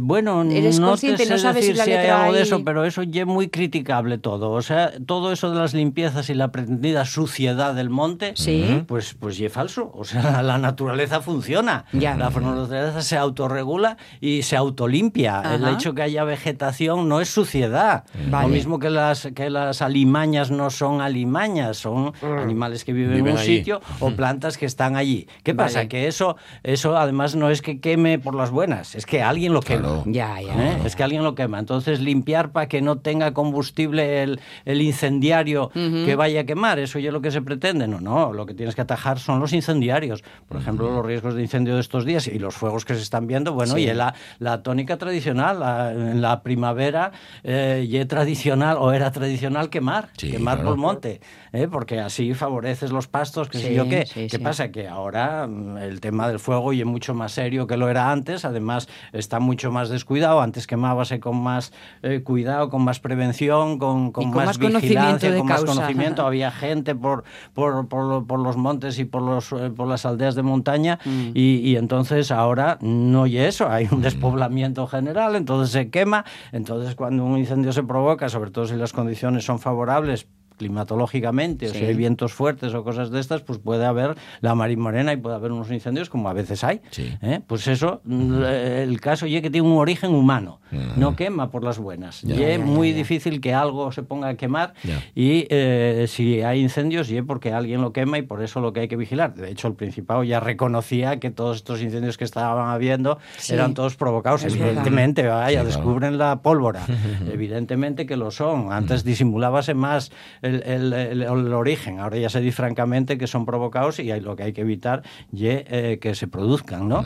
Bueno, 0.00 0.42
¿Eres 0.42 0.80
no 0.80 0.88
consciente? 0.88 1.18
te 1.18 1.24
sé 1.26 1.32
No 1.34 1.38
sabes 1.38 1.64
si 1.64 1.70
decir 1.72 1.76
la 1.78 1.84
si 1.84 1.90
hay 1.92 1.96
letra 1.98 2.22
de 2.24 2.37
ahí- 2.38 2.42
eso, 2.42 2.64
pero 2.64 2.88
eso 2.88 3.03
ya 3.05 3.22
es 3.22 3.27
muy 3.27 3.48
criticable 3.48 4.18
todo. 4.18 4.51
O 4.51 4.62
sea, 4.62 4.92
todo 5.07 5.33
eso 5.33 5.51
de 5.51 5.57
las 5.59 5.74
limpiezas 5.74 6.29
y 6.31 6.35
la 6.35 6.51
pretendida 6.51 7.05
suciedad 7.05 7.74
del 7.74 7.90
monte, 7.90 8.33
Sí. 8.37 8.83
pues, 8.87 9.14
pues 9.14 9.38
ya 9.38 9.46
es 9.46 9.53
falso. 9.53 9.90
O 9.94 10.05
sea, 10.05 10.42
la 10.42 10.59
naturaleza 10.59 11.20
funciona. 11.20 11.85
Ya. 11.92 12.16
La 12.16 12.31
naturaleza 12.31 13.01
se 13.03 13.16
autorregula 13.16 13.96
y 14.20 14.42
se 14.42 14.57
autolimpia. 14.57 15.42
El 15.55 15.64
Ajá. 15.64 15.74
hecho 15.74 15.94
que 15.94 16.03
haya 16.03 16.24
vegetación 16.24 17.09
no 17.09 17.20
es 17.20 17.29
suciedad. 17.29 18.05
Vale. 18.31 18.48
Lo 18.48 18.55
mismo 18.55 18.79
que 18.79 18.90
las, 18.90 19.29
que 19.35 19.51
las 19.51 19.83
alimañas 19.83 20.51
no 20.51 20.70
son 20.70 21.01
alimañas, 21.01 21.77
son 21.77 22.12
animales 22.22 22.85
que 22.85 22.92
viven, 22.92 23.12
Viven 23.16 23.27
en 23.29 23.33
un 23.35 23.38
allí. 23.38 23.59
sitio 23.59 23.81
o 24.01 24.11
plantas 24.11 24.57
que 24.59 24.66
están 24.66 24.96
allí. 24.96 25.27
¿Qué 25.42 25.55
pasa? 25.55 25.81
Vale. 25.81 25.88
Que 25.88 26.07
eso, 26.09 26.37
eso 26.62 26.96
además 26.96 27.35
no 27.35 27.51
es 27.51 27.62
que 27.62 27.81
queme 27.81 28.18
por 28.18 28.35
las 28.35 28.51
buenas, 28.51 28.94
es 28.94 29.07
que 29.07 29.22
alguien 29.22 29.53
lo 29.53 29.61
quema. 29.61 29.81
Claro. 29.83 30.03
Ya, 30.07 30.40
ya. 30.40 30.72
¿Eh? 30.72 30.79
Es 30.85 30.96
que 30.96 31.03
alguien 31.03 31.22
lo 31.24 31.35
quema. 31.35 31.59
Entonces, 31.59 32.01
limpiar 32.01 32.53
para 32.53 32.68
que 32.68 32.77
no 32.82 32.98
tenga 32.98 33.32
combustible 33.34 34.22
el, 34.22 34.40
el 34.64 34.82
incendiario 34.82 35.70
que 35.72 36.14
vaya 36.16 36.40
a 36.40 36.44
quemar, 36.44 36.78
eso 36.78 36.98
ya 36.98 37.08
es 37.08 37.12
lo 37.12 37.20
que 37.20 37.30
se 37.30 37.42
pretende. 37.42 37.88
No, 37.88 38.00
no, 38.00 38.32
lo 38.32 38.46
que 38.46 38.54
tienes 38.54 38.74
que 38.74 38.80
atajar 38.82 39.18
son 39.18 39.40
los 39.40 39.52
incendiarios. 39.52 40.22
Por 40.48 40.58
ejemplo, 40.60 40.90
los 40.90 41.04
riesgos 41.04 41.34
de 41.34 41.42
incendio 41.42 41.74
de 41.74 41.80
estos 41.80 42.04
días 42.04 42.26
y 42.28 42.38
los 42.38 42.54
fuegos 42.54 42.84
que 42.84 42.94
se 42.94 43.02
están 43.02 43.26
viendo. 43.26 43.52
Bueno, 43.54 43.74
Sí. 43.74 43.80
y 43.82 43.92
la, 43.94 44.14
la 44.38 44.62
tónica 44.62 44.96
tradicional, 44.96 45.60
la- 45.60 45.92
en 45.92 46.20
la 46.20 46.42
primavera, 46.42 47.12
eh, 47.44 47.86
y 47.88 47.96
es 47.96 48.08
tradicional 48.08 48.76
o 48.80 48.92
era 48.92 49.10
tradicional 49.12 49.70
quemar, 49.70 50.08
Sí, 50.16 50.30
quemar 50.30 50.56
claro. 50.58 50.70
por 50.70 50.78
monte, 50.78 51.20
¿eh? 51.52 51.68
porque 51.70 52.00
así 52.00 52.34
favoreces 52.34 52.90
los 52.92 53.06
pastos, 53.08 53.48
que 53.48 53.58
sé 53.58 53.68
Sí, 53.68 53.74
yo 53.74 53.88
qué. 53.88 54.06
sí, 54.06 54.22
¿Qué 54.30 54.36
sí. 54.36 54.38
pasa? 54.38 54.70
Que 54.70 54.88
ahora 54.88 55.46
mm, 55.46 55.78
el 55.78 56.00
tema 56.00 56.28
del 56.28 56.38
fuego 56.38 56.72
y 56.72 56.80
es 56.80 56.86
mucho 56.86 57.14
más 57.14 57.32
serio 57.32 57.66
que 57.66 57.76
lo 57.76 57.88
era 57.88 58.10
antes, 58.10 58.44
además 58.44 58.88
está 59.12 59.40
mucho 59.40 59.70
más 59.70 59.88
descuidado, 59.88 60.40
antes 60.40 60.66
quemábase 60.66 61.20
con 61.20 61.40
más 61.42 61.72
eh, 62.02 62.22
cuidado, 62.22 62.67
con 62.70 62.83
más 62.83 63.00
prevención, 63.00 63.78
con, 63.78 64.12
con 64.12 64.24
Y 64.24 64.31
con 64.31 64.44
más, 64.44 64.59
vigilancia, 64.59 65.37
con 65.37 65.46
más 65.46 65.64
conocimiento, 65.64 66.26
había 66.26 66.50
gente 66.50 66.94
por, 66.94 67.24
por, 67.54 67.88
por, 67.88 68.26
por 68.26 68.40
los 68.40 68.57
montes 68.57 68.98
y 68.98 69.04
por, 69.04 69.22
los, 69.22 69.52
eh, 69.52 69.70
por 69.74 69.88
las 69.88 70.07
aldeas 70.07 70.35
de 70.35 70.42
montaña 70.42 70.98
Mm. 71.04 71.31
y, 71.35 71.57
y 71.70 71.76
entonces 71.76 72.31
ahora 72.31 72.78
no 72.81 73.24
hay 73.24 73.38
eso, 73.38 73.68
hay 73.68 73.88
un 73.90 74.02
despoblamiento 74.02 74.87
general, 74.87 75.37
entonces 75.37 75.72
se 75.72 75.90
quema, 75.90 76.24
entonces 76.52 76.94
cuando 76.94 77.24
un 77.24 77.38
incendio 77.38 77.72
se 77.72 77.83
provoca, 77.83 78.28
sobre 78.28 78.50
todo 78.50 78.66
si 78.66 78.76
las 78.76 78.92
condiciones 78.92 79.44
son 79.44 79.59
favorables, 79.59 80.26
climatológicamente, 80.59 81.66
o 81.71 81.73
si 81.73 81.85
hay 81.85 81.94
vientos 81.94 82.33
fuertes 82.33 82.75
o 82.75 82.85
cosas 82.85 83.11
de 83.11 83.21
estas, 83.21 83.42
pues 83.42 83.59
puede 83.59 83.85
haber 83.87 84.16
la 84.40 84.55
marimorena 84.55 85.12
y 85.12 85.16
puede 85.16 85.37
haber 85.37 85.53
unos 85.53 85.71
incendios 85.71 86.11
como 86.11 86.29
a 86.29 86.33
veces 86.33 86.64
hay. 86.64 86.81
Sí. 86.90 87.11
¿eh? 87.23 87.40
Pues 87.47 87.66
eso, 87.68 88.01
mm, 88.05 88.42
el 88.42 89.01
caso 89.01 89.27
es 89.27 89.40
que 89.40 89.51
tiene 89.51 89.66
un 89.66 89.79
origen 89.79 90.14
humano, 90.14 90.61
no 90.97 91.16
quema 91.16 91.51
por 91.51 91.64
las 91.64 91.79
buenas. 91.79 92.23
Ya. 92.23 92.35
Y 92.35 92.42
es 92.42 92.59
Ya, 92.59 92.59
ya, 92.59 92.64
muy 92.64 92.90
ya. 92.90 92.97
difícil 92.97 93.40
que 93.40 93.55
algo 93.55 93.92
se 93.92 94.03
ponga 94.03 94.29
a 94.29 94.35
quemar 94.35 94.75
Ya. 94.85 95.03
y 95.14 95.47
eh, 95.51 96.07
si 96.09 96.42
hay 96.42 96.61
incendios, 96.61 97.11
y 97.11 97.16
es 97.16 97.25
porque 97.25 97.53
alguien 97.53 97.81
lo 97.81 97.92
quema 97.92 98.18
y 98.18 98.23
por 98.23 98.42
eso 98.42 98.61
lo 98.61 98.73
que 98.73 98.81
hay 98.81 98.88
que 98.88 98.97
vigilar. 98.97 99.35
De 99.35 99.51
hecho, 99.51 99.68
el 99.68 99.75
Principado 99.75 100.25
ya 100.25 100.40
reconocía 100.40 101.21
que 101.21 101.31
todos 101.31 101.57
estos 101.59 101.81
incendios 101.81 102.18
que 102.18 102.25
estaban 102.25 102.68
habiendo 102.68 103.18
Sí. 103.37 103.55
eran 103.55 103.75
todos 103.75 103.94
provocados. 103.97 104.44
Es 104.44 104.53
verdad. 104.55 104.68
Evidentemente, 104.68 105.27
vaya, 105.27 105.47
Sí, 105.49 105.53
claro. 105.55 105.66
descubren 105.68 106.18
la 106.18 106.42
pólvora. 106.42 106.85
Evidentemente 107.33 108.07
que 108.07 108.16
lo 108.16 108.31
son. 108.31 108.73
Antes 108.73 109.05
disimulábase 109.05 109.75
más 109.75 110.11
el, 110.56 110.92
el- 110.92 111.22
el- 111.22 111.52
origen. 111.54 111.98
Ahora 112.00 112.16
ya 112.18 112.28
se 112.28 112.40
dice 112.40 112.56
francamente 112.56 113.18
que 113.18 113.26
son 113.26 113.44
provocados 113.46 113.98
y 114.00 114.11
hay- 114.11 114.20
lo 114.20 114.34
que 114.37 114.42
hay 114.44 114.52
que 114.52 114.62
evitar 114.62 115.02
y, 115.32 115.46
eh, 115.46 115.98
que 116.00 116.14
se 116.14 116.26
produzcan, 116.28 116.88
¿no? 116.88 117.04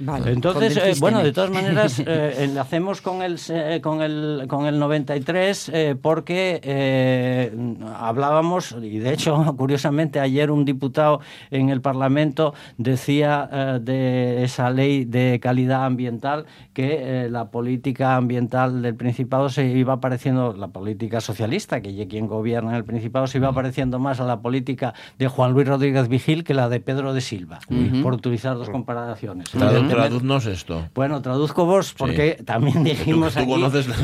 Vale, 0.00 0.32
Entonces, 0.32 0.76
eh, 0.76 0.94
bueno, 1.00 1.22
de 1.22 1.32
todas 1.32 1.50
maneras, 1.62 1.98
eh, 2.04 2.34
enlacemos 2.44 3.00
con 3.00 3.22
el, 3.22 3.38
se- 3.38 3.80
con 3.80 4.02
el, 4.02 4.44
con 4.48 4.66
el 4.66 4.78
93 4.78 5.70
eh, 5.72 5.96
porque 6.00 6.60
eh, 6.62 7.52
hablábamos, 7.98 8.74
y 8.80 8.98
de 8.98 9.12
hecho, 9.12 9.54
curiosamente, 9.56 10.20
ayer 10.20 10.50
un 10.50 10.64
diputado 10.64 11.20
en 11.50 11.68
el 11.70 11.80
Parlamento 11.80 12.54
decía 12.78 13.48
eh, 13.52 13.78
de 13.82 14.44
esa 14.44 14.70
ley 14.70 15.04
de 15.04 15.38
calidad 15.42 15.84
ambiental 15.84 16.46
que 16.72 17.24
eh, 17.24 17.30
la 17.30 17.50
política 17.50 18.16
ambiental 18.16 18.82
del 18.82 18.94
Principado 18.94 19.48
se 19.48 19.66
iba 19.66 20.00
pareciendo, 20.00 20.52
la 20.52 20.68
política 20.68 21.20
socialista, 21.20 21.80
que 21.80 22.06
quien 22.06 22.26
gobierna 22.26 22.70
en 22.70 22.76
el 22.76 22.84
Principado, 22.84 23.26
se 23.26 23.38
iba 23.38 23.52
pareciendo 23.52 23.98
más 23.98 24.20
a 24.20 24.24
la 24.24 24.40
política 24.40 24.94
de 25.18 25.28
Juan 25.28 25.52
Luis 25.52 25.66
Rodríguez 25.66 26.08
Vigil 26.08 26.44
que 26.44 26.54
la 26.54 26.68
de 26.68 26.80
Pedro 26.80 27.14
de 27.14 27.20
Silva, 27.20 27.58
por 28.02 28.12
utilizar 28.14 28.56
dos 28.56 28.68
comparaciones. 28.70 29.54
Tradu- 29.54 29.85
Traduznos 29.94 30.46
esto. 30.46 30.88
bueno, 30.94 31.22
traduzco 31.22 31.64
vos, 31.66 31.94
porque 31.96 32.40
también 32.44 32.84
dijimos 32.84 33.34
tú 33.34 33.40
aquí 33.40 33.46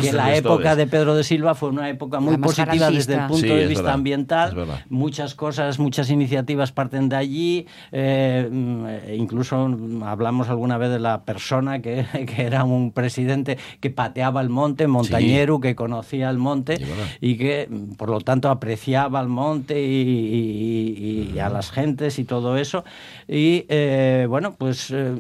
que 0.01 0.13
la 0.13 0.37
época 0.37 0.77
de 0.77 0.87
Pedro 0.87 1.15
de 1.15 1.25
Silva 1.25 1.55
fue 1.55 1.69
una 1.71 1.89
época 1.89 2.21
muy 2.21 2.35
Además, 2.35 2.51
positiva 2.55 2.91
desde 2.91 3.15
el 3.15 3.27
punto 3.27 3.47
Sí, 3.47 3.49
de 3.55 3.67
vista 3.67 3.83
verdad, 3.83 3.95
ambiental. 3.95 4.67
Muchas 4.89 5.35
cosas, 5.35 5.79
muchas 5.79 6.11
iniciativas 6.11 6.73
parten 6.73 7.09
de 7.09 7.17
allí. 7.17 7.67
eh, 7.93 8.49
mm, 8.51 8.87
incluso 9.17 9.69
mm, 9.69 10.03
hablamos 10.03 10.49
alguna 10.49 10.79
vez 10.79 10.91
de 10.91 10.99
la 11.01 11.23
persona 11.25 11.81
que, 11.81 12.05
que 12.27 12.43
era 12.43 12.65
un 12.65 12.93
presidente 12.93 13.59
que 13.81 13.91
pateaba 13.91 14.41
el 14.41 14.49
monte, 14.49 14.87
montañero, 14.87 15.61
que 15.61 15.75
conocía 15.75 16.31
el 16.31 16.39
monte 16.39 16.79
y 17.21 17.37
que, 17.37 17.69
mm, 17.71 17.95
por 17.95 18.09
lo 18.11 18.21
tanto, 18.21 18.49
apreciaba 18.51 19.21
el 19.21 19.29
monte 19.29 19.81
y, 19.83 19.87
y- 19.87 21.33
y 21.35 21.39
a 21.39 21.49
las 21.49 21.71
gentes 21.71 22.19
y 22.19 22.25
todo 22.25 22.57
eso. 22.57 22.85
Y, 23.29 23.65
eh, 23.69 24.27
bueno, 24.29 24.55
pues 24.57 24.91
eh, 24.91 25.15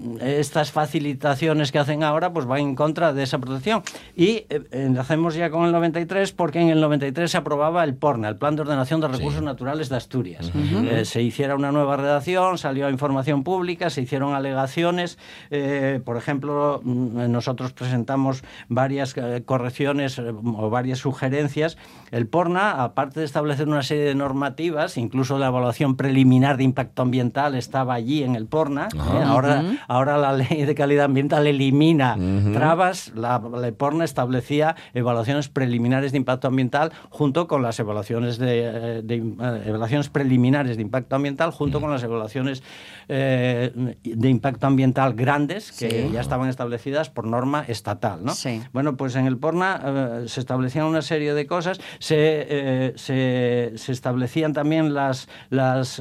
estas 0.52 0.70
facilitaciones 0.70 1.72
que 1.72 1.78
hacen 1.78 2.02
ahora 2.02 2.30
pues 2.30 2.44
van 2.44 2.60
en 2.60 2.74
contra 2.74 3.14
de 3.14 3.22
esa 3.22 3.38
protección. 3.38 3.82
Y 4.14 4.44
eh, 4.50 4.62
enlacemos 4.70 5.34
ya 5.34 5.48
con 5.48 5.64
el 5.64 5.72
93 5.72 6.32
porque 6.32 6.60
en 6.60 6.68
el 6.68 6.78
93 6.78 7.30
se 7.30 7.38
aprobaba 7.38 7.82
el 7.84 7.94
PORNA, 7.94 8.28
el 8.28 8.36
Plan 8.36 8.54
de 8.54 8.60
Ordenación 8.60 9.00
de 9.00 9.08
Recursos 9.08 9.42
Naturales 9.42 9.88
de 9.88 9.96
Asturias. 9.96 10.52
Eh, 10.54 11.06
se 11.06 11.22
hiciera 11.22 11.54
una 11.54 11.72
nueva 11.72 11.96
redacción, 11.96 12.58
salió 12.58 12.86
a 12.86 12.90
información 12.90 13.44
pública, 13.44 13.88
se 13.88 14.02
hicieron 14.02 14.34
alegaciones. 14.34 15.18
eh, 15.50 16.00
por 16.04 16.18
ejemplo, 16.18 16.82
mm, 16.84 17.30
nosotros 17.30 17.72
presentamos 17.72 18.44
varias 18.68 19.16
eh, 19.16 19.42
correcciones 19.46 20.18
eh, 20.18 20.32
o 20.32 20.68
varias 20.68 20.98
sugerencias. 20.98 21.78
El 22.10 22.26
PORNA, 22.26 22.82
aparte 22.82 23.20
de 23.20 23.26
establecer 23.26 23.68
una 23.68 23.82
serie 23.82 24.04
de 24.04 24.14
normativas, 24.14 24.98
incluso 24.98 25.38
la 25.38 25.46
evaluación 25.46 25.96
preliminar 25.96 26.58
de 26.58 26.64
impacto 26.64 27.00
ambiental 27.00 27.54
estaba 27.54 27.94
allí 27.94 28.22
en 28.22 28.36
el 28.36 28.46
PORNA. 28.46 28.88
¿eh? 28.92 29.22
ahora, 29.24 29.62
ahora 29.88 30.18
la 30.18 30.32
ley 30.50 30.64
de 30.64 30.74
calidad 30.74 31.04
ambiental 31.06 31.46
elimina 31.46 32.16
trabas. 32.52 33.12
La, 33.14 33.40
PORNA 33.76 34.04
establecía 34.04 34.76
evaluaciones 34.94 35.48
preliminares 35.48 36.12
de 36.12 36.18
impacto 36.18 36.48
ambiental 36.48 36.92
junto 37.10 37.46
con 37.48 37.62
las 37.62 37.78
evaluaciones 37.80 38.38
de, 38.38 38.60
eh, 38.64 39.02
de, 39.02 39.16
eh, 39.16 39.62
evaluaciones 39.66 40.08
preliminares 40.08 40.76
de 40.76 40.82
impacto 40.82 41.16
ambiental 41.16 41.50
junto 41.50 41.80
con 41.80 41.90
las 41.90 42.02
evaluaciones 42.02 42.62
eh, 43.08 43.96
de 44.02 44.28
impacto 44.28 44.66
ambiental 44.66 45.14
grandes 45.14 45.72
que 45.72 45.90
Sí. 45.90 46.10
ya 46.12 46.20
estaban 46.20 46.48
establecidas 46.48 47.10
por 47.10 47.26
norma 47.26 47.64
estatal. 47.66 48.24
¿no? 48.24 48.34
Sí. 48.34 48.62
Bueno, 48.72 48.96
pues 48.96 49.16
en 49.16 49.26
el 49.26 49.36
PORNA 49.38 49.80
eh, 49.84 50.24
se 50.28 50.40
establecían 50.40 50.86
una 50.86 51.02
serie 51.02 51.34
de 51.34 51.46
cosas, 51.46 51.78
se, 51.98 52.16
eh, 52.18 52.92
se, 52.96 53.72
se 53.76 53.92
establecían 53.92 54.52
también 54.52 54.94
las, 54.94 55.28
las 55.50 56.00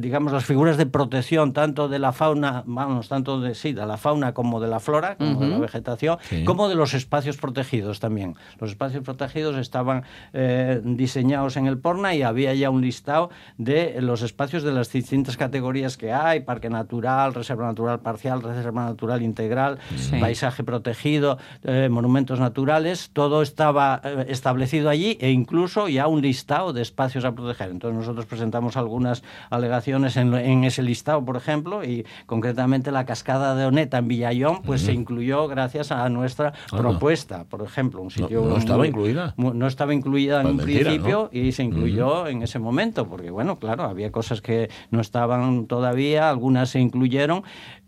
digamos, 0.00 0.32
las 0.32 0.44
figuras 0.44 0.76
de 0.76 0.86
protección 0.86 1.52
tanto 1.52 1.88
de 1.88 1.98
la 1.98 2.12
fauna, 2.12 2.62
vamos, 2.66 3.08
tanto 3.08 3.40
de, 3.40 3.54
sí, 3.54 3.72
de 3.78 3.86
la 3.86 3.96
fauna 3.96 4.34
como 4.34 4.60
de 4.60 4.68
la 4.68 4.80
flora, 4.80 5.16
como 5.16 5.40
de 5.40 5.48
la 5.48 5.58
vegetación, 5.58 6.18
Sí. 6.22 6.44
como 6.44 6.68
de 6.68 6.74
los 6.74 6.94
espacios 6.94 7.36
protegidos 7.36 8.00
también. 8.00 8.34
Los 8.60 8.70
espacios 8.70 9.02
protegidos 9.04 9.56
estaban 9.56 10.02
eh, 10.32 10.80
diseñados 10.84 11.56
en 11.56 11.66
el 11.66 11.78
PORNA 11.78 12.14
y 12.14 12.22
había 12.22 12.52
ya 12.54 12.70
un 12.70 12.80
listado 12.82 13.30
de 13.56 14.00
los 14.00 14.22
espacios 14.22 14.62
de 14.62 14.72
las 14.72 14.90
distintas 14.92 15.36
categorías 15.36 15.96
que 15.96 16.12
hay, 16.12 16.40
parque 16.40 16.68
natural, 16.70 17.34
reserva 17.34 17.66
natural 17.66 18.00
parcial, 18.00 18.42
reserva 18.42 18.84
natural 18.84 19.22
integral, 19.22 19.78
Sí. 19.96 20.16
paisaje 20.20 20.64
protegido, 20.64 21.38
eh, 21.62 21.88
monumentos 21.90 22.40
naturales, 22.40 23.10
todo 23.12 23.42
estaba 23.42 24.00
eh, 24.02 24.26
establecido 24.28 24.90
allí 24.90 25.16
e 25.20 25.30
incluso 25.30 25.88
ya 25.88 26.06
un 26.08 26.20
listado 26.22 26.72
de 26.72 26.82
espacios 26.82 27.24
a 27.24 27.32
proteger. 27.34 27.70
Entonces 27.70 27.98
nosotros 27.98 28.26
presentamos 28.26 28.76
algunas 28.76 29.22
alegaciones 29.50 30.16
en, 30.16 30.34
en 30.34 30.64
ese 30.64 30.82
listado, 30.82 31.24
por 31.24 31.36
ejemplo, 31.36 31.84
y 31.84 32.04
concretamente 32.26 32.90
la 32.90 33.04
cascada 33.06 33.54
de 33.54 33.66
Oneta 33.68 33.98
en 33.98 34.08
Villayón, 34.08 34.62
pues 34.62 34.80
se 34.82 34.92
incluyó 34.92 35.46
gracias 35.48 35.92
a 35.92 36.08
nuestra 36.08 36.52
propuesta, 36.70 37.44
por 37.44 37.62
ejemplo, 37.62 38.02
un 38.02 38.10
sitio 38.10 38.44
no 38.44 38.56
estaba 38.56 38.78
muy- 38.78 38.88
incluida. 38.88 39.34
mu- 39.36 39.54
no 39.54 39.66
estaba 39.66 39.94
incluida 39.94 40.40
en 40.40 40.42
Pues 40.42 40.52
un 40.54 40.60
principio 40.64 41.28
y 41.32 41.52
se 41.52 41.62
incluyó 41.62 42.26
en 42.26 42.42
ese 42.42 42.58
momento, 42.58 43.08
porque 43.08 43.30
bueno, 43.30 43.58
claro, 43.58 43.84
había 43.84 44.10
cosas 44.12 44.40
que 44.40 44.70
no 44.90 45.00
estaban 45.00 45.66
todavía, 45.66 46.28
algunas 46.28 46.70
se 46.70 46.80
incluyeron, 46.80 47.42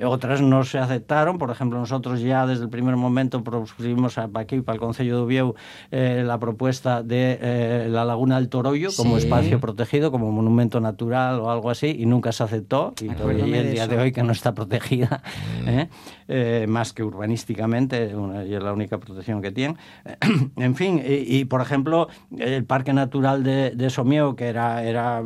otras 0.05 0.41
no 0.41 0.65
se 0.65 0.79
aceptaron. 0.79 1.39
Por 1.39 1.51
ejemplo, 1.51 1.79
nosotros 1.79 2.21
ya 2.21 2.47
desde 2.47 2.65
el 2.65 2.71
primer 2.71 2.97
momento 2.97 3.43
propusimos 3.43 4.19
a- 4.19 4.29
aquí 4.35 4.61
para 4.61 4.75
el 4.75 4.81
Consejo 4.81 5.17
de 5.17 5.23
Ubieu 5.23 5.55
eh, 5.91 6.23
la 6.25 6.39
propuesta 6.39 7.03
de 7.03 7.39
eh, 7.41 7.87
la 7.91 8.05
Laguna 8.05 8.37
del 8.37 8.49
Toroyo 8.49 8.91
como 8.97 9.17
espacio 9.19 9.61
protegido, 9.61 10.11
como 10.11 10.31
monumento 10.33 10.81
natural 10.81 11.41
o 11.41 11.51
algo 11.51 11.71
así, 11.71 11.95
y 11.99 12.07
nunca 12.07 12.33
se 12.33 12.43
aceptó. 12.45 12.95
Y 13.01 13.09
todavía 13.09 13.61
el 13.61 13.73
día 13.73 13.87
de 13.87 13.99
hoy 13.99 14.13
que 14.13 14.23
no 14.23 14.33
está 14.33 14.55
protegida, 14.55 15.23
¿eh? 15.71 15.89
Eh, 16.29 16.67
más 16.69 16.93
que 16.93 17.03
urbanísticamente, 17.03 18.15
una- 18.15 18.45
y 18.45 18.55
es 18.55 18.63
la 18.63 18.73
única 18.73 18.99
protección 18.99 19.41
que 19.43 19.51
tiene. 19.53 19.77
en 20.57 20.75
fin, 20.75 21.03
y, 21.05 21.39
y, 21.39 21.45
por 21.45 21.61
ejemplo, 21.61 22.09
el 22.39 22.65
Parque 22.65 22.93
Natural 22.93 23.43
de, 23.43 23.71
de 23.71 23.91
Somieu, 23.91 24.35
que 24.37 24.47
era, 24.49 24.83
era, 24.85 25.23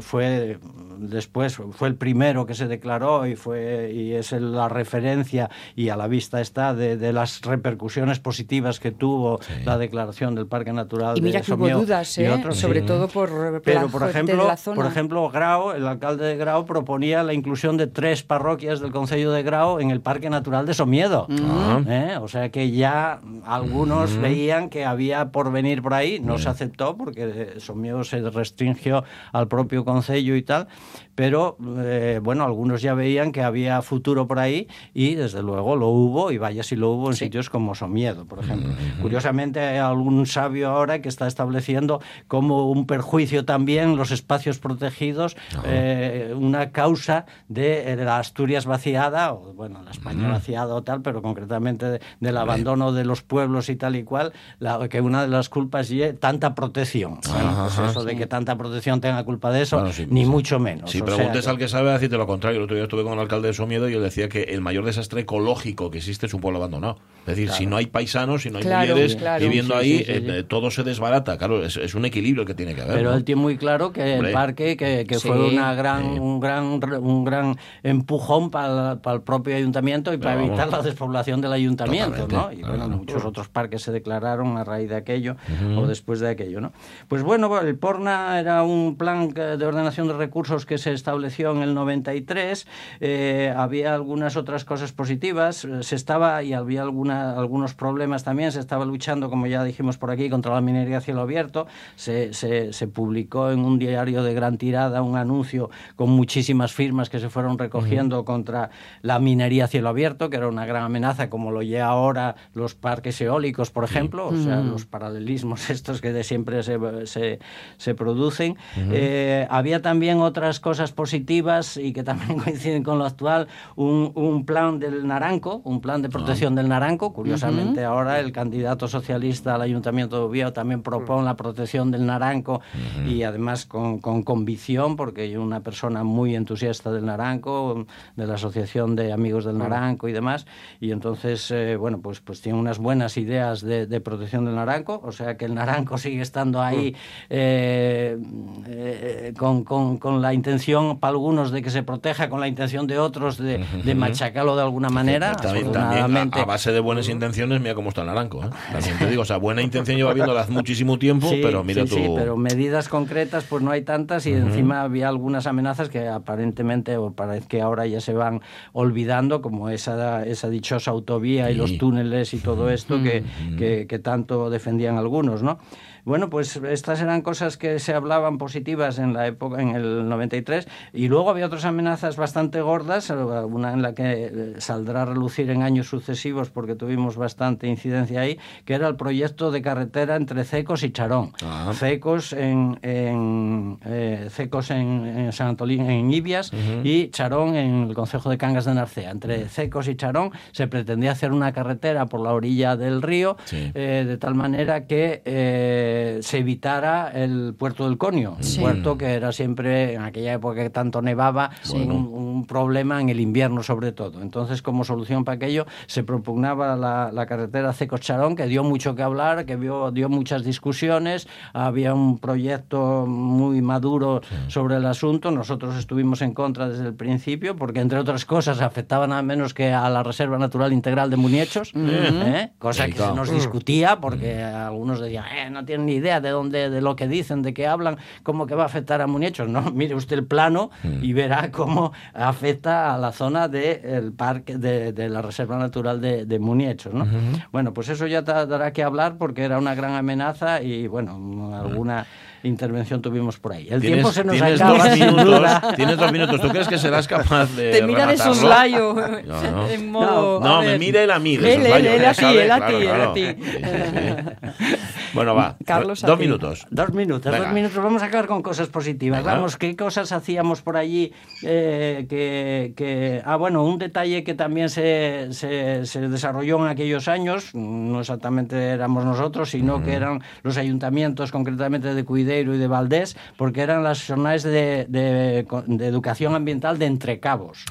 fue 0.00 0.58
después, 0.98 1.56
fue 1.72 1.88
el 1.88 1.94
primero 1.96 2.46
que 2.46 2.54
se 2.54 2.66
declaró 2.68 3.26
y, 3.26 3.36
fue, 3.36 3.92
y 3.92 4.12
es 4.14 4.32
el- 4.32 4.52
la 4.52 4.68
referencia 4.68 5.50
y 5.74 5.88
a 5.90 5.96
la 5.96 6.08
vista 6.08 6.40
está 6.40 6.74
de, 6.74 6.96
de 6.96 7.12
las 7.12 7.42
repercusiones 7.42 8.18
positivas 8.18 8.80
que 8.80 8.92
tuvo 8.92 9.40
la 9.64 9.76
declaración 9.78 10.34
del 10.34 10.46
Parque 10.46 10.72
Natural 10.72 11.18
Y 11.18 11.20
mira 11.20 11.40
de 11.40 11.44
que 11.46 11.52
hubo 11.52 11.68
dudas, 11.68 12.16
y 12.18 12.24
¿eh? 12.24 12.30
otros, 12.30 12.56
sobre 12.58 12.80
sí. 12.80 12.86
todo 12.86 13.08
por 13.08 13.60
Pero, 13.62 13.82
la 13.82 13.86
por 13.88 14.08
ejemplo, 14.08 14.42
de 14.42 14.48
la 14.48 14.56
zona. 14.56 14.76
por 14.76 14.86
ejemplo, 14.86 15.28
Grau, 15.30 15.72
el 15.72 15.86
alcalde 15.86 16.24
de 16.26 16.36
Grau 16.36 16.64
proponía 16.64 17.22
la 17.22 17.34
inclusión 17.34 17.76
de 17.76 17.86
tres 17.86 18.22
parroquias 18.22 18.80
del 18.80 18.92
Concello 18.92 19.32
de 19.32 19.42
Grau 19.42 19.78
en 19.80 19.85
el 19.90 20.00
Parque 20.00 20.30
Natural 20.30 20.66
de 20.66 20.74
Somiedo. 20.74 21.26
Ah. 21.30 21.80
¿Eh? 21.86 22.18
O 22.20 22.28
sea 22.28 22.50
que 22.50 22.70
ya 22.70 23.20
algunos 23.44 24.16
veían 24.16 24.68
que 24.68 24.84
había 24.84 25.30
por 25.30 25.52
venir 25.52 25.82
por 25.82 25.94
ahí, 25.94 26.20
no 26.20 26.38
se 26.38 26.48
aceptó 26.48 26.96
porque 26.96 27.54
Somiedo 27.58 28.04
se 28.04 28.20
restringió 28.30 29.04
al 29.32 29.48
propio 29.48 29.84
Concello 29.84 30.36
y 30.36 30.42
tal, 30.42 30.68
pero 31.16 31.56
eh, 31.78 32.20
bueno, 32.22 32.44
algunos 32.44 32.80
ya 32.82 32.94
veían 32.94 33.32
que 33.32 33.42
había 33.42 33.82
futuro 33.82 34.28
por 34.28 34.38
ahí 34.38 34.68
y 34.94 35.16
desde 35.16 35.42
luego 35.42 35.74
lo 35.74 35.88
hubo 35.88 36.30
y 36.30 36.38
vaya 36.38 36.62
si 36.62 36.76
lo 36.76 36.90
hubo 36.92 37.08
en 37.10 37.16
sitios 37.16 37.50
como 37.50 37.74
Somiedo, 37.74 38.24
por 38.26 38.38
ejemplo. 38.38 38.72
Curiosamente 39.02 39.58
hay 39.58 39.78
algún 39.78 40.26
sabio 40.26 40.68
ahora 40.70 41.02
que 41.02 41.08
está 41.08 41.26
estableciendo 41.26 42.00
como 42.28 42.70
un 42.70 42.86
perjuicio 42.86 43.44
también 43.44 43.96
los 43.96 44.12
espacios 44.12 44.58
protegidos, 44.60 45.36
eh, 45.64 46.32
una 46.36 46.70
causa 46.70 47.26
de 47.48 47.92
eh, 47.92 47.96
la 47.96 48.18
Asturias 48.18 48.66
vaciada, 48.66 49.32
o 49.32 49.52
bueno, 49.54 49.82
la 49.82 49.90
España 49.90 50.28
vaciada 50.28 50.74
o 50.74 50.82
tal, 50.82 51.02
pero 51.02 51.22
concretamente 51.22 51.86
de- 51.86 52.00
del 52.20 52.36
abandono 52.36 52.92
de 52.92 53.04
los 53.04 53.22
pueblos 53.22 53.68
y 53.70 53.76
tal 53.76 53.96
y 53.96 54.04
cual, 54.04 54.32
la- 54.58 54.86
que 54.88 55.00
una 55.00 55.22
de 55.22 55.28
las 55.28 55.48
culpas 55.48 55.90
es 55.90 56.20
tanta 56.20 56.54
protección. 56.54 57.20
Bueno, 57.32 57.54
pues 57.74 57.90
eso 57.90 58.04
de 58.04 58.16
que 58.16 58.26
tanta 58.26 58.56
protección 58.56 59.00
tenga 59.00 59.24
culpa 59.24 59.50
de 59.50 59.62
eso, 59.62 59.76
Bueno, 59.78 59.92
sí, 59.92 60.06
ni 60.10 60.24
sí. 60.24 60.30
mucho 60.30 60.58
menos. 60.58 60.90
O 61.06 61.16
sea 61.16 61.16
preguntes 61.18 61.46
al 61.46 61.58
que 61.58 61.68
sabe, 61.68 61.92
decirte 61.92 62.16
lo 62.16 62.26
contrario. 62.26 62.58
El 62.58 62.64
otro 62.64 62.76
día 62.76 62.84
estuve 62.84 63.02
con 63.02 63.12
el 63.14 63.18
alcalde 63.20 63.48
de 63.48 63.54
Somiedo 63.54 63.88
y 63.88 63.94
él 63.94 64.02
decía 64.02 64.28
que 64.28 64.42
el 64.42 64.60
mayor 64.60 64.84
desastre 64.84 65.22
ecológico 65.22 65.90
que 65.90 65.98
existe 65.98 66.26
es 66.26 66.34
un 66.34 66.40
pueblo 66.40 66.58
abandonado. 66.58 66.98
Es 67.26 67.36
decir, 67.36 67.50
si 67.50 67.66
no 67.66 67.76
hay 67.76 67.86
paisanos, 67.86 68.42
si 68.42 68.50
no 68.50 68.58
hay 68.58 68.64
Claro, 68.64 68.88
mujeres 68.90 69.16
claro. 69.16 69.44
viviendo 69.44 69.74
Sí, 69.74 69.80
ahí, 69.80 69.98
sí, 69.98 70.04
sí, 70.04 70.12
sí. 70.20 70.26
eh, 70.28 70.42
todo 70.44 70.70
se 70.70 70.82
desbarata. 70.84 71.36
Claro, 71.38 71.64
es, 71.64 71.76
es 71.76 71.94
un 71.94 72.04
equilibrio 72.04 72.44
que 72.44 72.54
tiene 72.54 72.74
que 72.74 72.82
haber. 72.82 72.96
Pero 72.96 73.10
¿no? 73.10 73.16
él 73.16 73.24
tiene 73.24 73.40
muy 73.40 73.56
claro 73.56 73.92
que 73.92 74.14
Hombre. 74.14 74.28
el 74.28 74.34
parque 74.34 74.76
que, 74.76 75.04
que 75.08 75.18
Sí. 75.18 75.28
fue 75.28 75.48
una 75.48 75.74
gran, 75.74 76.14
Sí. 76.14 76.18
un 76.20 76.40
gran 76.40 76.64
un 76.66 77.24
gran 77.24 77.56
empujón 77.82 78.50
para, 78.50 79.00
para 79.02 79.16
el 79.16 79.22
propio 79.22 79.56
ayuntamiento 79.56 80.12
y 80.12 80.18
para 80.18 80.40
evitar 80.42 80.68
la 80.68 80.82
despoblación 80.82 81.40
del 81.40 81.52
ayuntamiento, 81.52 82.26
¿no? 82.28 82.52
Y 82.52 82.58
claro. 82.58 82.76
bueno, 82.78 82.88
muchos 82.96 83.24
otros 83.24 83.48
parques 83.48 83.82
se 83.82 83.92
declararon 83.92 84.56
a 84.58 84.64
raíz 84.64 84.88
de 84.88 84.96
aquello 84.96 85.36
o 85.76 85.86
después 85.86 86.20
de 86.20 86.28
aquello, 86.30 86.60
¿no? 86.60 86.72
Pues 87.08 87.22
bueno, 87.22 87.60
el 87.60 87.76
Porna 87.76 88.38
era 88.38 88.62
un 88.62 88.96
plan 88.96 89.30
de 89.30 89.64
ordenación 89.66 90.08
de 90.08 90.14
recursos 90.14 90.66
que 90.66 90.78
se 90.78 90.92
estableció 90.92 91.52
en 91.52 91.62
el 91.62 91.74
93. 91.74 92.66
eh, 93.00 93.52
había 93.56 93.94
algunas 93.94 94.36
otras 94.36 94.64
cosas 94.64 94.92
positivas. 94.92 95.64
eh, 95.64 95.82
Se 95.82 95.96
estaba 95.96 96.42
y 96.42 96.52
había 96.52 96.82
alguna, 97.16 97.56
algunos 97.56 97.74
problemas 97.74 98.24
también. 98.24 98.52
Se 98.52 98.60
estaba 98.60 98.84
luchando, 98.84 99.30
como 99.30 99.46
ya 99.46 99.64
dijimos 99.64 99.98
por 99.98 100.10
aquí, 100.10 100.28
contra 100.28 100.54
la 100.54 100.60
minería 100.60 100.98
a 100.98 101.00
cielo 101.00 101.22
abierto. 101.22 101.66
Se, 101.96 102.34
se, 102.34 102.72
se 102.72 102.86
publicó 102.86 103.50
en 103.50 103.60
un 103.60 103.78
diario 103.78 104.22
de 104.22 104.34
gran 104.34 104.58
tirada 104.58 105.02
un 105.02 105.16
anuncio 105.16 105.70
con 105.96 106.10
muchísimas 106.10 106.72
firmas 106.72 107.08
que 107.08 107.18
se 107.18 107.28
fueron 107.28 107.58
recogiendo 107.58 108.24
contra 108.24 108.70
la 109.02 109.18
minería 109.18 109.64
a 109.64 109.68
cielo 109.68 109.88
abierto, 109.88 110.28
que 110.30 110.36
era 110.36 110.48
una 110.48 110.66
gran 110.66 110.82
amenaza, 110.82 111.30
como 111.30 111.50
lo 111.50 111.62
lleva 111.62 111.86
ahora 111.86 112.36
los 112.54 112.74
parques 112.74 113.20
eólicos, 113.20 113.70
por 113.70 113.84
ejemplo, 113.84 114.28
o 114.28 114.36
sea, 114.36 114.60
los 114.60 114.84
paralelismos 114.84 115.70
estos 115.70 116.00
que 116.00 116.12
de 116.12 116.24
siempre 116.24 116.62
se, 116.62 116.78
se, 117.06 117.38
se 117.76 117.94
producen. 117.94 118.56
Eh, 118.76 119.46
había 119.50 119.82
también 119.82 120.20
otras 120.20 120.60
cosas 120.60 120.92
positivas 120.92 121.76
y 121.76 121.92
que 121.92 122.02
también 122.02 122.38
coinciden 122.44 122.82
con 122.82 122.98
lo 122.98 123.06
actual, 123.06 123.48
un, 123.76 124.12
un 124.14 124.44
plan 124.44 124.78
del 124.78 125.06
Naranco, 125.06 125.60
un 125.64 125.80
plan 125.80 126.02
de 126.02 126.08
protección 126.08 126.54
del 126.54 126.68
Naranco. 126.68 127.05
Curiosamente, 127.12 127.84
ahora 127.84 128.20
el 128.20 128.32
candidato 128.32 128.88
socialista 128.88 129.54
al 129.54 129.62
Ayuntamiento 129.62 130.16
de 130.16 130.22
Oviedo 130.24 130.52
también 130.52 130.82
propone 130.82 131.24
la 131.24 131.36
protección 131.36 131.90
del 131.90 132.06
Naranco 132.06 132.60
y 133.06 133.22
además 133.22 133.66
con, 133.66 133.98
con 134.00 134.22
convicción, 134.22 134.96
porque 134.96 135.30
yo 135.30 135.42
una 135.42 135.60
persona 135.60 136.04
muy 136.04 136.34
entusiasta 136.34 136.90
del 136.92 137.06
Naranco, 137.06 137.86
de 138.16 138.26
la 138.26 138.34
Asociación 138.34 138.96
de 138.96 139.12
Amigos 139.12 139.44
del 139.44 139.58
Naranco 139.58 140.08
y 140.08 140.12
demás, 140.12 140.46
y 140.80 140.92
entonces, 140.92 141.50
eh, 141.50 141.76
bueno, 141.76 142.00
pues, 142.00 142.20
pues 142.20 142.40
tiene 142.40 142.58
unas 142.58 142.78
buenas 142.78 143.16
ideas 143.16 143.60
de, 143.62 143.86
de 143.86 144.00
protección 144.00 144.44
del 144.44 144.54
Naranco, 144.54 145.00
o 145.04 145.12
sea 145.12 145.36
que 145.36 145.44
el 145.46 145.54
Naranco 145.54 145.98
sigue 145.98 146.22
estando 146.22 146.62
ahí 146.62 146.94
eh, 147.30 148.18
eh, 148.66 149.34
con, 149.38 149.64
con- 149.64 149.98
con 149.98 150.20
la 150.22 150.32
intención, 150.34 150.98
para 150.98 151.12
algunos, 151.12 151.50
de 151.50 151.62
que 151.62 151.70
se 151.70 151.82
proteja, 151.82 152.28
con 152.28 152.40
la 152.40 152.48
intención 152.48 152.86
de 152.86 152.98
otros 152.98 153.36
de, 153.38 153.64
de 153.84 153.94
machacarlo 153.94 154.56
de 154.56 154.62
alguna 154.62 154.88
manera. 154.90 155.32
También, 155.32 155.72
también 155.72 155.84
Afortunadamente- 156.04 156.38
a, 156.40 156.42
a 156.42 156.46
base 156.46 156.72
de 156.72 156.80
buenas 156.96 157.08
intenciones, 157.08 157.60
mira 157.60 157.74
cómo 157.74 157.90
está 157.90 158.00
el 158.02 158.06
naranco. 158.08 158.44
¿eh? 158.44 158.48
También 158.72 158.98
te 158.98 159.06
digo, 159.10 159.22
o 159.22 159.24
sea, 159.24 159.36
buena 159.36 159.62
intención 159.62 159.96
lleva 159.96 160.12
viéndola 160.14 160.40
hace 160.40 160.52
muchísimo 160.52 160.98
tiempo, 160.98 161.28
Sí, 161.28 161.40
pero 161.42 161.62
mira 161.62 161.82
sí, 161.82 161.88
tú. 161.88 161.94
sí, 161.96 162.08
pero 162.16 162.36
medidas 162.36 162.88
concretas 162.88 163.44
pues 163.44 163.62
no 163.62 163.70
hay 163.70 163.82
tantas 163.82 164.26
y 164.26 164.32
encima 164.32 164.82
había 164.82 165.08
algunas 165.08 165.46
amenazas 165.46 165.88
que 165.88 166.08
aparentemente 166.08 166.96
o 166.96 167.12
parece 167.12 167.46
que 167.46 167.60
ahora 167.60 167.86
ya 167.86 168.00
se 168.00 168.12
van 168.12 168.40
olvidando 168.72 169.42
como 169.42 169.68
esa, 169.68 170.24
esa 170.26 170.48
dichosa 170.48 170.90
autovía 170.90 171.50
y 171.50 171.54
los 171.54 171.78
túneles 171.78 172.32
y 172.34 172.38
todo 172.38 172.70
esto 172.70 173.02
que, 173.02 173.22
que, 173.58 173.86
que 173.86 173.98
tanto 173.98 174.50
defendían 174.50 174.96
algunos, 174.96 175.42
¿no? 175.42 175.58
Bueno, 176.06 176.30
pues 176.30 176.54
estas 176.56 177.02
eran 177.02 177.20
cosas 177.22 177.56
que 177.56 177.80
se 177.80 177.92
hablaban 177.92 178.38
positivas 178.38 179.00
en 179.00 179.12
la 179.12 179.26
época, 179.26 179.60
en 179.60 179.70
el 179.74 180.08
93, 180.08 180.68
y 180.92 181.08
luego 181.08 181.28
había 181.30 181.46
otras 181.46 181.64
amenazas 181.64 182.16
bastante 182.16 182.60
gordas, 182.60 183.10
una 183.10 183.72
en 183.72 183.82
la 183.82 183.92
que 183.92 184.30
eh, 184.32 184.54
saldrá 184.58 185.02
a 185.02 185.04
relucir 185.06 185.50
en 185.50 185.64
años 185.64 185.88
sucesivos 185.88 186.50
porque 186.50 186.76
tuvimos 186.76 187.16
bastante 187.16 187.66
incidencia 187.66 188.20
ahí, 188.20 188.38
que 188.64 188.74
era 188.74 188.86
el 188.86 188.94
proyecto 188.94 189.50
de 189.50 189.62
carretera 189.62 190.14
entre 190.14 190.44
Cecos 190.44 190.84
y 190.84 190.92
Charón. 190.92 191.32
Ah. 191.44 191.72
Cecos 191.74 192.32
en, 192.32 192.78
en, 192.82 193.78
eh, 193.84 194.28
Cecos 194.30 194.70
en, 194.70 195.06
en 195.06 195.32
San 195.32 195.48
Antolín, 195.48 195.90
en 195.90 196.12
Ibias, 196.12 196.52
y 196.84 197.08
Charón 197.10 197.56
en 197.56 197.88
el 197.88 197.94
concejo 197.96 198.30
de 198.30 198.38
Cangas 198.38 198.64
de 198.64 198.74
Narcea. 198.74 199.10
Entre 199.10 199.48
Cecos 199.48 199.88
y 199.88 199.96
Charón 199.96 200.30
se 200.52 200.68
pretendía 200.68 201.10
hacer 201.10 201.32
una 201.32 201.50
carretera 201.52 202.06
por 202.06 202.20
la 202.20 202.32
orilla 202.32 202.76
del 202.76 203.02
río, 203.02 203.36
Sí. 203.44 203.72
eh, 203.74 204.04
de 204.06 204.18
tal 204.18 204.36
manera 204.36 204.86
que 204.86 205.22
eh, 205.24 205.94
se 206.20 206.38
evitara 206.38 207.10
el 207.14 207.54
puerto 207.58 207.88
del 207.88 207.98
Conio, 207.98 208.36
un 208.40 208.60
puerto 208.60 208.98
que 208.98 209.14
era 209.14 209.32
siempre, 209.32 209.94
en 209.94 210.02
aquella 210.02 210.34
época 210.34 210.62
que 210.62 210.70
tanto 210.70 211.02
nevaba, 211.02 211.50
un, 211.72 211.90
un 211.90 212.46
problema 212.46 213.00
en 213.00 213.08
el 213.08 213.20
invierno 213.20 213.62
sobre 213.62 213.92
todo. 213.92 214.22
Entonces, 214.22 214.62
como 214.62 214.84
solución 214.84 215.24
para 215.24 215.36
aquello, 215.36 215.66
se 215.86 216.02
propugnaba 216.02 216.76
la, 216.76 217.10
la 217.12 217.26
carretera 217.26 217.72
Cecos-Charón, 217.72 218.36
que 218.36 218.46
dio 218.46 218.64
mucho 218.64 218.94
que 218.94 219.02
hablar, 219.02 219.44
que 219.46 219.56
dio, 219.56 219.90
dio 219.90 220.08
muchas 220.08 220.44
discusiones, 220.44 221.28
había 221.52 221.94
un 221.94 222.18
proyecto 222.18 223.06
muy 223.06 223.62
maduro 223.62 224.20
sobre 224.48 224.76
el 224.76 224.86
asunto, 224.86 225.30
nosotros 225.30 225.76
estuvimos 225.76 226.22
en 226.22 226.34
contra 226.34 226.68
desde 226.68 226.86
el 226.86 226.94
principio, 226.94 227.56
porque 227.56 227.80
entre 227.80 227.98
otras 227.98 228.24
cosas 228.24 228.60
afectaba 228.60 229.06
nada 229.06 229.22
menos 229.22 229.54
que 229.54 229.72
a 229.72 229.88
la 229.90 230.02
Reserva 230.02 230.38
Natural 230.38 230.72
Integral 230.72 231.10
de 231.10 231.16
Muniechos, 231.16 231.72
¿eh? 231.74 232.50
cosa 232.58 232.86
que 232.86 232.94
se 232.94 233.12
nos 233.14 233.30
discutía, 233.30 234.00
porque 234.00 234.42
algunos 234.42 235.00
decían, 235.00 235.24
eh, 235.26 235.50
no 235.50 235.64
tienen 235.86 235.86
ni 235.86 235.94
idea 235.94 236.20
de 236.20 236.30
dónde, 236.30 236.70
de 236.70 236.80
lo 236.80 236.96
que 236.96 237.08
dicen, 237.08 237.42
de 237.42 237.54
qué 237.54 237.66
hablan, 237.66 237.98
cómo 238.22 238.46
que 238.46 238.54
va 238.54 238.64
a 238.64 238.66
afectar 238.66 239.00
a 239.00 239.06
Muniechos. 239.06 239.48
No, 239.48 239.62
mire 239.72 239.94
usted 239.94 240.18
el 240.18 240.26
plano 240.26 240.70
y 241.02 241.12
verá 241.12 241.50
cómo 241.50 241.92
afecta 242.12 242.94
a 242.94 242.98
la 242.98 243.12
zona 243.12 243.48
del 243.48 244.12
parque 244.12 244.58
de, 244.58 244.92
de 244.92 245.08
la 245.08 245.22
Reserva 245.22 245.58
Natural 245.58 246.00
de, 246.00 246.26
de 246.26 246.38
Muniechos. 246.38 246.92
¿no? 246.92 247.06
Bueno, 247.52 247.72
pues 247.72 247.88
eso 247.88 248.06
ya 248.06 248.22
dará 248.22 248.72
que 248.72 248.82
hablar 248.82 249.16
porque 249.18 249.44
era 249.44 249.58
una 249.58 249.74
gran 249.74 249.94
amenaza 249.94 250.62
y 250.62 250.86
bueno, 250.86 251.54
alguna 251.56 252.06
intervención 252.42 253.02
tuvimos 253.02 253.38
por 253.38 253.52
ahí. 253.52 253.66
El 253.70 253.80
tiempo 253.80 254.12
se 254.12 254.24
nos 254.24 254.36
tienes 254.36 254.60
acaba, 254.60 254.78
dos 254.88 254.98
minutos, 254.98 255.76
tienes 255.76 255.96
dos 255.96 256.12
minutos. 256.12 256.40
¿Tú 256.40 256.48
crees 256.48 256.68
que 256.68 256.78
serás 256.78 257.08
capaz 257.08 257.54
de 257.56 257.72
Te 257.72 257.82
mira 257.82 258.06
de 258.06 258.16
soslayo. 258.16 258.94
No, 258.94 259.42
no. 259.50 259.68
En 259.68 259.90
modo. 259.90 260.40
No, 260.40 260.58
a 260.58 260.62
me 260.62 260.78
mira 260.78 261.02
él 261.02 261.10
a 261.10 261.18
mí 261.18 261.36
de 261.36 261.54
Él, 261.54 261.66
a 262.04 262.14
ti, 262.14 262.24
él 262.24 262.50
ti, 262.68 262.86
a 262.86 263.12
ti. 263.12 263.26
Bueno, 265.16 265.34
va. 265.34 265.56
Carlos, 265.64 266.04
a 266.04 266.06
dos 266.06 266.18
minutos. 266.18 266.66
Dos 266.70 266.92
minutos, 266.92 267.32
Venga. 267.32 267.46
dos 267.46 267.54
minutos. 267.54 267.76
Vamos 267.82 268.02
a 268.02 268.06
acabar 268.06 268.26
con 268.26 268.42
cosas 268.42 268.68
positivas. 268.68 269.20
Venga. 269.20 269.34
Vamos, 269.34 269.56
¿qué 269.56 269.74
cosas 269.76 270.12
hacíamos 270.12 270.62
por 270.62 270.76
allí? 270.76 271.12
eh, 271.42 272.06
que, 272.08 272.72
que- 272.76 273.22
Ah, 273.24 273.36
bueno, 273.36 273.64
un 273.64 273.78
detalle 273.78 274.22
que 274.24 274.34
también 274.34 274.68
se, 274.68 275.28
se, 275.32 275.84
se 275.86 276.08
desarrolló 276.08 276.58
en 276.64 276.68
aquellos 276.68 277.08
años, 277.08 277.54
no 277.54 278.00
exactamente 278.00 278.56
éramos 278.68 279.04
nosotros, 279.04 279.50
sino 279.50 279.82
que 279.82 279.94
eran 279.94 280.22
los 280.42 280.56
ayuntamientos, 280.56 281.32
concretamente 281.32 281.94
de 281.94 282.04
Cuideiro 282.04 282.54
y 282.54 282.58
de 282.58 282.66
Valdés, 282.68 283.16
porque 283.36 283.62
eran 283.62 283.82
las 283.82 284.06
jornadas 284.06 284.42
de, 284.42 284.86
de- 284.88 285.46
de 285.66 285.86
educación 285.86 286.34
ambiental 286.34 286.78
de 286.78 286.86
Entrecabos. 286.86 287.64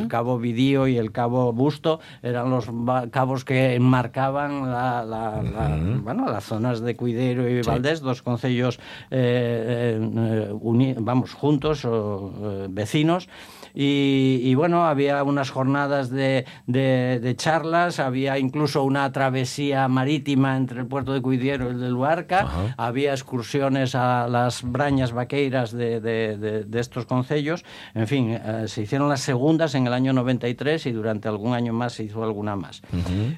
El 0.00 0.08
cabo 0.08 0.38
Vidío 0.38 0.86
y 0.86 0.96
el 0.96 1.12
cabo 1.12 1.52
Busto 1.52 2.00
eran 2.22 2.50
los 2.50 2.66
cabos 3.10 3.44
que 3.44 3.74
enmarcaban 3.74 4.70
la, 4.70 5.04
la- 5.04 5.42
la- 5.42 5.78
bueno, 6.02 6.26
las 6.30 6.44
zonas 6.44 6.80
de 6.80 6.89
Cuideiro 6.96 7.48
y 7.48 7.62
Valdés, 7.62 8.00
dos 8.00 8.22
concellos 8.22 8.78
eh, 9.10 9.98
eh, 10.00 10.94
vamos, 10.98 11.34
juntos 11.34 11.84
o 11.84 12.32
eh, 12.42 12.66
vecinos. 12.70 13.28
Y, 13.74 14.40
y, 14.42 14.54
bueno, 14.54 14.84
había 14.84 15.22
unas 15.22 15.50
jornadas 15.50 16.10
de, 16.10 16.44
de- 16.66 17.20
de 17.20 17.36
charlas, 17.36 17.98
había 18.00 18.38
incluso 18.38 18.82
una 18.84 19.10
travesía 19.12 19.86
marítima 19.88 20.56
entre 20.56 20.80
el 20.80 20.86
puerto 20.86 21.12
de 21.12 21.22
Cuidiero 21.22 21.66
y 21.66 21.70
el 21.70 21.80
de 21.80 21.90
Luarca, 21.90 22.48
había 22.76 23.12
excursiones 23.12 23.94
a 23.94 24.26
las 24.28 24.62
brañas 24.62 25.12
vaqueiras 25.12 25.72
de, 25.72 26.00
de- 26.00 26.80
estos 26.80 27.04
concellos, 27.06 27.64
en 27.94 28.06
fin, 28.06 28.30
eh, 28.30 28.64
se 28.66 28.82
hicieron 28.82 29.08
las 29.08 29.20
segundas 29.20 29.74
en 29.74 29.86
el 29.86 29.92
año 29.92 30.12
93 30.12 30.86
y 30.86 30.92
durante 30.92 31.28
algún 31.28 31.54
año 31.54 31.72
más 31.72 31.92
se 31.92 32.04
hizo 32.04 32.22
alguna 32.24 32.56
más. 32.56 32.80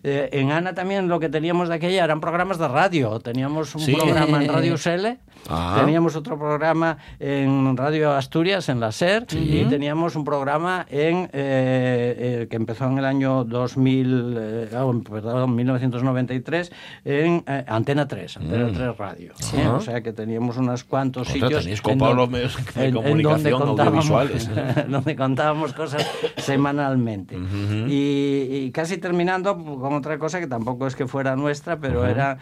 Eh, 0.03 0.29
en 0.33 0.53
Ana 0.53 0.75
también 0.75 1.09
lo 1.09 1.19
que 1.21 1.29
teníamos 1.29 1.69
de 1.69 1.75
aquella 1.75 2.05
eran 2.05 2.21
programas 2.21 2.59
de 2.59 2.69
radio, 2.69 3.19
teníamos 3.21 3.75
un 3.75 3.81
Sí. 3.83 3.95
programa 3.95 4.43
en 4.43 4.49
Radio 4.53 4.77
Sele, 4.79 5.19
Ah. 5.49 5.77
teníamos 5.81 6.15
otro 6.15 6.39
programa 6.39 6.99
en 7.19 7.77
Radio 7.77 8.13
Asturias, 8.13 8.69
en 8.69 8.79
la 8.79 8.93
SER, 8.93 9.27
y 9.33 9.65
teníamos 9.65 10.15
un 10.15 10.22
programa 10.25 10.87
en 10.91 11.25
eh, 11.25 11.31
eh, 11.33 12.47
que 12.51 12.57
empezó 12.57 12.87
en 12.87 12.99
el 12.99 13.05
año 13.05 13.45
2000, 13.45 14.35
eh, 14.39 14.69
oh, 14.77 14.93
perdón, 15.03 15.55
1993 15.55 16.73
en 17.05 17.45
Antena 17.67 18.07
3, 18.09 18.37
Antena 18.39 18.67
3 18.73 18.97
Radio. 18.97 19.33
¿eh? 19.57 19.67
O 19.69 19.81
sea 19.81 20.01
que 20.03 20.13
teníamos 20.13 20.57
unos 20.57 20.85
cuantos 20.85 21.29
sitios. 21.29 21.63
tenéis 21.63 21.81
en 21.85 21.99
copados 21.99 22.09
don- 22.09 22.17
los 22.17 22.31
medios 22.31 22.57
de 22.75 22.81
en- 22.83 22.87
en 22.89 22.95
comunicación 23.03 23.51
donde 23.61 23.67
contábamos- 23.83 24.11
audiovisuales. 24.11 24.51
donde 24.91 25.17
contábamos 25.17 25.73
cosas 25.73 26.07
semanalmente. 26.37 27.37
y, 27.89 28.49
y 28.67 28.71
casi 28.73 28.99
terminando 28.99 29.57
con 29.57 29.93
otra 29.95 30.19
cosa 30.19 30.41
que 30.41 30.47
tampoco 30.47 30.87
es 30.87 30.97
que 30.97 31.07
fuera 31.07 31.37
nuestra, 31.37 31.79
pero 31.79 32.07
era 32.07 32.39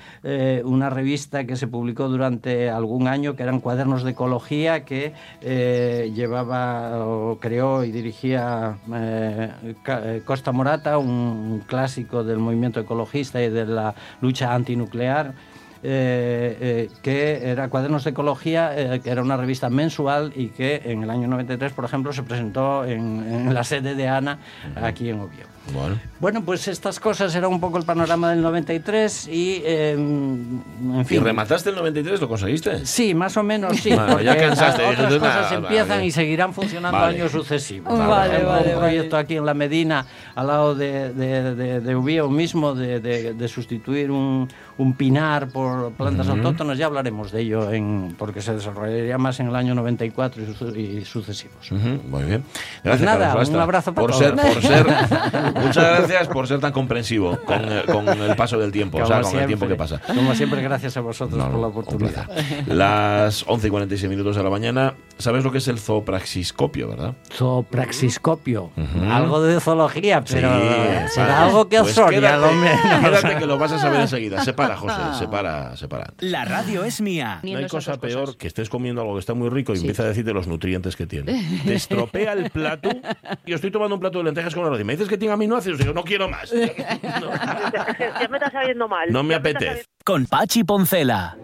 una 0.64 0.90
revista 0.90 1.44
que 1.44 1.56
se 1.56 1.66
publicó 1.68 2.08
durante 2.08 2.70
algún 2.70 3.06
año, 3.08 3.36
que 3.36 3.42
eran 3.42 3.60
cuadernos 3.60 4.02
de 4.02 4.10
ecología 4.12 4.84
que 4.84 5.12
llevaba 6.14 7.04
o 7.06 7.38
creó 7.40 7.69
y 7.84 7.90
dirigía 7.92 8.76
eh, 8.92 9.74
eh, 9.86 10.22
Costa 10.24 10.52
Morata, 10.52 10.98
un 10.98 11.62
clásico 11.66 12.24
del 12.24 12.38
movimiento 12.38 12.80
ecologista 12.80 13.40
y 13.42 13.48
de 13.50 13.66
la 13.66 13.94
lucha 14.20 14.54
antinuclear. 14.54 15.34
eh, 15.82 16.56
eh, 16.60 16.88
que 17.02 17.50
era 17.50 17.68
Cuadernos 17.70 18.04
de 18.04 18.10
Ecología, 18.10 18.72
eh, 18.76 19.00
que 19.00 19.10
era 19.10 19.22
una 19.22 19.36
revista 19.38 19.70
mensual 19.70 20.32
y 20.36 20.48
que 20.50 20.82
en 20.84 21.02
el 21.04 21.10
año 21.10 21.26
93, 21.28 21.72
por 21.72 21.84
ejemplo, 21.86 22.12
se 22.12 22.22
presentó 22.22 22.84
en, 22.84 23.24
en 23.26 23.54
la 23.54 23.64
sede 23.64 23.94
de 23.94 24.06
ANA 24.08 24.38
aquí 24.74 25.08
en 25.08 25.20
Oviedo. 25.20 25.49
Bueno. 25.74 25.98
Bueno, 26.18 26.42
pues 26.44 26.66
estas 26.68 26.98
cosas 26.98 27.34
era 27.34 27.46
un 27.46 27.60
poco 27.60 27.78
el 27.78 27.84
panorama 27.84 28.30
del 28.30 28.42
93 28.42 29.28
y, 29.28 29.62
eh, 29.64 29.92
en 29.92 30.62
¿Y 31.00 31.04
fin. 31.04 31.22
remataste 31.22 31.70
el 31.70 31.76
93? 31.76 32.20
¿Lo 32.20 32.28
conseguiste? 32.28 32.84
Sí, 32.84 33.14
más 33.14 33.36
o 33.36 33.42
menos 33.42 33.76
sí. 33.78 33.90
Bueno, 33.94 34.20
ya 34.20 34.36
cansaste, 34.36 34.82
otras 34.84 35.14
cosas 35.14 35.50
"Nah, 35.52 35.58
empiezan 35.58 35.88
vale". 35.88 36.06
y 36.06 36.10
seguirán 36.10 36.52
funcionando 36.54 36.98
Vale. 36.98 37.16
años 37.18 37.30
sucesivos. 37.30 37.96
Vale, 37.96 38.32
ejemplo, 38.32 38.50
vale, 38.50 38.74
un 38.74 38.80
proyecto 38.80 39.16
aquí 39.16 39.36
en 39.36 39.46
La 39.46 39.54
Medina, 39.54 40.04
al 40.34 40.46
lado 40.48 40.74
de, 40.74 41.12
de, 41.14 41.54
de, 41.54 41.80
de 41.80 41.96
Ubieo 41.96 42.28
mismo, 42.28 42.74
de, 42.74 42.98
de- 43.00 43.34
de 43.34 43.48
sustituir 43.48 44.10
un, 44.10 44.48
un 44.80 44.94
pinar 44.94 45.48
por 45.48 45.92
plantas 45.92 46.26
autóctonas, 46.28 46.78
ya 46.78 46.86
hablaremos 46.86 47.30
de 47.32 47.42
ello, 47.42 47.70
en, 47.70 48.14
porque 48.18 48.40
se 48.40 48.54
desarrollaría 48.54 49.18
más 49.18 49.38
en 49.40 49.48
el 49.48 49.54
año 49.56 49.74
94 49.74 50.42
y, 50.42 50.54
su- 50.54 50.76
y 50.76 51.04
sucesivos. 51.04 51.70
Ujú, 51.70 52.00
muy 52.08 52.22
bien. 52.24 52.42
Gracias, 52.82 53.04
nada, 53.04 53.28
Carlos 53.28 53.48
un 53.50 53.60
abrazo 53.60 53.92
para 53.92 54.06
por 54.06 54.16
todos. 54.16 54.24
ser, 54.24 54.34
por 54.36 54.62
ser, 54.62 54.86
muchas 55.66 55.98
gracias 55.98 56.28
por 56.28 56.48
ser 56.48 56.60
tan 56.60 56.72
comprensivo 56.72 57.36
con, 57.44 57.60
eh, 57.70 57.82
con 57.86 58.08
el 58.08 58.34
paso 58.36 58.58
del 58.58 58.72
tiempo, 58.72 58.96
o 59.02 59.06
sea, 59.06 59.20
con 59.20 59.38
el 59.38 59.46
tiempo 59.46 59.66
que 59.68 59.76
siempre. 59.76 59.98
pasa. 59.98 60.14
Como 60.14 60.34
siempre, 60.34 60.62
gracias 60.62 60.96
a 60.96 61.00
vosotros 61.02 61.38
No, 61.38 61.50
por 61.50 61.60
la 61.60 61.66
un 61.66 61.72
oportunidad. 61.72 62.28
Las 62.66 63.44
11 63.46 63.66
y 63.66 63.70
46 63.70 64.08
minutos 64.10 64.34
de 64.36 64.42
la 64.42 64.50
mañana. 64.50 64.94
¿Sabes 65.18 65.44
lo 65.44 65.52
que 65.52 65.58
es 65.58 65.68
el 65.68 65.78
zoopraxiscopio, 65.78 66.88
verdad? 66.88 67.14
Zoopraxiscopio. 67.34 68.70
Algo 69.10 69.42
de 69.42 69.60
zoología, 69.60 70.22
pero 70.24 70.48
Sí, 70.58 71.14
será 71.14 71.26
vale. 71.26 71.32
algo 71.46 71.68
que 71.68 71.78
Pues 71.80 71.92
Osoria, 71.92 72.20
quédate, 72.20 73.00
quédate 73.02 73.38
que 73.38 73.46
lo 73.46 73.58
vas 73.58 73.72
a 73.72 73.78
saber 73.78 74.00
enseguida. 74.00 74.42
Separa, 74.42 74.69
José, 74.76 74.96
separa, 75.18 75.76
separa. 75.76 76.12
La 76.20 76.44
radio 76.44 76.84
es 76.84 77.00
mía. 77.00 77.40
No 77.42 77.58
hay 77.58 77.66
cosa 77.66 77.98
peor 77.98 78.36
que 78.36 78.46
estés 78.46 78.68
comiendo 78.68 79.00
algo 79.02 79.14
que 79.14 79.20
está 79.20 79.34
muy 79.34 79.48
rico 79.48 79.72
y 79.72 79.76
Sí. 79.76 79.82
empieza 79.82 80.02
a 80.02 80.06
decirte 80.06 80.32
los 80.32 80.46
nutrientes 80.46 80.96
que 80.96 81.06
tiene. 81.06 81.44
Te 81.64 81.74
estropea 81.74 82.32
el 82.34 82.50
plato. 82.50 82.90
Yo 83.46 83.54
estoy 83.56 83.70
tomando 83.70 83.94
un 83.96 84.00
plato 84.00 84.18
de 84.18 84.24
lentejas 84.24 84.54
con 84.54 84.64
arroz 84.64 84.80
y 84.80 84.84
me 84.84 84.92
dices 84.94 85.08
que 85.08 85.18
tiene 85.18 85.34
aminoácidos. 85.34 85.78
Digo, 85.78 85.92
no 85.92 86.02
quiero 86.04 86.28
más. 86.28 86.52
No, 86.52 86.60
Ya 88.20 88.28
me 88.30 88.36
está 88.38 88.50
sabiendo 88.50 88.88
mal. 88.88 89.10
no 89.12 89.22
me 89.22 89.34
apetece. 89.34 89.84
Con 90.04 90.26
Pachi 90.26 90.64
Poncela. 90.64 91.36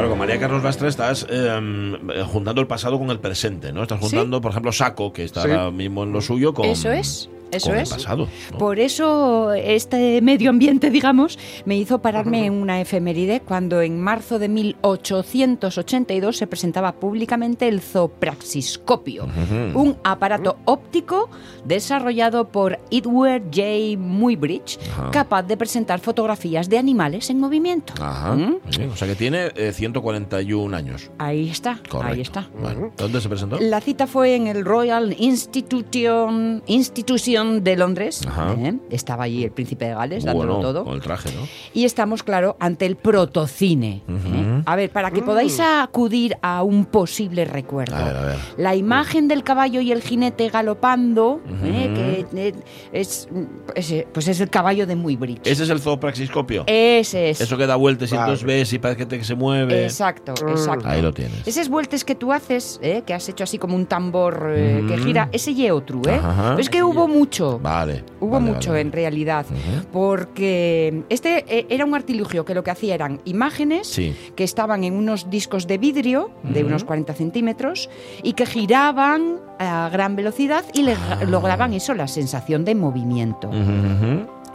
Claro, 0.00 0.08
con 0.12 0.18
María 0.18 0.40
Carlos 0.40 0.62
Lastra 0.62 0.88
estás 0.88 1.26
eh, 1.28 1.98
juntando 2.32 2.62
el 2.62 2.66
pasado 2.66 2.98
con 2.98 3.10
el 3.10 3.18
presente, 3.20 3.70
¿no? 3.70 3.82
Estás 3.82 4.00
juntando, 4.00 4.40
por 4.40 4.50
ejemplo, 4.52 4.72
Saco, 4.72 5.12
que 5.12 5.24
está 5.24 5.42
Sí. 5.42 5.50
ahora 5.50 5.70
mismo 5.70 6.04
en 6.04 6.12
lo 6.12 6.22
suyo, 6.22 6.54
con, 6.54 6.64
Eso 6.64 6.90
es, 6.90 7.28
eso 7.50 7.74
es. 7.74 7.90
el 7.90 7.96
pasado. 7.98 8.28
¿no? 8.52 8.58
Por 8.58 8.78
eso 8.78 9.52
este 9.52 10.20
medio 10.22 10.50
ambiente, 10.50 10.90
digamos, 10.90 11.38
me 11.64 11.76
hizo 11.76 12.00
pararme 12.00 12.46
en 12.46 12.54
una 12.54 12.80
efeméride 12.80 13.40
cuando 13.40 13.80
en 13.82 14.00
marzo 14.00 14.38
de 14.38 14.48
1882 14.48 16.36
se 16.36 16.46
presentaba 16.46 16.92
públicamente 16.92 17.68
el 17.68 17.80
zoopraxiscopio, 17.80 19.26
un 19.74 19.96
aparato 20.04 20.58
óptico 20.64 21.28
desarrollado 21.64 22.48
por 22.48 22.78
Edward 22.90 23.42
J. 23.54 23.98
Muybridge, 23.98 24.78
capaz 25.12 25.42
de 25.44 25.56
presentar 25.56 26.00
fotografías 26.00 26.68
de 26.68 26.78
animales 26.78 27.30
en 27.30 27.38
movimiento. 27.40 27.92
Ajá. 28.00 28.34
¿Mm? 28.34 28.56
O 28.92 28.96
sea 28.96 29.08
que 29.08 29.14
tiene 29.14 29.50
eh, 29.56 29.72
141 29.72 30.76
años. 30.76 31.10
Ahí 31.18 31.48
está, 31.50 31.80
Correcto. 31.88 32.14
ahí 32.14 32.20
está. 32.20 32.48
Bueno, 32.60 32.92
¿Dónde 32.96 33.20
se 33.20 33.28
presentó? 33.28 33.58
La 33.60 33.80
cita 33.80 34.06
fue 34.06 34.34
en 34.34 34.46
el 34.46 34.64
Royal 34.64 35.14
Institution, 35.18 36.62
Institution 36.66 37.39
de 37.44 37.76
Londres. 37.76 38.22
Ajá. 38.26 38.54
¿eh? 38.58 38.74
Estaba 38.90 39.24
allí 39.24 39.44
el 39.44 39.50
príncipe 39.50 39.86
de 39.86 39.94
Gales 39.94 40.24
Muy 40.24 40.34
dándolo 40.34 40.60
todo. 40.60 40.84
Con 40.84 40.94
el 40.94 41.00
traje, 41.00 41.30
¿no? 41.32 41.46
Y 41.74 41.84
estamos, 41.84 42.22
claro, 42.22 42.56
ante 42.60 42.86
el 42.86 42.96
protocine. 42.96 44.02
¿eh? 44.08 44.62
A 44.66 44.76
ver, 44.76 44.90
para 44.90 45.10
que 45.10 45.22
podáis 45.22 45.58
acudir 45.60 46.36
a 46.42 46.62
un 46.62 46.84
posible 46.84 47.44
recuerdo. 47.44 47.96
A 47.96 48.04
ver, 48.04 48.16
a 48.16 48.20
ver. 48.22 48.38
La 48.56 48.74
imagen 48.76 49.28
del 49.28 49.42
caballo 49.42 49.80
y 49.80 49.92
el 49.92 50.02
jinete 50.02 50.48
galopando, 50.48 51.40
¿eh? 51.64 52.26
que 52.32 52.48
eh, 52.48 52.54
es, 52.92 53.28
ese, 53.74 54.06
pues 54.12 54.28
es 54.28 54.40
el 54.40 54.50
caballo 54.50 54.86
de 54.86 54.96
Muybridge. 54.96 55.46
Ese 55.46 55.64
es 55.64 55.70
el 55.70 55.80
zoopraxiscopio. 55.80 56.64
Ese 56.66 57.30
es. 57.30 57.40
Eso 57.40 57.56
que 57.56 57.66
da 57.66 57.76
vueltas 57.76 58.12
y 58.12 58.14
entonces 58.14 58.44
ves 58.44 58.72
y 58.72 58.78
parece 58.78 59.06
que 59.06 59.24
se 59.24 59.34
mueve. 59.34 59.84
Exacto, 59.84 60.34
exacto. 60.48 60.88
Ahí 60.88 61.02
lo 61.02 61.12
tienes. 61.12 61.46
Esas 61.46 61.68
vueltas 61.68 62.04
que 62.04 62.14
tú 62.14 62.32
haces, 62.32 62.78
¿eh? 62.82 63.02
que 63.06 63.14
has 63.14 63.28
hecho 63.28 63.44
así 63.44 63.58
como 63.58 63.76
un 63.76 63.86
tambor 63.86 64.52
eh, 64.54 64.84
que 64.86 64.98
gira, 64.98 65.28
ese 65.32 65.54
ye 65.54 65.70
otro, 65.72 66.00
¿eh? 66.08 66.20
Pero 66.20 66.58
es 66.58 66.70
que 66.70 66.82
hubo 66.82 67.08
mucho. 67.08 67.29
Vale. 67.62 68.04
Hubo 68.20 68.32
vale, 68.32 68.52
mucho 68.52 68.70
vale. 68.70 68.80
en 68.82 68.92
realidad, 68.92 69.46
porque 69.92 71.04
este 71.08 71.44
eh, 71.48 71.66
era 71.70 71.84
un 71.84 71.94
artilugio 71.94 72.44
que 72.44 72.54
lo 72.54 72.62
que 72.64 72.70
hacía 72.70 72.94
eran 72.94 73.20
imágenes 73.24 73.86
Sí. 73.88 74.14
que 74.34 74.44
estaban 74.44 74.84
en 74.84 74.94
unos 74.94 75.30
discos 75.30 75.66
de 75.66 75.78
vidrio 75.78 76.30
de 76.42 76.64
unos 76.64 76.84
40 76.84 77.14
centímetros 77.14 77.88
y 78.22 78.32
que 78.32 78.46
giraban 78.46 79.36
a 79.58 79.88
gran 79.92 80.16
velocidad 80.16 80.64
y 80.74 80.82
le 80.82 80.94
Ah. 80.94 81.20
lograban 81.26 81.72
eso, 81.74 81.94
la 81.94 82.08
sensación 82.08 82.64
de 82.64 82.74
movimiento. 82.74 83.50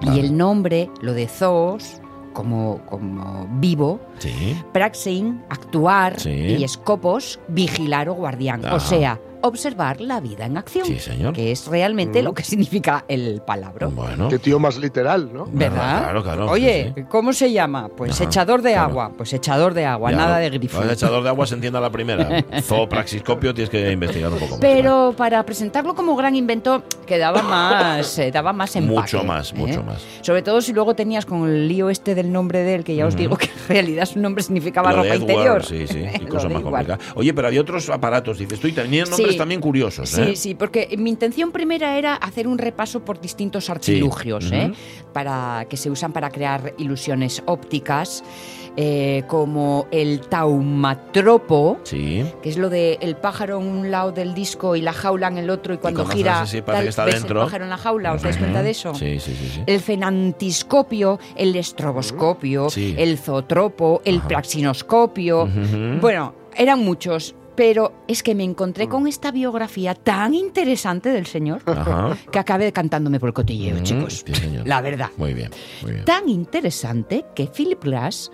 Y 0.01 0.19
el 0.19 0.35
nombre, 0.37 0.89
lo 1.01 1.13
de 1.13 1.27
zoos, 1.27 2.01
como, 2.33 2.79
como 2.85 3.47
vivo, 3.59 3.99
Sí. 4.19 4.55
praxein, 4.73 5.41
actuar, 5.49 6.19
Sí. 6.19 6.29
y 6.31 6.67
scopos, 6.67 7.39
vigilar 7.47 8.09
o 8.09 8.13
guardián. 8.15 8.65
Ajá. 8.65 8.75
O 8.75 8.79
sea, 8.81 9.19
observar 9.47 10.01
la 10.01 10.19
vida 10.19 10.45
en 10.45 10.57
acción. 10.57 10.85
Sí, 10.85 10.99
señor. 10.99 11.33
Que 11.33 11.51
es 11.51 11.67
realmente 11.67 12.21
lo 12.21 12.33
que 12.33 12.43
significa 12.43 13.05
el 13.07 13.41
palabra. 13.45 13.87
Bueno. 13.87 14.29
Qué 14.29 14.39
tío 14.39 14.59
más 14.59 14.77
literal, 14.77 15.31
¿no? 15.33 15.47
¿Verdad? 15.51 16.01
Claro, 16.03 16.23
claro. 16.23 16.49
Oye, 16.51 16.93
sí, 16.95 17.01
sí. 17.01 17.07
¿cómo 17.09 17.33
se 17.33 17.51
llama? 17.51 17.89
Pues 17.89 18.13
Ajá, 18.13 18.23
echador 18.25 18.61
de 18.61 18.71
claro. 18.73 18.89
agua. 18.89 19.11
Pues 19.17 19.33
echador 19.33 19.73
de 19.73 19.85
agua, 19.85 20.11
Ya, 20.11 20.17
nada 20.17 20.35
¿no? 20.35 20.41
de 20.41 20.49
grifo. 20.49 20.81
El 20.81 20.89
echador 20.91 21.23
de 21.23 21.29
agua 21.29 21.45
se 21.47 21.55
entiende 21.55 21.77
a 21.77 21.81
la 21.81 21.89
primera. 21.89 22.43
Zoopraxiscopio 22.61 23.53
tienes 23.53 23.69
que 23.69 23.91
investigar 23.91 24.31
un 24.31 24.39
poco 24.39 24.51
más. 24.51 24.59
Pero 24.59 25.13
para 25.17 25.43
presentarlo 25.43 25.95
como 25.95 26.15
gran 26.15 26.35
invento 26.35 26.83
quedaba 27.05 27.41
más, 27.41 28.17
eh, 28.19 28.31
daba 28.31 28.53
más 28.53 28.75
empaque. 28.75 28.99
Mucho 28.99 29.23
más, 29.23 29.51
¿eh? 29.51 29.55
mucho 29.55 29.83
más. 29.83 30.03
Sobre 30.21 30.41
todo 30.41 30.61
si 30.61 30.73
luego 30.73 30.95
tenías 30.95 31.25
con 31.25 31.47
el 31.47 31.67
lío 31.67 31.89
este 31.89 32.15
del 32.15 32.31
nombre 32.31 32.59
de 32.63 32.75
él, 32.75 32.83
que 32.83 32.95
ya 32.95 33.05
os 33.05 33.15
digo 33.15 33.37
que 33.37 33.45
en 33.45 33.67
realidad 33.69 34.05
su 34.05 34.19
nombre 34.19 34.43
significaba 34.43 34.91
Lo 34.91 35.03
de 35.03 35.09
ropa 35.13 35.15
Edward, 35.15 35.29
interior. 35.29 35.65
Sí, 35.65 35.87
sí, 35.87 36.05
y 36.21 36.25
cosas 36.25 36.51
más 36.51 36.61
complicadas. 36.61 36.99
Oye, 37.15 37.33
pero 37.33 37.47
había 37.47 37.61
otros 37.61 37.89
aparatos, 37.89 38.37
dices 38.37 38.59
tú, 38.59 38.67
y 38.67 38.71
tenían 38.71 39.09
nombres 39.09 39.34
Sí. 39.35 39.39
también 39.39 39.61
curiosos, 39.61 40.09
Sí, 40.09 40.21
¿eh? 40.21 40.35
sí, 40.35 40.55
porque 40.55 40.95
mi 40.97 41.09
intención 41.09 41.51
primera 41.51 41.97
era 41.97 42.15
hacer 42.15 42.47
un 42.47 42.57
repaso 42.57 43.05
por 43.05 43.21
distintos 43.21 43.69
artilugios. 43.69 44.51
¿eh? 44.51 44.71
para 45.13 45.65
que 45.69 45.77
se 45.77 45.89
usan 45.89 46.11
para 46.11 46.29
crear 46.29 46.73
ilusiones 46.77 47.41
ópticas, 47.45 48.21
eh, 48.75 49.23
como 49.27 49.87
el 49.91 50.19
taumatropo, 50.85 51.79
Sí. 51.83 52.25
que 52.43 52.49
es 52.49 52.57
lo 52.57 52.69
de 52.69 52.97
el 53.01 53.15
pájaro 53.15 53.61
en 53.61 53.67
un 53.67 53.91
lado 53.91 54.11
del 54.11 54.33
disco 54.33 54.75
y 54.75 54.81
la 54.81 54.91
jaula 54.91 55.27
en 55.29 55.37
el 55.37 55.49
otro, 55.49 55.73
y 55.73 55.77
cuando 55.77 56.05
gira, 56.05 56.41
así 56.41 56.61
tal, 56.61 56.83
que 56.83 56.89
está 56.89 57.05
ves 57.05 57.15
dentro. 57.15 57.39
el 57.41 57.45
pájaro 57.45 57.63
en 57.63 57.69
la 57.69 57.77
jaula, 57.77 58.13
¿os 58.13 58.21
dais 58.23 58.35
cuenta 58.37 58.61
de 58.61 58.71
eso? 58.71 58.93
Sí, 58.93 59.19
sí, 59.21 59.33
sí. 59.35 59.61
El 59.65 59.79
fenantiscopio, 59.79 61.19
el 61.35 61.55
estroboscopio, 61.55 62.67
el 62.75 63.17
zootropo, 63.17 64.01
el 64.05 64.17
Ajá. 64.17 64.27
praxinoscopio. 64.27 65.47
Bueno, 66.01 66.33
eran 66.55 66.79
muchos, 66.79 67.35
pero 67.55 67.93
es 68.07 68.21
que 68.23 68.35
me 68.35 68.43
encontré 68.43 68.87
con 68.87 69.07
esta 69.07 69.31
biografía 69.31 69.95
tan 69.95 70.33
interesante 70.33 71.09
del 71.09 71.25
señor 71.25 71.61
Ajá. 71.65 72.17
que 72.31 72.39
acabé 72.39 72.71
cantándome 72.71 73.19
por 73.19 73.29
el 73.29 73.33
cotilleo, 73.33 73.77
Mm, 73.77 73.83
chicos. 73.83 74.23
sí, 74.25 74.33
señor. 74.35 74.67
La 74.67 74.81
verdad. 74.81 75.09
Muy 75.17 75.33
bien, 75.33 75.51
muy 75.81 75.91
bien. 75.93 76.05
Tan 76.05 76.27
interesante 76.29 77.25
que 77.35 77.47
Philip 77.47 77.83
Glass, 77.83 78.31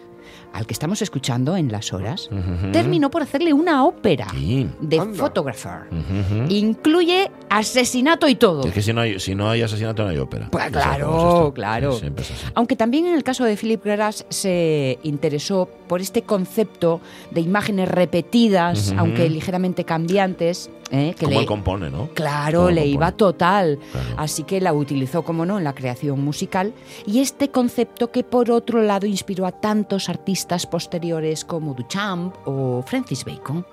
al 0.53 0.65
que 0.65 0.74
estamos 0.74 1.01
escuchando 1.01 1.55
en 1.57 1.72
las 1.72 1.93
horas, 1.93 2.30
Ujú. 2.32 2.72
terminó 2.72 3.09
por 3.09 3.22
hacerle 3.22 3.53
una 3.53 3.86
ópera 3.86 4.28
Sí. 4.32 4.67
de 4.82 4.99
Anda. 4.99 5.17
Photographer. 5.17 5.84
Ujú. 5.91 6.45
Incluye 6.49 7.32
asesinato 7.49 8.28
y 8.28 8.36
todo. 8.36 8.65
Es 8.67 8.74
que 8.74 8.82
si 8.82 8.91
no 8.93 9.01
hay, 9.01 9.19
si 9.19 9.34
no 9.36 9.49
hay 9.49 9.61
asesinato 9.61 10.03
no 10.03 10.09
hay 10.09 10.17
ópera. 10.17 10.49
Pues 10.51 10.65
es 10.65 10.72
claro, 10.72 11.51
claro. 11.55 11.93
Sí, 11.93 12.07
es. 12.17 12.32
Aunque 12.53 12.76
también 12.76 13.05
en 13.07 13.13
el 13.15 13.24
caso 13.24 13.43
de 13.45 13.55
Philip 13.57 13.84
Glass 13.84 14.26
se 14.30 14.99
interesó 15.03 15.69
por 15.92 16.00
este 16.00 16.22
concepto 16.22 17.02
de 17.32 17.42
imágenes 17.42 17.89
repetidas, 17.89 18.94
aunque 18.98 19.30
ligeramente 19.30 19.84
cambiantes. 19.84 20.70
¿eh? 20.89 21.14
que 21.20 21.26
Como 21.26 21.32
le- 21.36 21.42
él 21.42 21.46
compone, 21.46 21.89
¿no? 21.89 22.08
Claro, 22.14 22.70
le 22.70 22.76
compone. 22.76 22.86
iba 22.88 23.12
total. 23.12 23.78
Claro. 23.92 24.08
Así 24.16 24.44
que 24.44 24.62
la 24.62 24.72
utilizó, 24.72 25.24
como 25.24 25.46
no, 25.46 25.58
en 25.58 25.66
la 25.66 25.74
creación 25.76 26.24
musical. 26.24 26.72
Y 27.06 27.20
este 27.20 27.50
concepto 27.50 28.10
que, 28.10 28.24
por 28.24 28.52
otro 28.52 28.82
lado, 28.82 29.06
inspiró 29.06 29.46
a 29.46 29.52
tantos 29.52 30.08
artistas 30.08 30.66
posteriores 30.66 31.44
como 31.44 31.74
Duchamp 31.74 32.36
o 32.46 32.82
Francis 32.88 33.26
Bacon. 33.26 33.66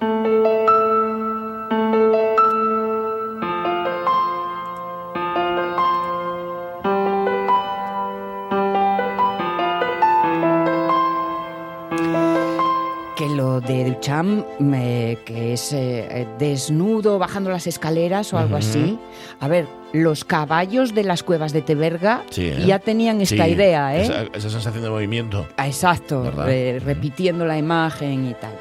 Duchamp, 13.98 14.46
eh, 14.74 15.18
que 15.24 15.54
es 15.54 15.72
eh, 15.72 16.06
eh, 16.08 16.26
desnudo 16.38 17.18
bajando 17.18 17.50
las 17.50 17.66
escaleras 17.66 18.32
o 18.32 18.38
algo 18.38 18.56
así. 18.56 18.96
A 19.40 19.48
ver, 19.48 19.66
los 19.92 20.24
caballos 20.24 20.94
de 20.94 21.02
las 21.04 21.22
cuevas 21.22 21.52
de 21.52 21.62
Teberga 21.62 22.22
Sí, 22.30 22.46
¿eh? 22.48 22.64
ya 22.66 22.78
tenían 22.78 23.20
esta 23.22 23.44
Sí, 23.46 23.50
idea, 23.52 23.96
¿eh? 23.96 24.02
Esa, 24.02 24.22
esa 24.34 24.50
sensación 24.50 24.82
de 24.84 24.90
movimiento. 24.90 25.46
Ah, 25.56 25.66
Exacto, 25.66 26.30
re- 26.30 26.78
repitiendo 26.80 27.46
la 27.46 27.56
imagen 27.56 28.26
y 28.28 28.34
tal. 28.34 28.52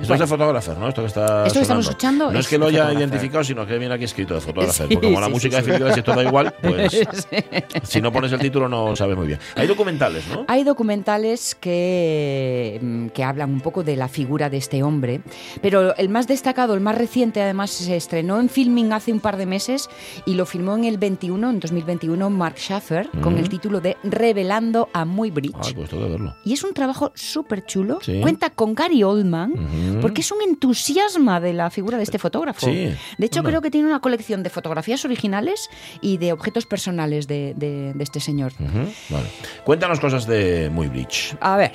Esto 0.00 0.14
es 0.14 0.20
de 0.20 0.26
fotógrafo, 0.26 0.74
¿no? 0.74 0.88
Esto 0.88 1.02
que 1.02 1.08
está 1.08 1.46
Esto 1.46 1.58
que 1.58 1.62
estamos 1.62 1.86
escuchando 1.86 2.30
No 2.32 2.38
es 2.38 2.46
es 2.46 2.48
que 2.50 2.56
lo 2.58 2.66
haya 2.68 2.92
identificado, 2.92 3.44
sino 3.44 3.66
que 3.66 3.76
viene 3.78 3.94
aquí 3.94 4.04
escrito 4.04 4.34
de 4.34 4.40
fotógrafo. 4.40 4.72
Sí, 4.88 4.94
porque 4.94 5.08
como 5.08 5.20
la 5.20 5.28
música 5.28 5.60
sí, 5.60 5.62
de 5.62 5.62
sí. 5.64 5.70
Philip 5.72 5.82
Glass 5.84 5.98
y 5.98 6.02
todo 6.02 6.16
da 6.16 6.22
igual, 6.24 6.54
pues 6.62 7.06
si 7.82 8.00
no 8.00 8.10
pones 8.12 8.32
el 8.32 8.38
título 8.40 8.68
no 8.68 8.96
sabes 8.96 9.16
muy 9.16 9.26
bien. 9.26 9.38
Hay 9.56 9.66
documentales, 9.66 10.26
¿no? 10.28 10.44
Hay 10.48 10.64
documentales 10.64 11.54
que, 11.60 12.78
mm, 12.80 13.06
que 13.08 13.24
hablan 13.24 13.50
un 13.50 13.60
poco 13.60 13.82
de 13.82 13.96
la 13.96 14.08
figura 14.08 14.48
de 14.50 14.56
este 14.56 14.82
hombre, 14.82 15.20
pero 15.60 15.94
el 15.96 16.08
más 16.08 16.26
destacado, 16.26 16.74
el 16.74 16.80
más 16.80 16.96
reciente, 16.96 17.42
además 17.42 17.70
se 17.70 17.96
estrenó 17.96 18.40
en 18.40 18.48
filming 18.48 18.92
hace 18.92 19.12
un 19.12 19.20
par 19.20 19.36
de 19.36 19.46
meses 19.46 19.88
y 20.26 20.34
lo 20.34 20.46
filmó 20.46 20.69
en 20.76 20.84
el 20.84 20.98
21, 20.98 21.50
en 21.50 21.60
2021, 21.60 22.30
Mark 22.30 22.56
Schaffer, 22.58 23.08
con 23.22 23.38
el 23.38 23.48
título 23.48 23.80
de 23.80 23.96
Revelando 24.02 24.88
a 24.92 25.04
Muy 25.04 25.30
Bridge. 25.30 25.54
Ay, 25.62 25.74
pues 25.74 25.90
tengo 25.90 26.04
que 26.04 26.10
verlo. 26.10 26.34
Y 26.44 26.52
es 26.52 26.62
un 26.64 26.74
trabajo 26.74 27.12
súper 27.14 27.64
chulo. 27.66 27.98
Sí. 28.02 28.20
Cuenta 28.20 28.50
con 28.50 28.74
Gary 28.74 29.02
Oldman, 29.02 29.98
porque 30.00 30.20
es 30.20 30.30
un 30.32 30.42
entusiasma 30.42 31.40
de 31.40 31.52
la 31.52 31.70
figura 31.70 31.96
de 31.96 32.04
este 32.04 32.18
fotógrafo. 32.18 32.66
Sí, 32.66 32.94
De 33.18 33.26
hecho, 33.26 33.42
creo 33.42 33.60
que 33.60 33.70
tiene 33.70 33.86
una 33.88 34.00
colección 34.00 34.42
de 34.42 34.50
fotografías 34.50 35.04
originales 35.04 35.68
y 36.00 36.16
de 36.18 36.32
objetos 36.32 36.66
personales 36.66 37.26
de, 37.26 37.54
de- 37.56 37.92
de 37.94 38.02
este 38.04 38.20
señor. 38.20 38.52
Vale. 39.10 39.26
Cuéntanos 39.64 40.00
cosas 40.00 40.26
de 40.26 40.70
Muy 40.70 40.88
Bridge. 40.88 41.36
A 41.40 41.56
ver, 41.56 41.72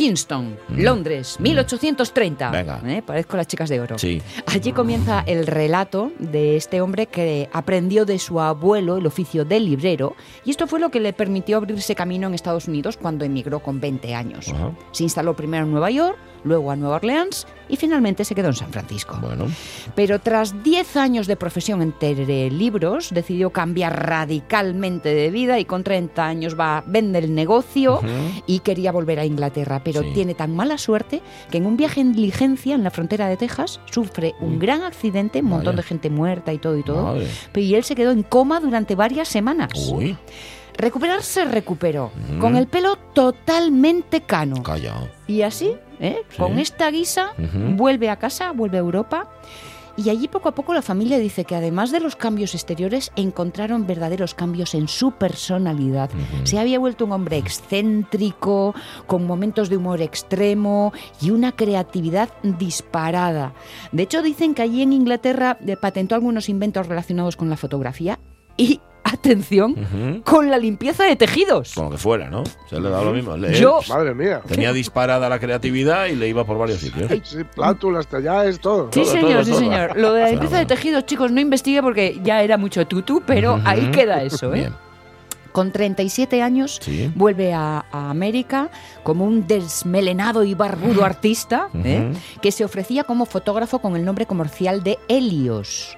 Kingston, 0.00 0.56
Londres, 0.78 1.36
1830. 1.40 2.48
Mm. 2.48 2.52
Venga. 2.52 2.80
¿Eh? 2.86 3.02
Parezco 3.04 3.36
las 3.36 3.46
chicas 3.46 3.68
de 3.68 3.80
oro. 3.80 3.98
Sí. 3.98 4.22
Allí 4.46 4.72
comienza 4.72 5.22
el 5.26 5.46
relato 5.46 6.10
de 6.18 6.56
este 6.56 6.80
hombre 6.80 7.06
que 7.06 7.50
aprendió 7.52 8.06
de 8.06 8.18
su 8.18 8.40
abuelo 8.40 8.96
el 8.96 9.06
oficio 9.06 9.44
de 9.44 9.60
librero 9.60 10.16
y 10.42 10.52
esto 10.52 10.66
fue 10.66 10.80
lo 10.80 10.90
que 10.90 11.00
le 11.00 11.12
permitió 11.12 11.58
abrirse 11.58 11.94
camino 11.94 12.28
en 12.28 12.32
Estados 12.32 12.66
Unidos 12.66 12.96
cuando 12.96 13.26
emigró 13.26 13.60
con 13.60 13.78
20 13.78 14.14
años. 14.14 14.50
Se 14.92 15.02
instaló 15.02 15.36
primero 15.36 15.66
en 15.66 15.70
Nueva 15.70 15.90
York, 15.90 16.16
luego 16.44 16.70
a 16.70 16.76
Nueva 16.76 16.96
Orleans 16.96 17.46
y 17.68 17.76
finalmente 17.76 18.24
se 18.24 18.34
quedó 18.34 18.48
en 18.48 18.54
San 18.54 18.70
Francisco. 18.72 19.18
Bueno. 19.20 19.46
Pero 19.94 20.18
tras 20.20 20.62
10 20.62 20.96
años 20.96 21.26
de 21.26 21.36
profesión 21.36 21.82
entre 21.82 22.50
libros, 22.50 23.10
decidió 23.12 23.50
cambiar 23.50 24.06
radicalmente 24.08 25.14
de 25.14 25.30
vida 25.30 25.58
y 25.58 25.64
con 25.64 25.84
30 25.84 26.24
años 26.26 26.58
va 26.58 26.82
vender 26.86 27.24
el 27.24 27.34
negocio 27.34 28.00
y 28.46 28.60
quería 28.60 28.92
volver 28.92 29.18
a 29.20 29.24
Inglaterra, 29.24 29.80
pero 29.84 30.02
Sí. 30.02 30.10
tiene 30.14 30.34
tan 30.34 30.54
mala 30.54 30.78
suerte 30.78 31.20
que 31.50 31.58
en 31.58 31.66
un 31.66 31.76
viaje 31.76 32.00
en 32.00 32.12
diligencia 32.12 32.74
en 32.74 32.82
la 32.84 32.90
frontera 32.90 33.28
de 33.28 33.36
Texas 33.36 33.80
sufre 33.90 34.34
un 34.40 34.58
gran 34.58 34.82
accidente, 34.82 35.40
un 35.40 35.46
montón 35.48 35.76
de 35.76 35.82
gente 35.82 36.10
muerta 36.10 36.52
y 36.52 36.58
todo 36.58 36.76
y 36.76 36.82
todo. 36.82 37.02
Madre. 37.02 37.26
Y 37.54 37.74
él 37.74 37.84
se 37.84 37.94
quedó 37.94 38.10
en 38.10 38.22
coma 38.22 38.60
durante 38.60 38.94
varias 38.94 39.28
semanas. 39.28 39.70
Uy, 39.92 40.16
Recuperarse 40.76 41.44
recuperó, 41.44 42.10
con 42.40 42.56
el 42.56 42.66
pelo 42.66 42.96
totalmente 43.12 44.22
cano. 44.22 44.62
calla. 44.62 45.10
Y 45.26 45.42
así, 45.42 45.72
¿eh? 46.00 46.22
Sí. 46.30 46.36
con 46.38 46.58
esta 46.58 46.90
guisa, 46.90 47.32
vuelve 47.76 48.10
a 48.10 48.16
casa, 48.16 48.52
vuelve 48.52 48.78
a 48.78 48.80
Europa. 48.80 49.28
Y 49.96 50.08
allí 50.08 50.28
poco 50.28 50.48
a 50.48 50.54
poco 50.54 50.72
la 50.72 50.82
familia 50.82 51.18
dice 51.18 51.44
que 51.44 51.54
además 51.54 51.90
de 51.90 52.00
los 52.00 52.16
cambios 52.16 52.54
exteriores, 52.54 53.12
encontraron 53.16 53.86
verdaderos 53.86 54.34
cambios 54.34 54.74
en 54.74 54.88
su 54.88 55.12
personalidad. 55.12 56.08
Se 56.44 56.58
había 56.58 56.78
vuelto 56.78 57.04
un 57.04 57.12
hombre 57.12 57.36
excéntrico, 57.36 58.74
con 59.06 59.26
momentos 59.26 59.68
de 59.68 59.76
humor 59.76 60.00
extremo 60.00 60.92
y 61.20 61.30
una 61.30 61.52
creatividad 61.52 62.30
disparada. 62.42 63.52
De 63.92 64.04
hecho, 64.04 64.22
dicen 64.22 64.54
que 64.54 64.62
allí 64.62 64.80
en 64.80 64.94
Inglaterra 64.94 65.58
eh, 65.66 65.76
patentó 65.76 66.14
algunos 66.14 66.48
inventos 66.48 66.86
relacionados 66.86 67.36
con 67.36 67.50
la 67.50 67.58
fotografía 67.58 68.18
y, 68.56 68.80
atención, 69.12 70.22
con 70.24 70.50
la 70.50 70.58
limpieza 70.58 71.04
de 71.04 71.16
tejidos. 71.16 71.74
Con 71.74 71.84
lo 71.86 71.90
que 71.90 71.98
fuera, 71.98 72.28
¿no? 72.30 72.44
Se 72.68 72.80
le 72.80 72.88
da 72.90 73.02
lo 73.02 73.12
mismo. 73.12 73.36
Le- 73.36 73.54
Yo- 73.58 73.80
él 73.82 73.88
Madre 73.88 74.14
mía. 74.14 74.40
tenía 74.46 74.72
disparada 74.72 75.28
la 75.28 75.38
creatividad 75.38 76.06
y 76.06 76.16
le 76.16 76.28
iba 76.28 76.44
por 76.44 76.58
varios 76.58 76.78
sitios. 76.80 77.10
Sí, 77.24 77.38
plátulas, 77.54 78.06
tallaes, 78.06 78.60
todo. 78.60 78.88
Sí, 78.92 79.02
Todo, 79.02 79.12
señor, 79.12 79.32
todo, 79.32 79.44
sí, 79.44 79.50
todo. 79.50 79.60
señor. 79.60 79.96
Lo 79.96 80.12
de 80.12 80.20
la 80.22 80.30
limpieza 80.30 80.58
de 80.58 80.66
tejidos, 80.66 81.06
chicos, 81.06 81.30
no 81.32 81.40
investigue 81.40 81.82
porque 81.82 82.18
ya 82.22 82.42
era 82.42 82.56
mucho 82.56 82.86
tutú, 82.86 83.22
pero 83.26 83.60
ahí 83.64 83.90
queda 83.90 84.22
eso, 84.22 84.52
¿eh? 84.54 84.58
Bien. 84.60 84.74
Con 85.52 85.72
37 85.72 86.42
años 86.42 86.78
Sí. 86.82 87.10
vuelve 87.14 87.52
a, 87.52 87.84
a 87.90 88.10
América 88.10 88.70
como 89.02 89.24
un 89.24 89.46
desmelenado 89.46 90.44
y 90.44 90.54
barbudo 90.54 91.04
artista 91.04 91.68
¿eh? 91.74 92.12
que 92.40 92.52
se 92.52 92.64
ofrecía 92.64 93.04
como 93.04 93.26
fotógrafo 93.26 93.80
con 93.80 93.96
el 93.96 94.04
nombre 94.04 94.26
comercial 94.26 94.82
de 94.82 94.98
Helios. 95.08 95.94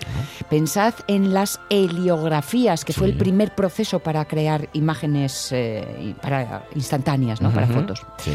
Pensad 0.48 0.94
en 1.08 1.32
las 1.34 1.60
heliografías, 1.70 2.84
que 2.84 2.92
fue 2.92 3.06
el 3.08 3.16
primer 3.16 3.54
proceso 3.54 3.98
para 4.00 4.24
crear 4.26 4.68
imágenes 4.72 5.50
eh, 5.52 6.14
para 6.20 6.64
instantáneas, 6.74 7.40
¿no? 7.40 7.50
para 7.52 7.66
fotos. 7.66 8.02
Sí. 8.18 8.32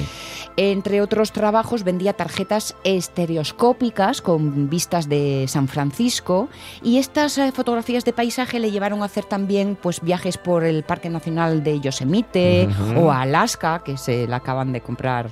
Entre 0.56 1.02
otros 1.02 1.32
trabajos 1.32 1.84
vendía 1.84 2.14
tarjetas 2.14 2.76
estereoscópicas 2.84 4.22
con 4.22 4.70
vistas 4.70 5.08
de 5.10 5.46
San 5.48 5.68
Francisco 5.68 6.50
y 6.82 6.98
estas 6.98 7.38
eh, 7.38 7.52
fotografías 7.52 8.06
de 8.06 8.14
paisaje 8.14 8.60
le 8.60 8.72
llevaron 8.72 9.02
a 9.02 9.06
hacer 9.06 9.26
también 9.26 9.78
pues 9.80 10.02
viajes 10.02 10.38
por 10.38 10.64
el 10.64 10.84
Parque 10.84 11.07
Nacional 11.10 11.64
de 11.64 11.80
Yosemite 11.80 12.68
Ujú. 12.70 13.00
o 13.06 13.12
a 13.12 13.22
Alaska 13.22 13.82
que 13.84 13.98
se 13.98 14.28
la 14.28 14.38
acaban 14.38 14.72
de 14.74 14.82
comprar 14.82 15.30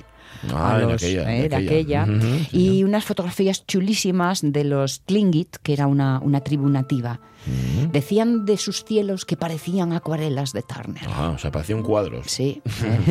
Ah, 0.54 0.74
a 0.74 0.78
los, 0.78 1.02
aquella, 1.02 1.34
eh, 1.34 1.48
de 1.48 1.56
aquella. 1.56 2.06
y 2.52 2.84
unas 2.84 3.04
fotografías 3.04 3.66
chulísimas 3.66 4.40
de 4.42 4.64
los 4.64 5.00
Tlingit, 5.00 5.56
que 5.62 5.72
era 5.72 5.86
una, 5.86 6.20
una 6.20 6.40
tribu 6.40 6.68
nativa. 6.68 7.20
Decían 7.92 8.44
de 8.44 8.56
sus 8.56 8.84
cielos 8.84 9.24
que 9.24 9.36
parecían 9.36 9.92
acuarelas 9.92 10.52
de 10.52 10.62
Turner. 10.62 11.04
Ajá, 11.08 11.30
o 11.30 11.38
sea, 11.38 11.50
parecía 11.50 11.76
un 11.76 11.82
cuadro. 11.82 12.22
Sí. 12.24 12.62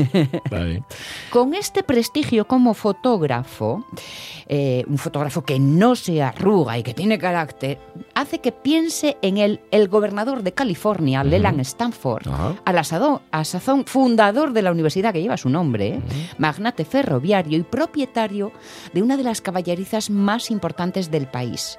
Vale. 0.51 0.83
Con 1.31 1.53
este 1.53 1.83
prestigio 1.83 2.45
como 2.45 2.73
fotógrafo, 2.73 3.85
eh, 4.47 4.83
un 4.87 4.97
fotógrafo 4.97 5.43
que 5.43 5.59
no 5.59 5.95
se 5.95 6.21
arruga 6.21 6.77
y 6.77 6.83
que 6.83 6.93
tiene 6.93 7.17
carácter, 7.17 7.79
hace 8.13 8.39
que 8.39 8.51
piense 8.51 9.17
en 9.21 9.37
el, 9.37 9.61
el 9.71 9.87
gobernador 9.87 10.43
de 10.43 10.53
California, 10.53 11.23
Leland 11.23 11.61
Stanford, 11.61 12.27
Ajá. 12.27 12.55
a 13.31 13.43
sazón 13.43 13.85
fundador 13.85 14.53
de 14.53 14.61
la 14.61 14.71
universidad 14.71 15.13
que 15.13 15.21
lleva 15.21 15.37
su 15.37 15.49
nombre, 15.49 15.87
¿eh? 15.87 16.01
magnate 16.37 16.85
ferroviario 16.85 17.57
y 17.57 17.63
propietario 17.63 18.51
de 18.93 19.01
una 19.01 19.17
de 19.17 19.23
las 19.23 19.41
caballerizas 19.41 20.09
más 20.09 20.51
importantes 20.51 21.11
del 21.11 21.27
país. 21.27 21.77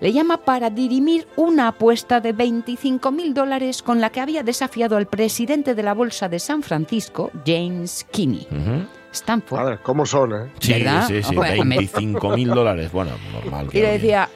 Le 0.00 0.12
llama 0.12 0.38
para 0.38 0.70
dirimir 0.70 1.26
una 1.36 1.68
apuesta 1.68 1.95
de 2.04 2.32
25 2.32 3.10
mil 3.10 3.32
dólares 3.32 3.82
con 3.82 4.00
la 4.00 4.10
que 4.10 4.20
había 4.20 4.42
desafiado 4.42 4.96
al 4.98 5.06
presidente 5.06 5.74
de 5.74 5.82
la 5.82 5.94
Bolsa 5.94 6.28
de 6.28 6.38
San 6.38 6.62
Francisco, 6.62 7.30
James 7.46 8.06
Kinney. 8.10 8.46
Ujú. 8.50 8.84
Stanford. 9.12 9.60
Madre, 9.60 9.78
¿cómo 9.82 10.04
son, 10.04 10.32
eh? 10.34 10.52
Sí, 10.60 10.72
¿Verdad? 10.74 11.06
sí, 11.08 11.22
sí. 11.22 11.34
Bueno, 11.34 11.64
me- 11.64 11.76
25 11.78 12.30
mil 12.36 12.48
dólares. 12.50 12.92
Bueno, 12.92 13.12
normal. 13.32 13.68
que 13.70 13.78
Y 13.78 13.80
le 13.82 13.92
decía, 13.92 14.28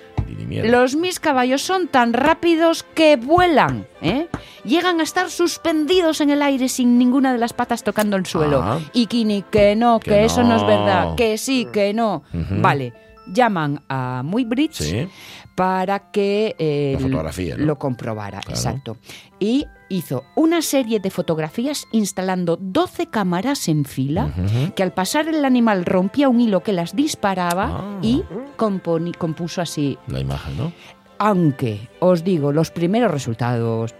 los 0.64 0.96
mis 0.96 1.20
caballos 1.20 1.60
son 1.60 1.86
tan 1.88 2.14
rápidos 2.14 2.82
que 2.94 3.16
vuelan, 3.16 3.86
¿eh? 4.00 4.28
Llegan 4.64 5.00
a 5.00 5.02
estar 5.02 5.28
suspendidos 5.30 6.22
en 6.22 6.30
el 6.30 6.40
aire 6.40 6.68
sin 6.70 6.96
ninguna 6.98 7.32
de 7.32 7.38
las 7.38 7.52
patas 7.52 7.82
tocando 7.84 8.16
el 8.16 8.24
suelo. 8.24 8.62
Ah. 8.62 8.78
Y 8.94 9.06
Kini, 9.06 9.42
que 9.50 9.76
no, 9.76 10.00
que, 10.00 10.10
Que 10.10 10.24
eso 10.24 10.42
no 10.42 10.56
es 10.56 10.62
no. 10.62 10.68
verdad, 10.68 11.14
que 11.14 11.36
sí, 11.36 11.66
que 11.70 11.92
no. 11.92 12.22
Ujú. 12.32 12.60
Vale, 12.62 12.94
llaman 13.26 13.82
a 13.88 14.22
Muy 14.24 14.44
Bridge 14.44 14.74
Sí. 14.76 15.08
Para 15.60 16.10
que 16.10 16.56
eh, 16.58 16.96
lo 17.58 17.78
comprobara. 17.78 18.40
Claro. 18.40 18.56
Exacto. 18.58 18.96
Y 19.38 19.66
hizo 19.90 20.24
una 20.34 20.62
serie 20.62 21.00
de 21.00 21.10
fotografías 21.10 21.86
instalando 21.92 22.56
12 22.58 23.08
cámaras 23.08 23.68
en 23.68 23.84
fila 23.84 24.32
que 24.74 24.82
al 24.82 24.94
pasar 24.94 25.28
el 25.28 25.44
animal 25.44 25.84
rompía 25.84 26.30
un 26.30 26.40
hilo 26.40 26.62
que 26.62 26.72
las 26.72 26.96
disparaba 26.96 27.66
Ah. 27.70 27.98
y 28.00 28.24
compuso 29.18 29.60
así. 29.60 29.98
La 30.06 30.20
imagen, 30.20 30.56
¿no? 30.56 30.72
Aunque, 31.18 31.90
os 31.98 32.24
digo, 32.24 32.52
los 32.52 32.70
primeros 32.70 33.10
resultados... 33.10 33.94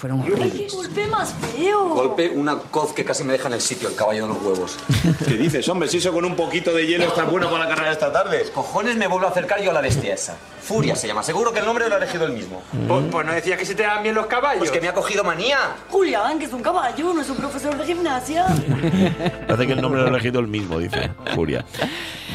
fueron 0.00 0.20
horribles. 0.20 0.72
golpe 0.72 1.06
más 1.08 1.34
feo! 1.54 1.90
Golpe, 1.90 2.30
una 2.30 2.56
coz 2.56 2.94
que 2.94 3.04
casi 3.04 3.22
me 3.22 3.34
deja 3.34 3.48
en 3.48 3.54
el 3.54 3.60
sitio, 3.60 3.88
el 3.88 3.94
caballo 3.94 4.26
de 4.26 4.34
los 4.34 4.42
huevos. 4.42 4.78
¿Qué 5.28 5.34
dices, 5.34 5.68
hombre? 5.68 5.88
Si 5.88 5.98
eso 5.98 6.10
con 6.12 6.24
un 6.24 6.34
poquito 6.34 6.72
de 6.72 6.86
hielo 6.86 7.04
está 7.04 7.24
bueno 7.24 7.50
para 7.50 7.64
la 7.64 7.68
carrera 7.68 7.88
de 7.88 7.92
esta 7.92 8.10
tarde. 8.10 8.50
Cojones 8.54 8.96
me 8.96 9.06
vuelvo 9.06 9.26
a 9.26 9.30
acercar 9.30 9.62
yo 9.62 9.70
a 9.70 9.74
la 9.74 9.82
bestia 9.82 10.14
esa. 10.14 10.38
Furia 10.62 10.96
se 10.96 11.06
llama, 11.06 11.22
seguro 11.22 11.52
que 11.52 11.58
el 11.58 11.66
nombre 11.66 11.86
lo 11.88 11.96
ha 11.96 11.98
elegido 11.98 12.24
él 12.24 12.32
mismo. 12.32 12.62
Pues, 12.88 13.04
pues 13.10 13.26
no 13.26 13.32
decías 13.32 13.58
que 13.58 13.66
se 13.66 13.74
te 13.74 13.82
dan 13.82 14.02
bien 14.02 14.14
los 14.14 14.26
caballos. 14.26 14.60
Pues 14.60 14.70
que 14.70 14.80
me 14.80 14.88
ha 14.88 14.94
cogido 14.94 15.22
manía. 15.22 15.58
Julián, 15.90 16.38
que 16.38 16.46
es 16.46 16.52
un 16.52 16.62
caballo, 16.62 17.12
no 17.12 17.20
es 17.20 17.28
un 17.28 17.36
profesor 17.36 17.76
de 17.76 17.84
gimnasia. 17.84 18.46
Parece 19.46 19.66
que 19.66 19.72
el 19.74 19.82
nombre 19.82 20.00
lo 20.00 20.06
ha 20.06 20.10
elegido 20.10 20.40
el 20.40 20.46
mismo, 20.46 20.78
dice 20.78 21.10
Furia. 21.34 21.64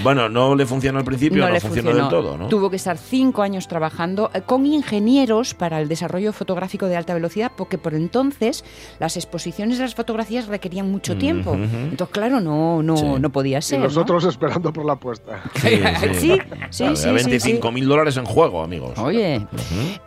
Bueno, 0.04 0.30
no 0.30 0.56
le 0.56 0.66
funcionó 0.66 1.00
al 1.00 1.06
principio, 1.06 1.44
no, 1.46 1.50
le 1.52 1.60
funcionó, 1.60 1.92
funcionó. 1.92 2.10
del 2.10 2.24
todo, 2.24 2.38
¿no? 2.38 2.48
Tuvo 2.48 2.70
que 2.70 2.76
estar 2.76 2.98
cinco 2.98 3.42
años 3.42 3.68
trabajando 3.68 4.30
eh, 4.34 4.42
con 4.46 4.66
ingenieros 4.66 5.54
para 5.54 5.80
el 5.82 5.88
desarrollo 5.88 6.34
fotográfico 6.34 6.88
de 6.88 6.96
alta 6.98 7.14
velocidad, 7.14 7.52
porque 7.56 7.78
por 7.78 7.94
entonces 7.94 8.64
las 9.00 9.16
exposiciones 9.18 9.78
de 9.78 9.84
las 9.86 9.96
fotografías 9.96 10.48
requerían 10.48 10.92
mucho 10.92 11.18
tiempo. 11.18 11.52
ujú. 11.52 11.62
Entonces, 11.64 12.14
claro, 12.14 12.40
no, 12.40 12.84
no, 12.84 12.98
Sí. 12.98 13.06
no 13.20 13.30
podía 13.32 13.60
Y 13.60 13.62
ser. 13.62 13.80
¿no? 13.80 13.86
nosotros 13.86 14.24
esperando 14.26 14.72
por 14.74 14.86
la 14.86 14.94
apuesta. 14.94 15.42
Sí, 15.56 15.80
sí, 16.14 16.40
sí, 16.70 16.96
sí, 16.96 17.10
25 17.12 17.72
mil 17.72 17.88
dólares 17.88 18.18
en 18.18 18.26
juego, 18.26 18.64
amigos. 18.64 18.98
Oye, 19.00 19.46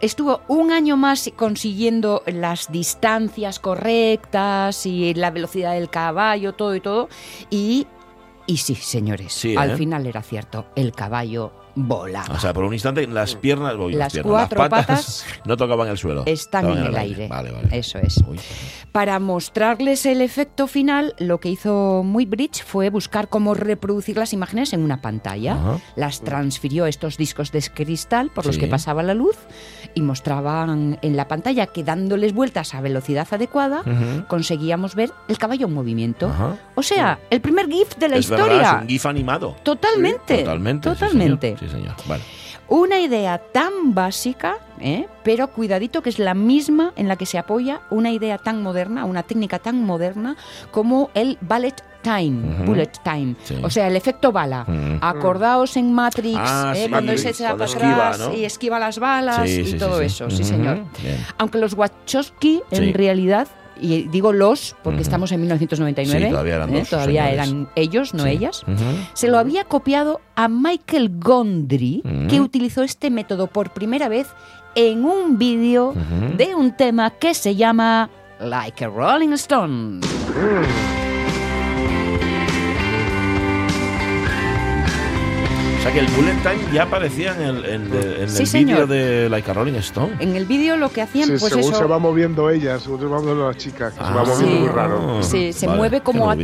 estuvo 0.00 0.40
un 0.48 0.70
año 0.72 0.96
más 0.96 1.30
consiguiendo 1.36 2.22
las 2.26 2.70
distancias 2.70 3.58
correctas 3.58 4.86
y 4.86 5.14
la 5.14 5.30
velocidad 5.30 5.72
del 5.74 5.88
caballo, 5.90 6.52
todo 6.54 6.74
y 6.74 6.80
todo. 6.80 7.08
Y, 7.50 7.86
y 8.48 8.56
sí, 8.56 8.74
señores, 8.74 9.32
Sí, 9.32 9.54
al 9.56 9.70
¿eh? 9.72 9.76
final 9.76 10.06
era 10.06 10.22
cierto, 10.22 10.66
el 10.74 10.90
caballo 10.92 11.52
volaba. 11.86 12.34
O 12.34 12.40
sea, 12.40 12.52
por 12.52 12.64
un 12.64 12.72
instante 12.72 13.06
las 13.06 13.34
piernas, 13.34 13.74
uy, 13.78 13.94
Las 13.94 14.12
piernas, 14.12 14.30
cuatro 14.30 14.58
las 14.60 14.68
patas 14.68 14.86
patas 14.86 15.26
no 15.44 15.56
tocaban 15.56 15.88
el 15.88 15.98
suelo. 15.98 16.24
Están 16.26 16.68
en 16.70 16.78
el 16.78 16.96
aire. 16.96 17.28
Vale, 17.28 17.50
vale. 17.50 17.68
Eso 17.72 17.98
es. 17.98 18.22
Para 18.92 19.18
mostrarles 19.18 20.06
el 20.06 20.20
efecto 20.20 20.66
final, 20.66 21.14
lo 21.18 21.38
que 21.38 21.50
hizo 21.50 22.02
Muy 22.04 22.26
Bridge 22.26 22.64
fue 22.64 22.90
buscar 22.90 23.28
cómo 23.28 23.54
reproducir 23.54 24.16
las 24.16 24.32
imágenes 24.32 24.72
en 24.72 24.82
una 24.82 25.00
pantalla. 25.00 25.52
Ajá. 25.52 25.78
Las 25.96 26.22
transfirió 26.22 26.84
a 26.84 26.88
estos 26.88 27.16
discos 27.16 27.52
de 27.52 27.62
cristal 27.74 28.30
por 28.30 28.46
los 28.46 28.58
que 28.58 28.66
pasaba 28.66 29.02
la 29.02 29.14
luz 29.14 29.36
y 29.94 30.00
mostraban 30.00 30.98
en 31.02 31.16
la 31.16 31.28
pantalla 31.28 31.66
que 31.66 31.84
dándoles 31.84 32.32
vueltas 32.32 32.74
a 32.74 32.80
velocidad 32.80 33.26
adecuada 33.30 33.82
conseguíamos 34.28 34.94
ver 34.94 35.12
el 35.28 35.38
caballo 35.38 35.66
en 35.66 35.74
movimiento. 35.74 36.28
Ajá. 36.28 36.56
O 36.74 36.82
sea, 36.82 37.18
el 37.30 37.40
primer 37.40 37.66
GIF 37.68 37.96
de 37.96 38.08
la 38.08 38.16
es 38.16 38.22
historia. 38.22 38.46
verdad, 38.46 38.76
es 38.76 38.82
un 38.82 38.88
GIF 38.88 39.06
animado. 39.06 39.56
Totalmente. 39.62 40.38
Totalmente. 40.38 40.88
sí, 40.88 40.94
Totalmente. 40.94 41.56
Sí, 41.58 41.67
señor. 41.68 41.94
Vale. 42.06 42.22
Una 42.68 42.98
idea 43.00 43.38
tan 43.38 43.94
básica, 43.94 44.56
¿eh? 44.78 45.06
pero 45.24 45.48
cuidadito 45.48 46.02
que 46.02 46.10
es 46.10 46.18
la 46.18 46.34
misma 46.34 46.92
en 46.96 47.08
la 47.08 47.16
que 47.16 47.24
se 47.24 47.38
apoya 47.38 47.80
una 47.90 48.10
idea 48.10 48.36
tan 48.36 48.62
moderna, 48.62 49.06
una 49.06 49.22
técnica 49.22 49.58
tan 49.58 49.82
moderna 49.84 50.36
como 50.70 51.10
el 51.14 51.38
bullet 51.40 51.74
time, 52.02 52.64
bullet 52.66 52.90
time, 53.02 53.34
Sí. 53.42 53.56
o 53.62 53.70
sea, 53.70 53.88
el 53.88 53.96
efecto 53.96 54.32
bala. 54.32 54.66
Acordaos 55.00 55.76
en 55.78 55.92
Matrix, 55.94 56.38
Ah, 56.38 56.72
¿eh? 56.76 56.84
sí, 56.84 56.90
cuando 56.90 57.16
se 57.16 57.30
echa 57.30 57.56
para 57.56 57.70
atrás 57.70 58.18
¿no? 58.20 58.34
y 58.34 58.44
esquiva 58.44 58.78
las 58.78 58.98
balas 58.98 59.48
Sí, 59.48 59.62
y 59.74 59.78
todo 59.78 60.00
eso, 60.02 60.28
sí 60.30 60.44
señor. 60.44 60.84
Bien. 61.02 61.24
Aunque 61.38 61.58
los 61.58 61.72
Wachowski 61.74 62.60
en 62.70 62.92
realidad 62.94 63.48
y 63.80 64.02
digo 64.08 64.32
los, 64.32 64.76
porque 64.82 65.02
estamos 65.02 65.32
en 65.32 65.40
1999, 65.40 66.24
Sí, 66.26 66.30
todavía 66.30 66.56
eran 66.56 66.74
¿eh? 66.74 66.78
dos 66.80 66.88
todavía 66.90 67.26
señores. 67.28 67.48
eran 67.48 67.68
ellos, 67.74 68.14
no 68.14 68.24
Sí. 68.24 68.28
ellas. 68.30 68.64
Se 69.14 69.28
lo 69.28 69.38
había 69.38 69.64
copiado 69.64 70.20
a 70.36 70.48
Michael 70.48 71.10
Gondry, 71.18 72.02
Mm. 72.04 72.26
que 72.28 72.40
utilizó 72.40 72.82
este 72.82 73.10
método 73.10 73.46
por 73.46 73.70
primera 73.70 74.08
vez 74.08 74.28
en 74.74 75.04
un 75.04 75.38
vídeo 75.38 75.94
de 76.36 76.54
un 76.54 76.76
tema 76.76 77.10
que 77.10 77.34
se 77.34 77.56
llama 77.56 78.10
Like 78.40 78.84
a 78.84 78.88
Rolling 78.88 79.32
Stone. 79.32 80.00
Sea 85.90 85.92
que 85.92 86.00
el 86.00 86.12
bullet 86.16 86.36
time 86.42 86.72
ya 86.72 86.82
aparecía 86.82 87.32
en 87.34 87.42
el, 87.42 87.64
en, 87.64 87.92
en 88.22 88.28
Sí, 88.28 88.58
el 88.58 88.64
vídeo 88.66 88.86
de 88.86 89.28
Like 89.28 89.50
a 89.50 89.54
Rolling 89.54 89.74
Stone. 89.76 90.16
En 90.20 90.36
el 90.36 90.44
vídeo 90.46 90.76
lo 90.76 90.90
que 90.90 91.02
hacían, 91.02 91.26
Sí, 91.28 91.34
pues 91.38 91.52
según 91.52 91.72
eso. 91.72 91.78
se 91.82 91.84
va 91.86 91.98
moviendo 91.98 92.50
ella, 92.50 92.78
según 92.78 93.00
se 93.00 93.06
va 93.06 93.20
moviendo 93.20 93.48
la 93.48 93.54
chica, 93.56 93.90
que 93.90 93.96
se 93.96 94.00
va 94.00 94.08
Ah, 94.08 94.24
moviendo 94.24 94.46
Sí. 94.46 94.58
muy 94.60 94.68
raro. 94.68 95.22
se, 95.22 95.52
se 95.52 95.66
Vale, 95.66 95.78
mueve 95.78 96.00
como 96.00 96.24
no 96.26 96.30
a 96.30 96.36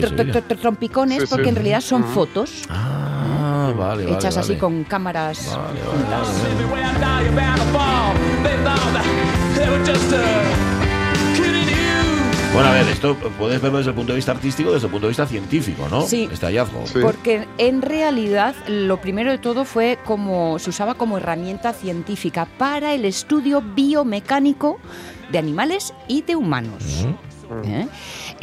trompicones 0.60 1.18
Sí, 1.20 1.26
sí. 1.26 1.30
porque 1.34 1.48
en 1.48 1.54
realidad 1.56 1.80
son 1.80 2.02
Ujú. 2.04 2.12
fotos 2.12 2.62
Ah, 2.70 3.72
vale, 3.76 4.04
vale. 4.04 4.16
hechas 4.16 4.36
así 4.36 4.56
con 4.56 4.84
cámaras 4.84 5.56
Vale, 5.56 5.80
vale, 5.80 5.80
juntas. 5.90 7.34
Bueno, 12.54 12.68
a 12.68 12.72
ver, 12.72 12.86
esto 12.86 13.16
puedes 13.36 13.60
verlo 13.60 13.78
desde 13.78 13.90
el 13.90 13.96
punto 13.96 14.12
de 14.12 14.16
vista 14.16 14.30
artístico, 14.30 14.70
desde 14.72 14.86
el 14.86 14.92
punto 14.92 15.08
de 15.08 15.10
vista 15.10 15.26
científico, 15.26 15.88
¿no? 15.90 16.02
Sí. 16.02 16.28
Este 16.30 16.46
hallazgo. 16.46 16.86
Sí. 16.86 17.00
Porque 17.02 17.48
en 17.58 17.82
realidad 17.82 18.54
lo 18.68 19.00
primero 19.00 19.32
de 19.32 19.38
todo 19.38 19.64
fue 19.64 19.98
como 20.04 20.60
se 20.60 20.70
usaba 20.70 20.94
como 20.94 21.18
herramienta 21.18 21.72
científica 21.72 22.46
para 22.56 22.94
el 22.94 23.06
estudio 23.06 23.60
biomecánico 23.60 24.78
de 25.32 25.38
animales 25.38 25.94
y 26.06 26.22
de 26.22 26.36
humanos. 26.36 27.06
¿Eh? 27.64 27.88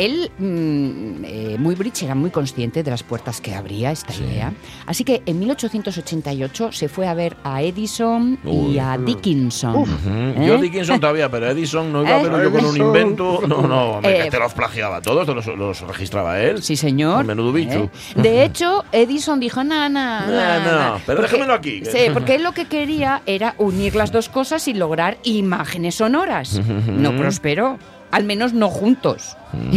Él, 0.01 0.31
mm, 0.39 1.23
eh, 1.25 1.55
muy 1.59 1.75
Bridge, 1.75 2.01
era 2.03 2.15
muy 2.15 2.31
consciente 2.31 2.81
de 2.81 2.89
las 2.89 3.03
puertas 3.03 3.39
que 3.39 3.53
abría 3.53 3.91
esta 3.91 4.11
Sí. 4.13 4.23
idea. 4.23 4.51
Así 4.87 5.03
que 5.03 5.21
en 5.27 5.37
1888 5.37 6.71
se 6.71 6.89
fue 6.89 7.07
a 7.07 7.13
ver 7.13 7.37
a 7.43 7.61
Edison 7.61 8.39
Uy. 8.43 8.73
y 8.75 8.79
a 8.79 8.97
Dickinson. 8.97 9.75
Ujú. 9.75 9.89
¿Eh? 10.09 10.45
Yo 10.47 10.57
Dickinson 10.57 10.99
todavía, 10.99 11.29
pero 11.29 11.51
Edison 11.51 11.91
no 11.93 12.01
iba 12.01 12.15
a 12.15 12.19
¿Eh? 12.19 12.23
verlo 12.23 12.43
yo 12.43 12.51
con 12.51 12.65
un 12.65 12.77
invento. 12.77 13.41
No, 13.47 13.61
no, 13.67 13.91
hombre, 13.97 14.19
Eh, 14.19 14.23
que 14.23 14.31
te 14.31 14.39
los 14.39 14.53
plagiaba 14.53 15.01
todos, 15.01 15.27
te 15.27 15.35
los, 15.35 15.45
los 15.45 15.81
registraba 15.81 16.39
él. 16.41 16.63
Sí, 16.63 16.75
señor. 16.75 17.21
El 17.21 17.27
menudo 17.27 17.53
bicho. 17.53 17.83
¿Eh? 17.83 18.21
De 18.21 18.43
hecho, 18.43 18.83
Edison 18.91 19.39
dijo, 19.39 19.63
no, 19.63 19.87
no, 19.87 20.21
No, 20.27 20.61
no, 20.95 21.01
pero 21.05 21.21
déjamelo 21.21 21.53
aquí. 21.53 21.83
Sí, 21.85 21.99
porque 22.11 22.35
él 22.35 22.43
lo 22.43 22.53
que 22.53 22.65
quería 22.65 23.21
era 23.27 23.53
unir 23.59 23.95
las 23.95 24.11
dos 24.11 24.29
cosas 24.29 24.67
y 24.67 24.73
lograr 24.73 25.17
imágenes 25.23 25.95
sonoras. 25.95 26.59
No 26.87 27.15
prosperó. 27.15 27.77
Al 28.11 28.23
menos 28.25 28.53
no 28.53 28.69
juntos. 28.69 29.37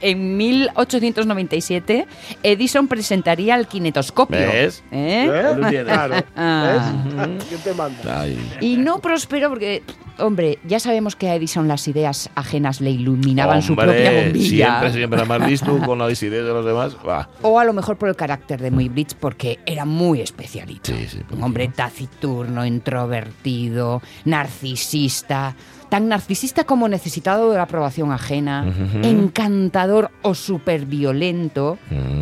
en 0.00 0.36
1897, 0.36 2.06
Edison 2.42 2.88
presentaría 2.88 3.54
el 3.54 3.66
kinetoscopio. 3.66 4.38
¿Ves? 4.38 4.82
¿Eh? 4.90 5.28
¿Eh? 5.30 5.84
Claro. 5.84 6.16
Ah. 6.36 6.92
¿Ves? 7.04 7.44
¿Quién 7.48 7.60
te 7.60 7.74
manda? 7.74 8.20
Ay. 8.20 8.38
Y 8.60 8.76
no 8.76 8.98
prosperó 9.00 9.48
porque, 9.48 9.82
hombre, 10.18 10.58
ya 10.66 10.80
sabemos 10.80 11.16
que 11.16 11.28
a 11.28 11.34
Edison 11.34 11.68
las 11.68 11.86
ideas 11.88 12.30
ajenas 12.34 12.80
le 12.80 12.90
iluminaban 12.90 13.62
su 13.62 13.72
Hombre, 13.72 13.86
propia 13.86 14.22
bombilla. 14.24 14.66
Siempre, 14.66 14.92
siempre 14.92 15.18
era 15.20 15.28
más 15.28 15.48
listo 15.48 15.78
con 15.78 15.98
la 15.98 16.10
ideas 16.10 16.46
de 16.46 16.52
los 16.52 16.64
demás. 16.64 16.96
Va. 17.06 17.28
O 17.42 17.58
a 17.58 17.64
lo 17.64 17.72
mejor 17.72 17.96
por 17.96 18.08
el 18.08 18.16
carácter 18.16 18.60
de 18.60 18.70
Muy 18.70 18.88
Blitz, 18.88 19.14
porque 19.14 19.58
era 19.66 19.84
muy 19.84 20.20
especialito. 20.20 20.92
Sí, 20.92 21.06
sí. 21.08 21.20
Un 21.30 21.42
hombre 21.42 21.68
taciturno, 21.68 22.64
introvertido, 22.64 24.02
narcisista. 24.24 25.54
Tan 25.88 26.08
narcisista 26.08 26.64
como 26.64 26.88
necesitado 26.88 27.50
de 27.50 27.56
la 27.56 27.64
aprobación 27.64 28.10
ajena, 28.10 28.66
encantador 29.02 30.10
o 30.22 30.34
súper 30.34 30.86
violento, 30.86 31.78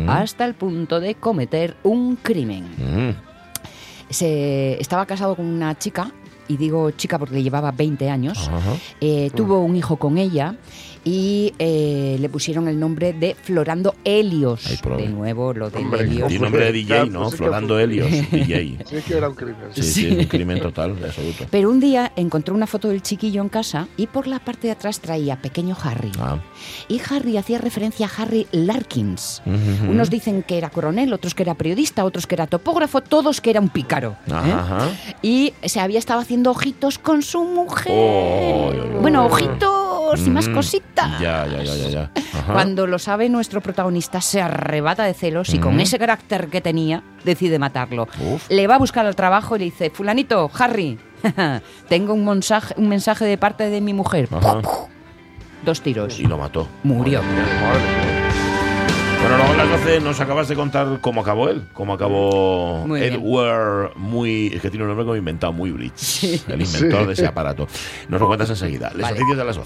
hasta 0.07 0.45
el 0.45 0.53
punto 0.53 0.99
de 0.99 1.15
cometer 1.15 1.75
un 1.81 2.15
crimen. 2.17 2.65
Se, 4.09 4.79
estaba 4.79 5.07
casado 5.07 5.35
con 5.35 5.45
una 5.45 5.75
chica, 5.75 6.11
y 6.47 6.57
digo 6.57 6.91
chica 6.91 7.17
porque 7.19 7.41
llevaba 7.41 7.71
20 7.71 8.09
años, 8.09 8.49
eh, 9.01 9.31
tuvo 9.35 9.59
un 9.59 9.75
hijo 9.75 9.97
con 9.97 10.17
ella 10.17 10.55
y 11.05 11.53
eh, 11.59 12.17
le 12.19 12.29
pusieron 12.29 12.67
el 12.67 12.79
nombre 12.79 13.13
de 13.13 13.35
Florando 13.35 13.95
Helios. 14.03 14.65
Ay, 14.67 14.77
de 14.97 15.09
nuevo, 15.09 15.53
lo 15.53 15.69
de 15.69 15.79
Hombre, 15.79 16.01
Helios. 16.01 16.31
Y 16.31 16.39
nombre 16.39 16.65
de 16.65 16.71
DJ, 16.71 16.87
Claro, 16.87 17.05
¿no? 17.07 17.19
pues 17.21 17.31
sí 17.31 17.37
Florando 17.37 17.73
fue. 17.75 17.83
Helios, 17.83 18.09
DJ. 18.31 18.77
Sí 18.85 18.95
que 19.05 19.17
era 19.17 19.29
un 19.29 19.35
crimen. 19.35 19.55
Sí, 19.73 19.83
sí, 19.83 20.07
es 20.07 20.17
un 20.17 20.23
crimen 20.25 20.59
total, 20.61 20.99
de 20.99 21.07
absoluto. 21.07 21.45
Pero 21.51 21.69
un 21.69 21.79
día 21.79 22.11
encontró 22.15 22.55
una 22.55 22.67
foto 22.67 22.87
del 22.89 23.01
chiquillo 23.01 23.41
en 23.41 23.49
casa 23.49 23.87
y 23.97 24.07
por 24.07 24.27
la 24.27 24.39
parte 24.39 24.67
de 24.67 24.71
atrás 24.73 24.99
traía 25.01 25.41
pequeño 25.41 25.75
Harry. 25.83 26.11
Ah. 26.19 26.39
Y 26.87 27.01
Harry 27.09 27.37
hacía 27.37 27.57
referencia 27.57 28.07
a 28.07 28.21
Harry 28.21 28.47
Larkins. 28.51 29.41
Ujú. 29.45 29.91
Unos 29.91 30.09
dicen 30.09 30.43
que 30.43 30.57
era 30.57 30.69
coronel, 30.69 31.11
otros 31.13 31.33
que 31.35 31.43
era 31.43 31.55
periodista, 31.55 32.05
otros 32.05 32.27
que 32.27 32.35
era 32.35 32.47
topógrafo, 32.47 33.01
todos 33.01 33.41
que 33.41 33.49
era 33.49 33.59
un 33.59 33.69
pícaro. 33.69 34.15
¿eh? 34.27 34.31
Ajá, 34.31 34.59
ajá. 34.59 34.89
Y 35.21 35.53
se 35.63 35.79
había 35.79 35.99
estado 35.99 36.19
haciendo 36.21 36.51
ojitos 36.51 36.97
con 36.97 37.21
su 37.21 37.43
mujer. 37.43 37.93
Oh, 37.95 38.71
bueno, 39.01 39.25
ojitos 39.25 39.73
y 40.25 40.29
más 40.29 40.47
Mm. 40.47 40.53
Ya, 40.95 41.47
ya, 41.47 41.63
ya, 41.63 41.89
ya. 41.89 42.11
Cuando 42.45 42.85
lo 42.87 42.99
sabe 42.99 43.29
nuestro 43.29 43.61
protagonista 43.61 44.21
se 44.21 44.41
arrebata 44.41 45.03
de 45.05 45.13
celos 45.13 45.53
y 45.53 45.59
con 45.59 45.79
ese 45.79 45.97
carácter 45.99 46.47
que 46.49 46.61
tenía 46.61 47.03
decide 47.23 47.57
matarlo. 47.59 48.07
Uf. 48.19 48.49
Le 48.49 48.67
va 48.67 48.75
a 48.75 48.79
buscar 48.79 49.05
al 49.05 49.15
trabajo 49.15 49.55
y 49.55 49.59
le 49.59 49.65
dice, 49.65 49.89
fulanito, 49.89 50.49
Harry, 50.57 50.99
tengo 51.89 52.13
un 52.13 52.25
mensaje, 52.25 52.73
un 52.77 52.89
mensaje 52.89 53.25
de 53.25 53.37
parte 53.37 53.69
de 53.69 53.81
mi 53.81 53.93
mujer. 53.93 54.27
Ajá. 54.31 54.61
Dos 55.65 55.81
tiros. 55.81 56.19
Y 56.19 56.25
lo 56.25 56.37
mató. 56.37 56.67
Murió. 56.83 57.21
Bueno, 59.21 59.37
luego 59.37 59.53
a 59.53 59.55
las 59.55 59.69
12 59.85 60.01
nos 60.01 60.19
acabas 60.19 60.49
de 60.49 60.55
contar 60.55 60.97
cómo 60.99 61.21
acabó 61.21 61.47
él, 61.47 61.63
cómo 61.71 61.93
acabó 61.93 62.85
Muy 62.85 62.99
bien. 62.99 63.13
Edward 63.13 63.95
Muy, 63.95 64.47
es 64.53 64.61
que 64.61 64.69
tiene 64.69 64.83
un 64.83 64.89
nombre 64.89 65.05
como 65.05 65.15
inventado, 65.15 65.53
muy 65.53 65.71
Bridge, 65.71 66.41
el 66.49 66.61
inventor 66.61 67.01
Sí. 67.01 67.07
de 67.07 67.13
ese 67.13 67.25
aparato. 67.25 67.65
Nos 68.09 68.19
lo 68.19 68.27
cuentas 68.27 68.49
enseguida. 68.49 68.89
Les 68.93 69.03
Vale. 69.03 69.19
noticias 69.21 69.37
las 69.37 69.55
12. 69.55 69.61